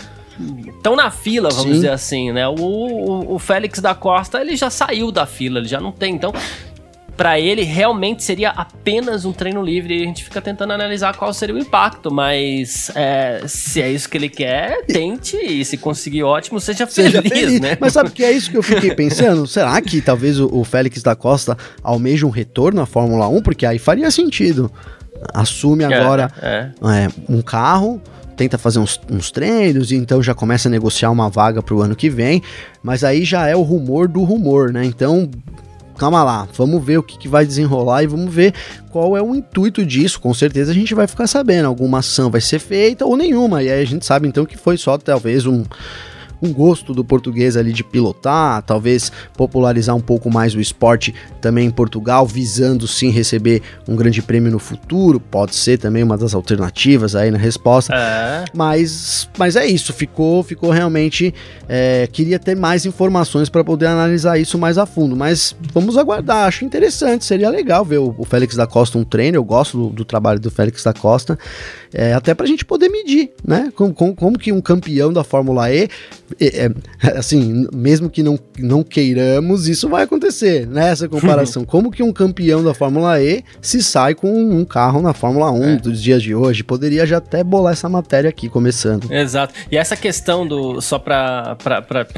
estão 0.69 0.97
na 0.97 1.11
fila, 1.11 1.49
vamos 1.51 1.65
Sim. 1.65 1.73
dizer 1.73 1.91
assim, 1.91 2.33
né? 2.33 2.47
O, 2.49 2.55
o, 2.55 3.35
o, 3.35 3.39
Félix 3.39 3.81
da 3.81 3.95
Costa, 3.95 4.41
ele 4.41 4.57
já 4.57 4.71
saiu 4.71 5.11
da 5.11 5.27
fila, 5.27 5.59
ele 5.59 5.69
já 5.69 5.81
não 5.81 5.93
tem. 5.93 6.15
Então, 6.15 6.33
para 7.17 7.39
ele, 7.39 7.63
realmente 7.63 8.23
seria 8.23 8.51
apenas 8.51 9.25
um 9.25 9.33
treino 9.33 9.63
livre 9.63 9.99
e 9.99 10.03
a 10.03 10.07
gente 10.07 10.25
fica 10.25 10.41
tentando 10.41 10.73
analisar 10.73 11.17
qual 11.17 11.33
seria 11.33 11.55
o 11.55 11.59
impacto. 11.59 12.13
Mas 12.13 12.91
é, 12.95 13.43
se 13.47 13.83
é 13.83 13.91
isso 13.91 14.09
que 14.09 14.17
ele 14.17 14.29
quer, 14.29 14.85
tente 14.87 15.37
e 15.37 15.65
se 15.65 15.77
conseguir 15.77 16.23
ótimo, 16.23 16.61
seja, 16.61 16.87
seja 16.87 17.23
feliz, 17.23 17.39
feliz, 17.39 17.61
né? 17.61 17.77
Mas 17.81 17.93
sabe 17.93 18.11
que 18.11 18.25
é 18.25 18.33
isso 18.33 18.51
que 18.51 18.57
eu 18.57 18.63
fiquei 18.63 18.95
pensando? 18.95 19.47
Será 19.47 19.81
que 19.81 20.01
talvez 20.01 20.41
o, 20.41 20.49
o 20.53 20.65
Félix 20.65 21.03
da 21.03 21.15
Costa 21.15 21.57
almeja 21.83 22.27
um 22.27 22.31
retorno 22.31 22.81
à 22.81 22.87
Fórmula 22.87 23.29
1? 23.29 23.43
Porque 23.43 23.67
aí 23.67 23.79
faria 23.79 24.11
sentido 24.11 24.71
assume 25.33 25.85
é, 25.85 25.87
agora 25.87 26.31
é, 26.41 26.71
é. 26.83 27.09
um 27.29 27.43
carro, 27.43 28.01
tenta 28.37 28.59
fazer 28.59 28.79
uns, 28.79 29.01
uns 29.11 29.31
treinos 29.31 29.93
e 29.93 29.97
então 29.97 30.23
já 30.23 30.35
começa 30.35 30.69
a 30.69 30.71
negociar 30.71 31.11
uma 31.11 31.29
vaga 31.29 31.63
para 31.63 31.75
o 31.75 31.83
ano 31.83 31.97
que 31.97 32.11
vem, 32.11 32.43
mas 32.83 33.05
aí 33.05 33.25
já 33.25 33.47
é 33.47 33.57
o 33.57 33.63
rumor 33.63 34.09
do 34.09 34.23
rumor, 34.23 34.73
né? 34.73 34.85
Então 34.85 35.31
calma 35.97 36.25
lá, 36.25 36.49
vamos 36.57 36.85
ver 36.85 36.99
o 36.99 37.03
que, 37.03 37.17
que, 37.17 37.29
vai 37.29 37.47
desenrolar 37.47 38.03
e 38.03 38.07
vamos 38.07 38.33
ver 38.33 38.55
qual 38.91 39.17
é 39.17 39.23
o 39.23 39.35
intuito 39.35 39.85
disso. 39.87 40.21
Com 40.21 40.35
certeza 40.35 40.73
a 40.73 40.75
gente 40.75 40.95
vai 40.95 41.07
ficar 41.07 41.27
sabendo, 41.27 41.67
alguma 41.69 41.99
ação 41.99 42.31
vai 42.31 42.41
ser 42.41 42.59
feita 42.59 43.05
ou 43.05 43.17
nenhuma, 43.17 43.63
e 43.63 43.71
aí 43.71 43.81
a 43.83 43.85
gente 43.85 44.05
sabe 44.05 44.27
então 44.27 44.45
que 44.45 44.57
foi 44.57 44.77
só 44.77 44.99
talvez 44.99 45.47
um 45.47 45.65
um 46.43 46.53
gosto 46.53 46.93
do 46.93 47.05
português 47.05 47.57
ali 47.57 47.73
de 47.73 47.85
pilotar, 47.85 48.63
talvez 48.63 49.13
popularizar 49.37 49.95
um 49.95 50.01
pouco 50.01 50.31
mais 50.31 50.55
o 50.55 50.61
esporte 50.61 51.15
também 51.41 51.67
em 51.67 51.71
Portugal, 51.71 52.27
visando 52.27 52.89
sim 52.89 53.11
receber 53.11 53.63
um 53.89 53.95
grande 53.95 54.21
prêmio 54.21 54.51
no 54.51 54.59
futuro, 54.59 55.21
pode 55.21 55.55
ser 55.55 55.79
também 55.79 56.03
uma 56.03 56.19
das 56.19 56.35
alternativas 56.35 57.15
aí 57.15 57.31
na 57.31 57.39
resposta. 57.39 57.95
É. 57.95 58.45
Mas, 58.53 59.29
mas 59.39 59.57
é 59.57 59.65
isso, 59.67 59.93
ficou, 59.93 60.43
ficou 60.43 60.71
realmente. 60.71 61.33
É, 61.69 62.09
queria 62.13 62.39
ter 62.39 62.57
mais 62.57 62.85
informações 62.85 63.49
para 63.49 63.63
poder 63.63 63.87
analisar 63.87 64.39
isso 64.39 64.59
mais 64.59 64.77
a 64.79 64.85
fundo, 64.85 65.17
mas 65.17 65.55
vamos 65.73 65.97
aguardar. 65.97 66.49
Acho 66.49 66.65
interessante, 66.65 67.25
seria 67.25 67.49
legal 67.49 67.85
ver 67.85 67.99
o, 67.99 68.15
o 68.19 68.25
Félix 68.25 68.57
da 68.57 68.67
Costa 68.67 68.99
um 68.99 69.05
treino. 69.05 69.37
Eu 69.37 69.45
gosto 69.45 69.79
do, 69.79 69.89
do 69.91 70.05
trabalho 70.05 70.41
do 70.41 70.51
Félix 70.51 70.83
da 70.83 70.93
Costa, 70.93 71.39
é, 71.93 72.15
até 72.15 72.35
para 72.35 72.45
a 72.45 72.49
gente 72.49 72.65
poder 72.65 72.89
medir, 72.89 73.31
né? 73.47 73.73
Como, 73.75 73.93
como, 73.93 74.15
como 74.15 74.39
que 74.39 74.53
um 74.53 74.61
campeão 74.61 75.13
da 75.13 75.23
Fórmula 75.25 75.73
E 75.73 75.89
é, 76.41 76.71
assim, 77.17 77.67
mesmo 77.73 78.09
que 78.09 78.23
não, 78.23 78.39
não 78.59 78.83
queiramos, 78.83 79.69
isso 79.69 79.89
vai 79.89 80.05
acontecer, 80.05 80.67
nessa 80.67 81.05
né, 81.05 81.11
comparação. 81.11 81.65
Como 81.73 81.91
que 81.91 82.03
um 82.03 82.13
campeão 82.13 82.63
da 82.63 82.75
Fórmula 82.75 83.21
E 83.21 83.45
se 83.61 83.83
sai 83.83 84.15
com 84.15 84.31
um 84.33 84.65
carro 84.65 85.01
na 85.01 85.13
Fórmula 85.13 85.51
1 85.51 85.65
é. 85.65 85.77
dos 85.77 86.03
dias 86.03 86.23
de 86.23 86.35
hoje? 86.35 86.63
Poderia 86.63 87.07
já 87.07 87.19
até 87.19 87.43
bolar 87.43 87.73
essa 87.73 87.89
matéria 87.89 88.31
aqui, 88.31 88.49
começando. 88.49 89.13
Exato. 89.13 89.55
E 89.71 89.77
essa 89.77 89.97
questão 89.97 90.47
do, 90.47 90.81
só 90.81 90.99
para 90.99 91.57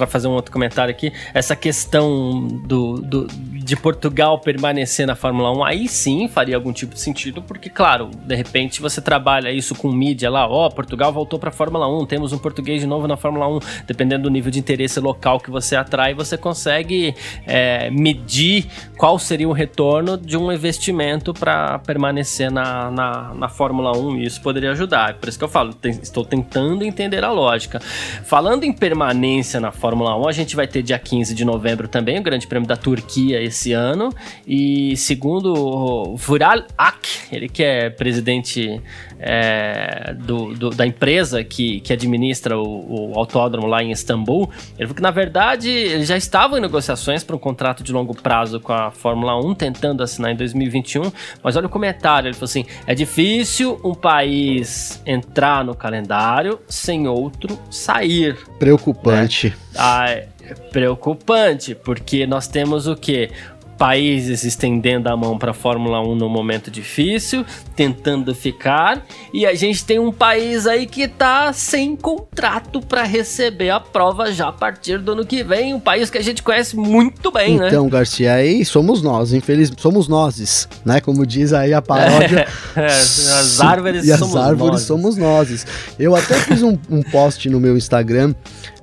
fazer 0.08 0.28
um 0.28 0.32
outro 0.32 0.52
comentário 0.52 0.90
aqui, 0.90 1.12
essa 1.32 1.56
questão 1.56 2.46
do, 2.66 3.00
do, 3.00 3.26
de 3.26 3.76
Portugal 3.76 4.40
permanecer 4.40 5.06
na 5.06 5.14
Fórmula 5.14 5.56
1, 5.58 5.64
aí 5.64 5.88
sim 5.88 6.28
faria 6.28 6.56
algum 6.56 6.72
tipo 6.72 6.94
de 6.94 7.00
sentido, 7.00 7.42
porque, 7.42 7.68
claro, 7.68 8.10
de 8.26 8.34
repente 8.34 8.80
você 8.80 9.00
trabalha 9.00 9.50
isso 9.50 9.63
com 9.72 9.92
mídia 9.92 10.29
lá, 10.29 10.48
ó, 10.48 10.66
oh, 10.66 10.70
Portugal 10.70 11.12
voltou 11.12 11.38
para 11.38 11.53
Fórmula 11.53 11.87
1, 11.87 12.07
temos 12.07 12.33
um 12.33 12.38
português 12.38 12.81
de 12.81 12.88
novo 12.88 13.07
na 13.07 13.16
Fórmula 13.16 13.46
1, 13.46 13.61
dependendo 13.87 14.24
do 14.24 14.31
nível 14.31 14.50
de 14.50 14.59
interesse 14.59 14.98
local 14.98 15.38
que 15.38 15.48
você 15.48 15.77
atrai, 15.77 16.12
você 16.12 16.37
consegue 16.37 17.14
é, 17.46 17.88
medir 17.90 18.66
qual 18.96 19.16
seria 19.18 19.48
o 19.48 19.53
retorno 19.53 20.18
de 20.18 20.37
um 20.37 20.50
investimento 20.50 21.33
para 21.33 21.79
permanecer 21.79 22.50
na, 22.50 22.90
na, 22.90 23.35
na, 23.35 23.48
Fórmula 23.48 23.96
1 23.96 24.16
e 24.16 24.24
isso 24.24 24.40
poderia 24.40 24.72
ajudar. 24.72 25.11
É 25.11 25.12
por 25.12 25.29
isso 25.29 25.38
que 25.38 25.44
eu 25.44 25.48
falo, 25.48 25.72
tem, 25.72 25.92
estou 25.92 26.24
tentando 26.24 26.85
entender 26.85 27.22
a 27.22 27.31
lógica. 27.31 27.79
Falando 28.24 28.64
em 28.64 28.72
permanência 28.72 29.61
na 29.61 29.70
Fórmula 29.70 30.16
1, 30.18 30.29
a 30.29 30.33
gente 30.33 30.57
vai 30.57 30.66
ter 30.66 30.83
dia 30.83 30.98
15 30.98 31.35
de 31.35 31.44
novembro 31.44 31.87
também 31.87 32.18
o 32.18 32.22
Grande 32.22 32.46
Prêmio 32.46 32.66
da 32.66 32.77
Turquia 32.77 33.40
esse 33.40 33.72
ano 33.72 34.11
e 34.46 34.96
segundo 34.96 36.16
Vural 36.16 36.64
Ak, 36.77 37.09
ele 37.31 37.48
que 37.48 37.62
é 37.62 37.90
presidente 37.90 38.81
é, 39.18 40.14
do, 40.18 40.55
do, 40.55 40.70
da 40.70 40.87
empresa 40.87 41.42
que, 41.42 41.81
que 41.81 41.92
administra 41.92 42.59
o, 42.59 43.12
o, 43.12 43.18
autódromo 43.18 43.66
lá 43.66 43.83
em 43.83 43.90
Istambul, 43.90 44.50
ele 44.79 44.87
falou 44.87 44.94
que 44.94 45.03
na 45.03 45.11
verdade 45.11 45.70
eles 45.70 46.09
já 46.09 46.16
estavam 46.16 46.59
em 46.59 46.61
negociações 46.61 47.22
para 47.24 47.36
um 47.36 47.38
contrato 47.38 47.82
de 47.82 47.93
longo 47.93 48.14
prazo 48.14 48.61
com 48.61 48.72
a 48.72 48.91
Fórmula 48.91 49.38
1, 49.38 49.55
tentando 49.55 50.03
assinar 50.03 50.32
em 50.32 50.36
2021, 50.36 51.11
mas 51.43 51.57
olha 51.57 51.66
o 51.66 51.70
comentário, 51.70 52.28
ele 52.28 52.34
falou 52.34 52.45
assim, 52.45 52.66
é 52.86 52.95
difícil 52.95 53.80
um 53.84 53.95
país 53.95 55.03
entrar 55.07 55.64
no 55.64 55.74
calendário 55.74 56.59
sem 56.68 57.09
outro 57.09 57.59
sair. 57.70 58.36
Preocupante. 58.59 59.49
Né? 59.49 59.55
Ah, 59.76 60.11
é 60.11 60.28
preocupante, 60.70 61.74
porque 61.74 62.26
nós 62.26 62.47
temos 62.47 62.86
o 62.86 62.95
que? 62.95 63.30
Países 63.79 64.45
estendendo 64.45 65.09
a 65.09 65.16
mão 65.16 65.39
para 65.39 65.51
a 65.51 65.55
Fórmula 65.55 66.01
1 66.01 66.14
no 66.14 66.29
momento 66.29 66.70
difícil, 66.70 67.45
tentando 67.75 68.35
ficar, 68.35 69.05
e 69.33 69.45
a 69.47 69.55
gente 69.55 69.85
tem 69.85 69.99
um 69.99 70.12
país 70.12 70.66
aí 70.66 70.87
que 70.87 71.09
tá 71.09 71.53
sem 71.53 71.97
contrato 71.97 72.81
para 72.81 73.03
receber 73.03 73.70
a 73.70 73.81
prova 73.81 74.33
já 74.33 74.49
a 74.49 74.53
partir 74.53 74.99
do 74.99 75.12
ano 75.12 75.27
que 75.27 75.43
vem, 75.43 75.75
um 75.75 75.81
país 75.81 76.11
que 76.11 76.18
a 76.18 76.22
gente 76.22 76.43
conhece 76.43 76.77
muito 76.77 77.31
bem, 77.31 77.55
então, 77.55 77.62
né? 77.62 77.68
Então, 77.68 77.89
Garcia, 77.89 78.35
aí 78.35 78.64
somos 78.64 79.03
nós, 79.03 79.33
infelizmente, 79.33 79.83
somos 79.83 80.09
nós, 80.09 80.68
né? 80.85 81.01
Como 81.01 81.27
diz 81.27 81.53
aí 81.53 81.72
a 81.72 81.83
paródia. 81.83 82.47
É, 82.77 82.87
as 82.87 83.61
árvores 83.61 84.05
e 84.05 84.16
somos 84.16 84.37
as 84.37 84.43
árvores 84.43 84.72
nós. 84.72 84.83
somos 84.83 85.16
nós. 85.16 85.66
Eu 85.99 86.16
até 86.16 86.35
fiz 86.35 86.62
um, 86.62 86.77
um 86.91 87.03
post 87.03 87.49
no 87.49 87.61
meu 87.61 87.77
Instagram 87.77 88.35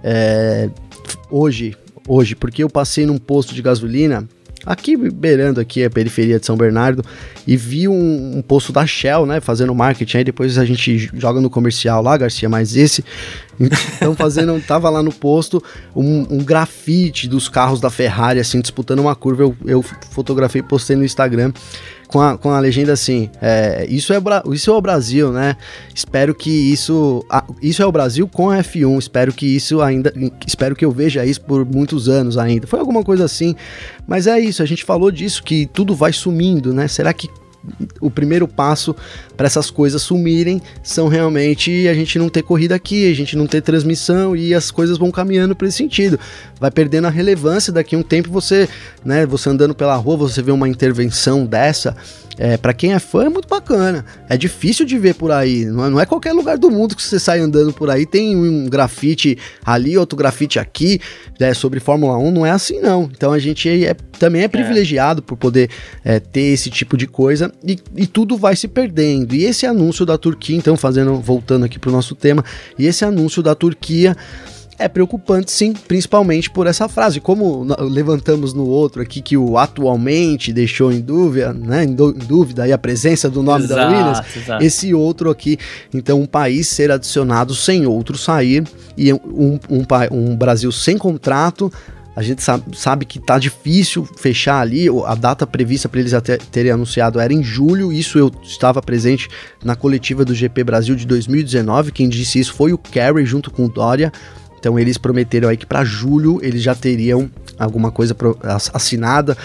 é, 0.04 0.70
hoje, 1.30 1.76
hoje, 2.08 2.36
porque 2.36 2.64
eu 2.64 2.70
passei 2.70 3.06
num 3.06 3.18
posto 3.18 3.54
de 3.54 3.62
gasolina 3.62 4.28
aqui 4.66 4.96
beirando 4.96 5.60
aqui 5.60 5.84
a 5.84 5.90
periferia 5.90 6.40
de 6.40 6.46
São 6.46 6.56
Bernardo 6.56 7.04
e 7.48 7.58
vi 7.58 7.88
um, 7.88 8.38
um 8.38 8.42
posto 8.42 8.72
da 8.72 8.86
Shell, 8.86 9.26
né, 9.26 9.40
fazendo 9.40 9.74
marketing, 9.74 10.18
aí 10.18 10.24
depois 10.24 10.58
a 10.58 10.66
gente 10.66 11.10
joga 11.14 11.42
no 11.42 11.50
comercial 11.50 12.02
lá, 12.02 12.18
Garcia, 12.18 12.48
mas 12.48 12.76
esse 12.76 13.04
então 13.60 14.16
fazendo, 14.16 14.60
tava 14.62 14.90
lá 14.90 15.04
no 15.04 15.12
posto 15.12 15.62
um, 15.96 16.26
um 16.30 16.44
grafite 16.44 17.28
dos 17.28 17.48
carros 17.48 17.80
da 17.80 17.90
Ferrari 17.90 18.40
assim 18.40 18.62
disputando 18.62 19.00
uma 19.00 19.16
curva, 19.16 19.44
eu, 19.44 19.56
eu 19.66 19.82
fotografei, 19.82 20.62
postei 20.62 20.96
no 20.96 21.04
Instagram 21.04 21.52
com 22.12 22.20
a, 22.20 22.38
com 22.38 22.52
a 22.52 22.60
legenda 22.60 22.92
assim: 22.92 23.30
é, 23.42 23.86
isso, 23.90 24.14
é, 24.14 24.18
isso 24.52 24.70
é 24.70 24.74
o 24.74 24.82
Brasil, 24.82 25.32
né? 25.32 25.56
Espero 25.96 26.36
que 26.36 26.50
isso. 26.52 27.26
isso 27.62 27.82
é 27.82 27.86
o 27.86 27.92
Brasil 27.92 28.28
com 28.28 28.50
a 28.50 28.58
F1. 28.58 29.00
Espero 29.00 29.32
que 29.32 29.46
isso 29.46 29.82
ainda. 29.82 30.14
Espero 30.46 30.76
que 30.76 30.84
eu 30.84 30.92
veja 30.92 31.26
isso 31.26 31.42
por 31.42 31.66
muitos 31.66 32.10
anos 32.10 32.38
ainda. 32.38 32.68
Foi 32.68 32.80
alguma 32.80 33.04
coisa 33.04 33.24
assim. 33.24 33.56
Mas 34.06 34.28
é 34.28 34.40
isso, 34.40 34.62
a 34.62 34.66
gente 34.66 34.84
falou 34.84 35.10
disso, 35.10 35.42
que 35.42 35.66
tudo 35.68 35.96
vai 35.96 36.12
sumindo, 36.12 36.74
né? 36.74 36.88
Será 36.88 37.14
que 37.14 37.30
o 38.00 38.10
primeiro 38.10 38.48
passo 38.48 38.96
para 39.38 39.46
essas 39.46 39.70
coisas 39.70 40.02
sumirem 40.02 40.62
são 40.84 41.08
realmente 41.08 41.88
a 41.88 41.94
gente 41.94 42.18
não 42.18 42.30
ter 42.30 42.44
corrida 42.44 42.76
aqui, 42.76 43.10
a 43.10 43.16
gente 43.16 43.36
não 43.36 43.48
ter 43.48 43.62
transmissão 43.62 44.36
e 44.36 44.54
as 44.54 44.72
coisas 44.72 44.98
vão 44.98 45.12
caminhando 45.12 45.56
para 45.56 45.68
esse 45.68 45.78
sentido. 45.78 46.20
Vai 46.60 46.72
perdendo 46.72 47.08
a 47.08 47.10
relevância 47.10 47.72
daqui 47.72 47.96
a 47.96 47.98
um 48.00 48.04
tempo 48.04 48.30
você, 48.30 48.68
né, 49.06 49.26
você 49.26 49.50
andando 49.50 49.76
pela 49.76 49.96
rua, 49.96 50.18
você 50.18 50.42
vê 50.42 50.52
uma 50.52 50.68
intervenção 50.68 51.46
dessa, 51.46 51.96
é, 52.38 52.58
para 52.58 52.74
quem 52.74 52.94
é 52.94 53.00
fã 53.00 53.26
é 53.26 53.30
muito 53.30 53.48
bacana. 53.48 54.06
É 54.28 54.38
difícil 54.38 54.86
de 54.86 54.98
ver 54.98 55.16
por 55.16 55.32
aí. 55.32 55.66
Não 55.66 55.86
é, 55.86 55.90
não 55.90 56.00
é, 56.00 56.06
qualquer 56.06 56.34
lugar 56.34 56.58
do 56.58 56.72
mundo 56.72 56.96
que 56.96 57.04
você 57.04 57.20
sai 57.20 57.40
andando 57.40 57.74
por 57.74 57.90
aí 57.90 58.06
tem 58.06 58.36
um 58.36 58.68
grafite 58.68 59.38
ali, 59.64 59.98
outro 59.98 60.18
grafite 60.18 60.58
aqui, 60.58 61.00
né, 61.40 61.54
sobre 61.54 61.80
Fórmula 61.80 62.18
1. 62.18 62.32
Não 62.32 62.46
é 62.46 62.52
assim, 62.52 62.80
não. 62.80 63.10
Então 63.16 63.32
a 63.32 63.40
gente 63.40 63.70
é, 63.86 63.94
também 64.18 64.42
é, 64.42 64.46
é. 64.46 64.48
privilegiado 64.48 65.22
por 65.22 65.38
poder 65.38 65.70
é, 66.04 66.20
ter 66.20 66.54
esse 66.54 66.70
tipo 66.70 66.98
de 66.98 67.06
coisa 67.06 67.51
e, 67.64 67.78
e, 67.96 68.08
tudo 68.08 68.38
vai 68.38 68.56
se 68.56 68.68
perdendo. 68.68 69.34
E 69.34 69.44
esse 69.44 69.66
anúncio 69.66 70.06
da 70.06 70.18
Turquia, 70.18 70.56
então, 70.56 70.76
fazendo, 70.76 71.20
voltando 71.20 71.66
aqui 71.66 71.80
para 71.80 71.90
o 71.90 71.94
nosso 71.94 72.16
tema, 72.16 72.44
e 72.78 72.86
esse 72.86 73.06
anúncio 73.06 73.44
da 73.44 73.56
Turquia 73.56 74.16
é 74.82 74.88
preocupante 74.88 75.52
sim, 75.52 75.74
principalmente 75.74 76.50
por 76.50 76.66
essa 76.66 76.90
frase. 76.90 77.20
Como 77.20 77.66
levantamos 77.80 78.54
no 78.54 78.66
outro 78.66 79.02
aqui 79.02 79.22
que 79.22 79.38
o 79.38 79.58
atualmente 79.58 80.52
deixou 80.52 80.92
em 80.92 81.00
dúvida, 81.00 81.54
né, 81.54 81.84
em, 81.84 81.94
dúvida 81.94 82.64
aí 82.64 82.74
a 82.74 82.78
presença 82.78 83.30
do 83.30 83.44
nome 83.44 83.66
exato, 83.66 83.80
da 83.80 83.88
Williams, 83.88 84.36
exato. 84.36 84.64
esse 84.64 84.94
outro 84.94 85.30
aqui, 85.30 85.58
então 85.94 86.20
um 86.20 86.26
país 86.26 86.68
ser 86.68 86.92
adicionado 86.92 87.54
sem 87.54 87.86
outro 87.86 88.18
sair 88.18 88.64
e 88.98 89.14
um, 89.14 89.60
um, 89.70 89.86
um 90.12 90.36
Brasil 90.36 90.72
sem 90.72 90.98
contrato, 90.98 91.72
a 92.16 92.22
gente 92.22 92.44
sabe, 92.44 92.78
sabe 92.78 93.06
que 93.06 93.20
tá 93.20 93.40
difícil 93.40 94.04
fechar 94.18 94.60
ali. 94.60 94.88
A 95.06 95.16
data 95.16 95.48
prevista 95.48 95.88
para 95.88 96.00
eles 96.00 96.12
terem 96.52 96.72
anunciado 96.72 97.20
era 97.20 97.34
em 97.34 97.42
julho. 97.42 97.92
Isso 97.92 98.20
eu 98.20 98.32
estava 98.44 98.82
presente 98.82 99.30
na 99.64 99.76
coletiva 99.76 100.26
do 100.26 100.36
GP 100.36 100.64
Brasil 100.64 100.96
de 100.96 101.06
2019. 101.06 101.92
Quem 101.92 102.10
disse 102.10 102.40
isso 102.40 102.54
foi 102.54 102.74
o 102.74 102.78
Kerry 102.78 103.26
junto 103.26 103.50
com 103.50 103.66
o 103.66 103.70
Dória. 103.70 104.12
Então 104.60 104.78
eles 104.78 104.98
prometeram 104.98 105.50
aí 105.50 105.58
que 105.58 105.66
para 105.66 105.84
julho 105.84 106.40
eles 106.44 106.62
já 106.62 106.76
teriam 106.76 107.32
alguma 107.58 107.92
coisa 107.92 108.16
assinada. 108.74 109.38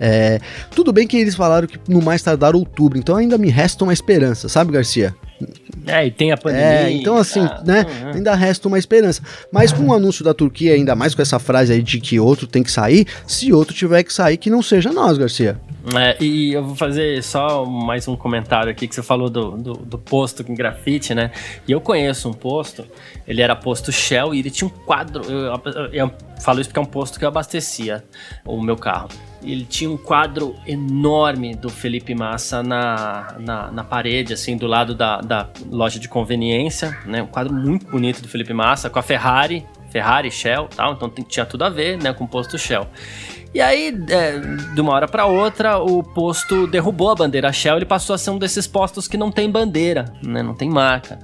É, 0.00 0.40
tudo 0.74 0.92
bem 0.92 1.06
que 1.06 1.16
eles 1.16 1.34
falaram 1.34 1.68
que 1.68 1.78
no 1.88 2.02
mais 2.02 2.22
tardar 2.22 2.56
outubro, 2.56 2.98
então 2.98 3.16
ainda 3.16 3.38
me 3.38 3.50
resta 3.50 3.84
uma 3.84 3.92
esperança, 3.92 4.48
sabe, 4.48 4.72
Garcia? 4.72 5.14
É, 5.86 6.06
e 6.06 6.10
tem 6.10 6.32
a 6.32 6.36
pandemia. 6.36 6.64
É, 6.64 6.92
então 6.92 7.16
assim, 7.16 7.40
ah, 7.40 7.62
né, 7.64 7.84
uhum. 8.02 8.10
ainda 8.12 8.34
resta 8.34 8.68
uma 8.68 8.78
esperança. 8.78 9.22
Mas 9.52 9.72
com 9.72 9.88
o 9.88 9.94
anúncio 9.94 10.24
da 10.24 10.32
Turquia, 10.32 10.74
ainda 10.74 10.94
mais 10.94 11.14
com 11.14 11.22
essa 11.22 11.38
frase 11.38 11.72
aí 11.72 11.82
de 11.82 12.00
que 12.00 12.18
outro 12.18 12.46
tem 12.46 12.62
que 12.62 12.70
sair, 12.70 13.06
se 13.26 13.52
outro 13.52 13.74
tiver 13.74 14.02
que 14.02 14.12
sair, 14.12 14.36
que 14.36 14.48
não 14.48 14.62
seja 14.62 14.92
nós, 14.92 15.18
Garcia. 15.18 15.60
É, 15.98 16.16
e 16.18 16.54
eu 16.54 16.64
vou 16.64 16.74
fazer 16.74 17.22
só 17.22 17.66
mais 17.66 18.08
um 18.08 18.16
comentário 18.16 18.70
aqui 18.70 18.88
que 18.88 18.94
você 18.94 19.02
falou 19.02 19.28
do, 19.28 19.50
do, 19.50 19.72
do, 19.74 19.98
posto 19.98 20.42
com 20.42 20.54
grafite, 20.54 21.14
né? 21.14 21.30
E 21.68 21.72
eu 21.72 21.80
conheço 21.80 22.26
um 22.30 22.32
posto, 22.32 22.86
ele 23.28 23.42
era 23.42 23.54
posto 23.54 23.92
Shell 23.92 24.34
e 24.34 24.38
ele 24.38 24.50
tinha 24.50 24.66
um 24.66 24.70
quadro. 24.70 25.22
Eu, 25.30 25.60
eu, 25.64 25.86
eu 25.92 26.10
falo 26.40 26.60
isso 26.60 26.70
porque 26.70 26.78
é 26.78 26.82
um 26.82 26.86
posto 26.86 27.18
que 27.18 27.24
eu 27.24 27.28
abastecia 27.28 28.02
o 28.46 28.62
meu 28.62 28.76
carro. 28.76 29.10
Ele 29.44 29.64
tinha 29.64 29.90
um 29.90 29.96
quadro 29.96 30.54
enorme 30.66 31.54
do 31.54 31.68
Felipe 31.68 32.14
Massa 32.14 32.62
na, 32.62 33.36
na, 33.38 33.70
na 33.70 33.84
parede, 33.84 34.32
assim, 34.32 34.56
do 34.56 34.66
lado 34.66 34.94
da, 34.94 35.20
da 35.20 35.48
loja 35.70 35.98
de 35.98 36.08
conveniência, 36.08 36.96
né? 37.04 37.22
Um 37.22 37.26
quadro 37.26 37.52
muito 37.52 37.86
bonito 37.86 38.22
do 38.22 38.28
Felipe 38.28 38.52
Massa, 38.52 38.88
com 38.88 38.98
a 38.98 39.02
Ferrari, 39.02 39.64
Ferrari, 39.90 40.30
Shell 40.30 40.68
tal, 40.74 40.94
então 40.94 41.08
tinha 41.08 41.46
tudo 41.46 41.62
a 41.62 41.68
ver, 41.68 41.96
né, 42.02 42.12
com 42.12 42.24
o 42.24 42.28
posto 42.28 42.58
Shell. 42.58 42.88
E 43.54 43.60
aí, 43.60 43.96
é, 44.08 44.40
de 44.74 44.80
uma 44.80 44.92
hora 44.92 45.06
para 45.06 45.26
outra, 45.26 45.78
o 45.78 46.02
posto 46.02 46.66
derrubou 46.66 47.10
a 47.10 47.14
bandeira 47.14 47.52
Shell, 47.52 47.76
ele 47.76 47.84
passou 47.84 48.12
a 48.12 48.18
ser 48.18 48.30
um 48.30 48.38
desses 48.38 48.66
postos 48.66 49.06
que 49.06 49.16
não 49.16 49.30
tem 49.30 49.48
bandeira, 49.48 50.12
né? 50.20 50.42
Não 50.42 50.54
tem 50.54 50.68
marca. 50.68 51.20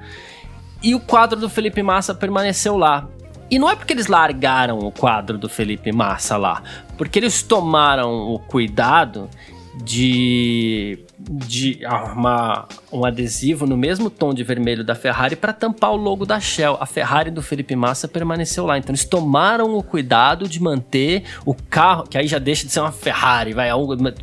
E 0.81 0.95
o 0.95 1.01
quadro 1.01 1.41
do 1.41 1.51
Felipe 1.51 1.83
Massa 1.83 2.15
permaneceu 2.15 2.77
lá. 2.77 3.09
E 3.51 3.59
não 3.59 3.69
é 3.69 3.75
porque 3.75 3.93
eles 3.93 4.07
largaram 4.07 4.79
o 4.79 4.93
quadro 4.93 5.37
do 5.37 5.49
Felipe 5.49 5.91
Massa 5.91 6.37
lá, 6.37 6.63
porque 7.01 7.19
eles 7.19 7.43
tomaram 7.43 8.31
o 8.31 8.39
cuidado 8.39 9.31
de, 9.75 10.99
de 11.19 11.83
arrumar 11.87 12.69
um 12.93 13.07
adesivo 13.07 13.67
no 13.67 13.75
mesmo 13.75 14.11
tom 14.11 14.35
de 14.35 14.45
vermelho 14.45 14.85
da 14.85 14.95
Ferrari 14.95 15.35
para 15.35 15.55
tampar 15.55 15.93
o 15.93 15.97
logo 15.97 16.27
da 16.27 16.39
Shell. 16.39 16.77
A 16.79 16.85
Ferrari 16.85 17.31
do 17.31 17.41
Felipe 17.41 17.75
Massa 17.75 18.07
permaneceu 18.07 18.67
lá. 18.67 18.77
Então 18.77 18.91
eles 18.91 19.07
tomaram 19.07 19.79
o 19.79 19.83
cuidado 19.83 20.47
de 20.47 20.63
manter 20.63 21.25
o 21.47 21.55
carro, 21.55 22.05
que 22.05 22.19
aí 22.19 22.27
já 22.27 22.39
deixa 22.39 22.67
de 22.67 22.71
ser 22.71 22.81
uma 22.81 22.93
Ferrari, 22.93 23.55
vai, 23.55 23.71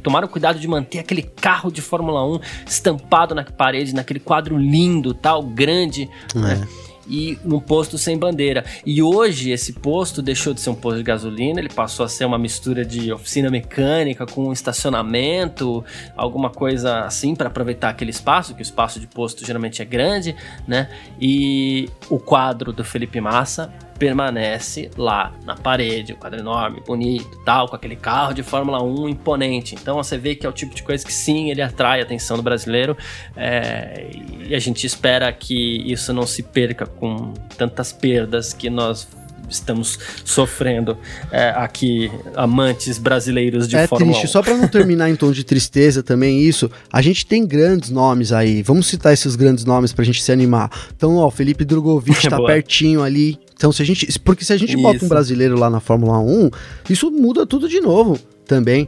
tomaram 0.03 0.27
o 0.27 0.29
cuidado 0.29 0.59
de 0.59 0.67
manter 0.67 0.99
aquele 0.99 1.23
carro 1.23 1.71
de 1.71 1.81
Fórmula 1.81 2.23
1 2.27 2.39
estampado 2.67 3.33
na 3.33 3.43
parede, 3.43 3.95
naquele 3.95 4.19
quadro 4.19 4.55
lindo, 4.55 5.15
tal, 5.15 5.41
grande, 5.41 6.07
é. 6.35 6.37
né? 6.37 6.67
E 7.09 7.37
num 7.43 7.59
posto 7.59 7.97
sem 7.97 8.17
bandeira. 8.17 8.63
E 8.85 9.01
hoje 9.01 9.51
esse 9.51 9.73
posto 9.73 10.21
deixou 10.21 10.53
de 10.53 10.61
ser 10.61 10.69
um 10.69 10.75
posto 10.75 10.97
de 10.97 11.03
gasolina, 11.03 11.59
ele 11.59 11.69
passou 11.69 12.05
a 12.05 12.09
ser 12.09 12.25
uma 12.25 12.37
mistura 12.37 12.85
de 12.85 13.11
oficina 13.11 13.49
mecânica 13.49 14.25
com 14.25 14.51
estacionamento, 14.51 15.83
alguma 16.15 16.49
coisa 16.49 17.01
assim 17.01 17.35
para 17.35 17.47
aproveitar 17.47 17.89
aquele 17.89 18.11
espaço, 18.11 18.53
que 18.53 18.61
o 18.61 18.63
espaço 18.63 18.99
de 18.99 19.07
posto 19.07 19.45
geralmente 19.45 19.81
é 19.81 19.85
grande, 19.85 20.35
né? 20.67 20.89
E 21.19 21.89
o 22.09 22.19
quadro 22.19 22.71
do 22.71 22.83
Felipe 22.83 23.19
Massa 23.21 23.71
permanece 23.97 24.89
lá 24.97 25.33
na 25.45 25.55
parede, 25.55 26.13
o 26.13 26.15
quadro 26.15 26.39
enorme, 26.39 26.81
bonito, 26.85 27.37
tal, 27.43 27.67
com 27.67 27.75
aquele 27.75 27.95
carro 27.95 28.33
de 28.33 28.43
Fórmula 28.43 28.81
1 28.81 29.09
imponente. 29.09 29.75
Então 29.75 29.95
você 29.97 30.17
vê 30.17 30.35
que 30.35 30.45
é 30.45 30.49
o 30.49 30.53
tipo 30.53 30.73
de 30.75 30.83
coisa 30.83 31.05
que 31.05 31.13
sim, 31.13 31.49
ele 31.49 31.61
atrai 31.61 31.99
a 31.99 32.03
atenção 32.03 32.37
do 32.37 32.43
brasileiro 32.43 32.97
é, 33.35 34.09
e 34.47 34.55
a 34.55 34.59
gente 34.59 34.85
espera 34.85 35.31
que 35.31 35.91
isso 35.91 36.13
não 36.13 36.25
se 36.25 36.43
perca 36.43 36.85
com 36.85 37.33
tantas 37.57 37.91
perdas 37.91 38.53
que 38.53 38.69
nós 38.69 39.07
estamos 39.49 39.97
sofrendo 40.23 40.97
é, 41.31 41.49
aqui, 41.49 42.11
amantes 42.35 42.97
brasileiros 42.97 43.67
de 43.67 43.75
é 43.75 43.87
Fórmula 43.87 44.11
triste, 44.11 44.29
1. 44.29 44.31
só 44.31 44.41
para 44.41 44.55
não 44.55 44.67
terminar 44.67 45.09
em 45.09 45.15
tom 45.15 45.31
de 45.31 45.43
tristeza 45.43 46.03
também 46.03 46.41
isso, 46.41 46.69
a 46.91 47.01
gente 47.01 47.25
tem 47.25 47.45
grandes 47.45 47.89
nomes 47.89 48.31
aí, 48.31 48.61
vamos 48.61 48.87
citar 48.87 49.13
esses 49.13 49.35
grandes 49.35 49.65
nomes 49.65 49.93
pra 49.93 50.03
gente 50.03 50.21
se 50.21 50.31
animar. 50.31 50.69
Então, 50.95 51.17
ó, 51.17 51.29
Felipe 51.29 51.63
Drogovic 51.65 52.23
tá 52.29 52.37
Boa. 52.37 52.47
pertinho 52.47 53.03
ali, 53.03 53.39
então 53.55 53.71
se 53.71 53.81
a 53.81 53.85
gente, 53.85 54.19
porque 54.19 54.45
se 54.45 54.53
a 54.53 54.57
gente 54.57 54.75
bota 54.77 54.95
um 54.95 54.97
Isso. 54.97 55.09
brasileiro 55.09 55.57
lá 55.57 55.69
na 55.69 55.79
Fórmula 55.79 56.19
1, 56.19 56.51
isso 56.89 57.09
muda 57.09 57.45
tudo 57.45 57.67
de 57.67 57.79
novo 57.79 58.19
também. 58.45 58.87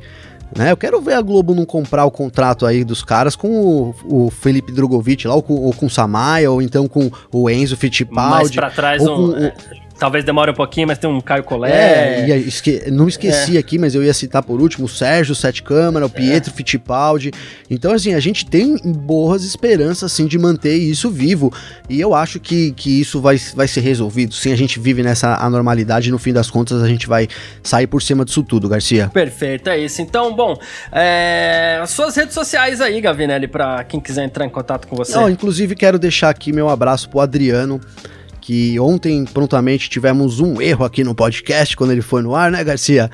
Né, 0.55 0.72
eu 0.72 0.78
quero 0.78 0.99
ver 0.99 1.14
a 1.14 1.22
Globo 1.22 1.53
não 1.53 1.64
comprar 1.64 2.05
o 2.05 2.12
contrato 2.12 2.66
aí 2.66 2.84
dos 2.84 3.03
caras 3.03 3.36
com 3.36 3.49
o, 3.49 3.95
o 4.03 4.30
Felipe 4.32 4.72
Drogovic 4.72 5.28
lá, 5.28 5.36
ou 5.36 5.43
com, 5.43 5.53
ou 5.53 5.72
com 5.74 5.86
o 5.86 5.89
Samaia, 5.89 6.49
ou 6.49 6.60
então 6.60 6.88
com 6.88 7.12
o 7.32 7.49
Enzo 7.49 7.76
Mais 7.76 7.80
Fittipaldi. 7.80 8.55
pra 8.55 8.72
trás, 8.72 9.05
ou 9.05 9.28
um, 9.28 9.32
com 9.32 9.38
é, 9.38 9.53
talvez 10.00 10.24
demore 10.24 10.52
um 10.52 10.54
pouquinho, 10.54 10.88
mas 10.88 10.97
tem 10.97 11.10
um 11.10 11.20
Caio 11.22 11.43
Collet. 11.43 11.74
É, 11.74 12.38
esque- 12.39 12.89
não 12.89 13.08
esqueci 13.08 13.58
aqui, 13.58 13.78
mas 13.78 13.93
eu 13.93 14.04
ia 14.04 14.14
citar 14.14 14.41
por 14.41 14.62
último 14.62 14.86
o 14.86 14.89
Sérgio 14.89 15.36
Sete 15.36 15.62
Câmara, 15.62 16.06
o 16.06 16.10
Pietro 16.10 16.52
Fittipaldi. 16.54 17.32
Então, 17.70 17.91
assim, 17.93 18.14
a 18.14 18.20
gente 18.20 18.45
tem 18.45 18.78
boas 18.78 19.43
esperanças, 19.43 20.12
assim, 20.12 20.26
de 20.26 20.38
manter 20.39 20.76
isso 20.76 21.10
vivo. 21.10 21.52
E 21.89 22.00
eu 22.00 22.16
acho 22.16 22.39
que, 22.39 22.72
que 22.72 23.00
isso 23.02 23.20
vai, 23.20 23.38
vai 23.56 23.68
ser 23.68 23.82
resolvido. 23.82 24.34
Sim, 24.34 24.52
a 24.52 24.56
gente 24.56 24.80
vive 24.80 25.04
nessa 25.04 25.36
anormalidade 25.36 26.10
e 26.10 26.12
no 26.12 26.18
fim 26.18 26.32
das 26.34 26.50
contas 26.50 26.82
a 26.82 26.88
gente 26.88 27.06
vai 27.08 27.28
sair 27.62 27.88
por 27.88 28.02
cima 28.02 28.24
disso 28.24 28.41
tudo, 28.43 28.70
Garcia. 28.70 29.10
Perfeito, 29.14 29.70
é 29.70 29.78
isso. 29.78 30.02
Então, 30.02 30.36
bom, 30.36 30.58
é, 30.91 31.80
as 31.82 31.89
suas 31.91 32.16
redes 32.16 32.34
sociais 32.34 32.80
aí, 32.82 33.02
Gavinelli, 33.02 33.47
pra 33.47 33.84
quem 33.84 34.00
quiser 34.00 34.24
entrar 34.24 34.45
em 34.45 34.50
contato 34.50 34.88
com 34.88 34.95
você. 34.95 35.14
Não, 35.16 35.30
inclusive, 35.30 35.76
quero 35.76 36.00
deixar 36.00 36.30
aqui 36.30 36.52
meu 36.52 36.70
abraço 36.70 37.10
pro 37.10 37.20
Adriano. 37.20 37.80
Que 38.50 38.80
ontem, 38.80 39.26
prontamente, 39.26 39.91
tivemos 39.91 40.39
um 40.39 40.60
erro 40.60 40.84
aqui 40.84 41.04
no 41.04 41.14
podcast 41.14 41.78
quando 41.78 41.91
ele 41.91 42.02
foi 42.02 42.24
no 42.24 42.34
ar, 42.34 42.50
né, 42.50 42.64
Garcia? 42.64 43.08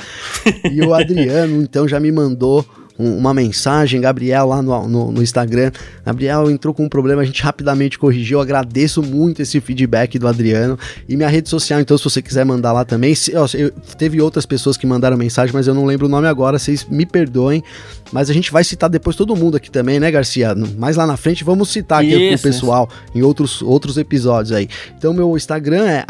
E 0.72 0.80
o 0.82 0.94
Adriano, 0.96 1.62
então, 1.62 1.86
já 1.86 2.00
me 2.00 2.10
mandou 2.10 2.66
uma 2.98 3.34
mensagem, 3.34 4.00
Gabriel, 4.00 4.48
lá 4.48 4.62
no, 4.62 4.88
no, 4.88 5.12
no 5.12 5.22
Instagram. 5.24 5.72
Gabriel 6.06 6.50
entrou 6.50 6.74
com 6.74 6.86
um 6.86 6.90
problema, 6.90 7.22
a 7.22 7.26
gente 7.26 7.42
rapidamente 7.44 8.00
corrigiu. 8.00 8.40
Agradeço 8.40 9.02
muito 9.04 9.42
esse 9.42 9.60
feedback 9.60 10.18
do 10.18 10.28
Adriano. 10.28 10.78
E 11.08 11.16
minha 11.16 11.28
rede 11.30 11.50
social, 11.50 11.80
então, 11.80 11.98
se 11.98 12.04
você 12.04 12.22
quiser 12.22 12.46
mandar 12.46 12.72
lá 12.72 12.86
também. 12.86 13.14
Se, 13.16 13.36
ó, 13.36 13.48
eu- 13.54 13.72
teve 13.98 14.22
outras 14.22 14.46
pessoas 14.46 14.78
que 14.78 14.88
mandaram 14.88 15.18
mensagem, 15.18 15.54
mas 15.54 15.68
eu 15.68 15.74
não 15.74 15.86
lembro 15.86 16.06
o 16.06 16.10
nome 16.10 16.28
agora, 16.28 16.58
vocês 16.58 16.86
me 16.90 17.06
perdoem. 17.06 17.64
Mas 18.12 18.30
a 18.30 18.34
gente 18.34 18.52
vai 18.52 18.64
citar 18.64 18.90
depois 18.90 19.16
todo 19.16 19.36
mundo 19.36 19.58
aqui 19.58 19.70
também, 19.70 20.00
né, 20.00 20.10
Garcia? 20.12 20.56
Mais 20.78 20.96
lá 20.96 21.06
na 21.08 21.18
frente 21.18 21.44
vamos 21.44 21.70
citar 21.70 22.02
aqui 22.02 22.14
Isso, 22.34 22.48
o 22.48 22.52
pessoal 22.52 22.90
em 23.14 23.22
outros, 23.22 23.62
outros 23.62 23.98
episódios 23.98 24.52
aí. 24.52 24.70
Então, 24.98 25.14
meu 25.14 25.36
Instagram 25.36 25.86
é 25.86 26.06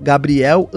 Gabriel 0.00 0.68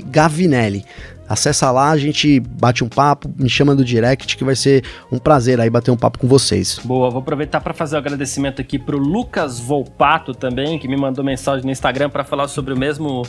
Gavinelli. 0.00 0.84
Acessa 1.30 1.70
lá, 1.70 1.92
a 1.92 1.96
gente 1.96 2.40
bate 2.40 2.82
um 2.82 2.88
papo, 2.88 3.32
me 3.38 3.48
chama 3.48 3.72
no 3.72 3.84
direct, 3.84 4.36
que 4.36 4.42
vai 4.42 4.56
ser 4.56 4.82
um 5.12 5.16
prazer 5.16 5.60
aí 5.60 5.70
bater 5.70 5.92
um 5.92 5.96
papo 5.96 6.18
com 6.18 6.26
vocês. 6.26 6.80
Boa, 6.82 7.08
vou 7.08 7.20
aproveitar 7.20 7.60
para 7.60 7.72
fazer 7.72 7.94
o 7.94 7.98
agradecimento 8.00 8.60
aqui 8.60 8.80
pro 8.80 8.98
Lucas 8.98 9.60
Volpato 9.60 10.34
também, 10.34 10.76
que 10.76 10.88
me 10.88 10.96
mandou 10.96 11.24
mensagem 11.24 11.64
no 11.64 11.70
Instagram 11.70 12.10
para 12.10 12.24
falar 12.24 12.48
sobre 12.48 12.74
o 12.74 12.76
mesmo 12.76 13.22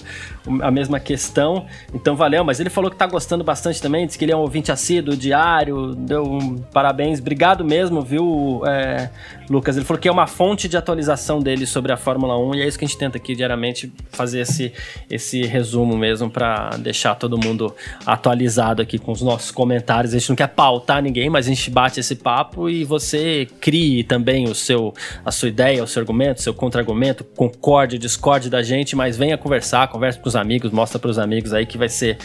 a 0.63 0.71
mesma 0.71 0.99
questão. 0.99 1.67
Então 1.93 2.15
valeu, 2.15 2.43
mas 2.43 2.59
ele 2.59 2.71
falou 2.71 2.89
que 2.89 2.97
tá 2.97 3.05
gostando 3.05 3.43
bastante 3.43 3.79
também, 3.79 4.07
disse 4.07 4.17
que 4.17 4.25
ele 4.25 4.31
é 4.31 4.35
um 4.35 4.39
ouvinte 4.39 4.71
assíduo, 4.71 5.15
diário, 5.15 5.93
deu 5.93 6.23
um 6.23 6.57
parabéns, 6.57 7.19
obrigado 7.19 7.63
mesmo, 7.63 8.01
viu, 8.01 8.63
é, 8.65 9.11
Lucas? 9.47 9.77
Ele 9.77 9.85
falou 9.85 10.01
que 10.01 10.07
é 10.07 10.11
uma 10.11 10.25
fonte 10.25 10.67
de 10.67 10.75
atualização 10.75 11.39
dele 11.39 11.67
sobre 11.67 11.91
a 11.91 11.97
Fórmula 11.97 12.35
1 12.35 12.55
e 12.55 12.61
é 12.63 12.67
isso 12.67 12.79
que 12.79 12.85
a 12.85 12.87
gente 12.87 12.97
tenta 12.97 13.17
aqui 13.17 13.35
diariamente 13.35 13.93
fazer 14.09 14.39
esse, 14.39 14.73
esse 15.07 15.43
resumo 15.43 15.95
mesmo 15.95 16.31
para 16.31 16.71
deixar 16.77 17.13
todo 17.13 17.37
mundo 17.37 17.75
atualizado 18.05 18.81
aqui 18.81 18.97
com 18.97 19.11
os 19.11 19.21
nossos 19.21 19.51
comentários. 19.51 20.13
A 20.13 20.17
gente 20.17 20.29
não 20.29 20.35
quer 20.35 20.47
pautar 20.47 21.01
ninguém, 21.01 21.29
mas 21.29 21.45
a 21.45 21.49
gente 21.49 21.69
bate 21.69 21.99
esse 21.99 22.15
papo 22.15 22.69
e 22.69 22.83
você 22.83 23.47
crie 23.59 24.03
também 24.03 24.47
o 24.49 24.55
seu, 24.55 24.93
a 25.25 25.31
sua 25.31 25.49
ideia, 25.49 25.83
o 25.83 25.87
seu 25.87 26.01
argumento, 26.01 26.39
o 26.39 26.41
seu 26.41 26.53
contra-argumento, 26.53 27.23
concorde, 27.23 27.97
discorde 27.97 28.49
da 28.49 28.61
gente, 28.61 28.95
mas 28.95 29.17
venha 29.17 29.37
conversar, 29.37 29.87
converse 29.87 30.19
com 30.19 30.27
os 30.27 30.35
amigos, 30.35 30.71
mostra 30.71 30.99
para 30.99 31.09
os 31.09 31.19
amigos 31.19 31.53
aí 31.53 31.65
que 31.65 31.77
vai 31.77 31.89
ser 31.89 32.17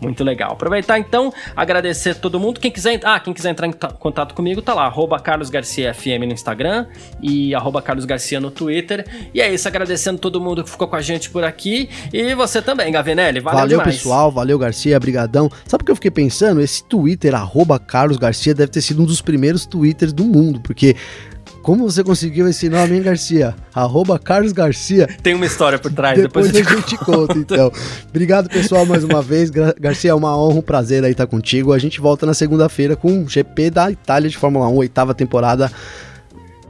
muito 0.00 0.22
legal. 0.24 0.52
Aproveitar 0.52 0.98
então, 0.98 1.32
agradecer 1.56 2.14
todo 2.16 2.38
mundo. 2.38 2.60
Quem 2.60 2.70
quiser, 2.70 3.00
ah, 3.04 3.18
quem 3.20 3.32
quiser 3.32 3.50
entrar 3.50 3.66
em 3.66 3.72
ta- 3.72 3.88
contato 3.88 4.34
comigo, 4.34 4.60
tá 4.62 4.74
lá, 4.74 4.84
arroba 4.86 5.18
Carlos 5.18 5.50
Garcia 5.50 5.92
FM 5.94 6.26
no 6.26 6.32
Instagram 6.32 6.86
e 7.22 7.54
arroba 7.54 7.80
Carlos 7.80 8.04
Garcia 8.04 8.40
no 8.40 8.50
Twitter. 8.50 9.06
E 9.32 9.40
é 9.40 9.52
isso, 9.52 9.66
agradecendo 9.68 10.18
todo 10.18 10.40
mundo 10.40 10.62
que 10.64 10.70
ficou 10.70 10.88
com 10.88 10.96
a 10.96 11.02
gente 11.02 11.30
por 11.30 11.44
aqui 11.44 11.88
e 12.12 12.34
você 12.34 12.60
também, 12.60 12.90
Gavinelli. 12.92 13.40
Valeu, 13.40 13.60
Valeu, 13.60 13.82
pessoal, 13.82 14.30
valeu, 14.30 14.58
Garcia, 14.58 14.96
brigadão. 15.14 15.50
Sabe 15.66 15.82
o 15.82 15.84
que 15.84 15.90
eu 15.92 15.96
fiquei 15.96 16.10
pensando? 16.10 16.60
Esse 16.60 16.82
Twitter, 16.84 17.34
arroba 17.34 17.78
Carlos 17.78 18.16
Garcia, 18.16 18.54
deve 18.54 18.72
ter 18.72 18.80
sido 18.82 19.02
um 19.02 19.06
dos 19.06 19.22
primeiros 19.22 19.64
Twitters 19.64 20.12
do 20.12 20.24
mundo, 20.24 20.60
porque... 20.60 20.96
Como 21.62 21.90
você 21.90 22.04
conseguiu 22.04 22.46
esse 22.46 22.68
nome, 22.68 22.94
hein, 22.94 23.02
Garcia? 23.02 23.54
Arroba 23.74 24.18
Carlos 24.18 24.52
Garcia. 24.52 25.06
Tem 25.22 25.32
uma 25.34 25.46
história 25.46 25.78
por 25.78 25.90
trás, 25.90 26.20
Depois, 26.20 26.52
depois, 26.52 26.74
a 26.74 26.76
gente 26.78 26.98
conta, 26.98 27.38
então. 27.38 27.72
Obrigado, 28.10 28.50
pessoal, 28.50 28.84
mais 28.84 29.02
uma 29.02 29.22
vez. 29.22 29.48
Gra- 29.48 29.74
Garcia, 29.80 30.10
é 30.10 30.14
uma 30.14 30.36
honra, 30.36 30.58
um 30.58 30.62
prazer 30.62 31.02
aí 31.04 31.12
estar 31.12 31.26
contigo. 31.26 31.72
A 31.72 31.78
gente 31.78 32.02
volta 32.02 32.26
na 32.26 32.34
segunda-feira 32.34 32.96
com 32.96 33.22
o 33.22 33.26
GP 33.28 33.70
da 33.70 33.90
Itália 33.90 34.28
de 34.28 34.36
Fórmula 34.36 34.68
1, 34.68 34.74
oitava 34.76 35.14
temporada 35.14 35.72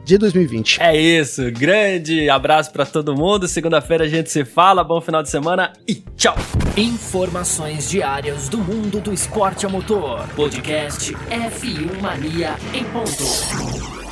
de 0.05 0.17
2020. 0.17 0.81
É 0.81 0.95
isso, 0.95 1.51
grande 1.51 2.29
abraço 2.29 2.71
pra 2.71 2.85
todo 2.85 3.15
mundo. 3.15 3.47
Segunda-feira 3.47 4.05
a 4.05 4.07
gente 4.07 4.29
se 4.31 4.45
fala. 4.45 4.83
Bom 4.83 5.01
final 5.01 5.23
de 5.23 5.29
semana 5.29 5.73
e 5.87 5.95
tchau. 6.15 6.35
Informações 6.77 7.89
diárias 7.89 8.47
do 8.47 8.59
mundo 8.59 9.01
do 9.01 9.11
esporte 9.11 9.65
a 9.65 9.69
motor. 9.69 10.27
Podcast 10.35 11.13
F1 11.13 12.01
Mania 12.01 12.55
em 12.73 12.83
ponto. 12.85 14.04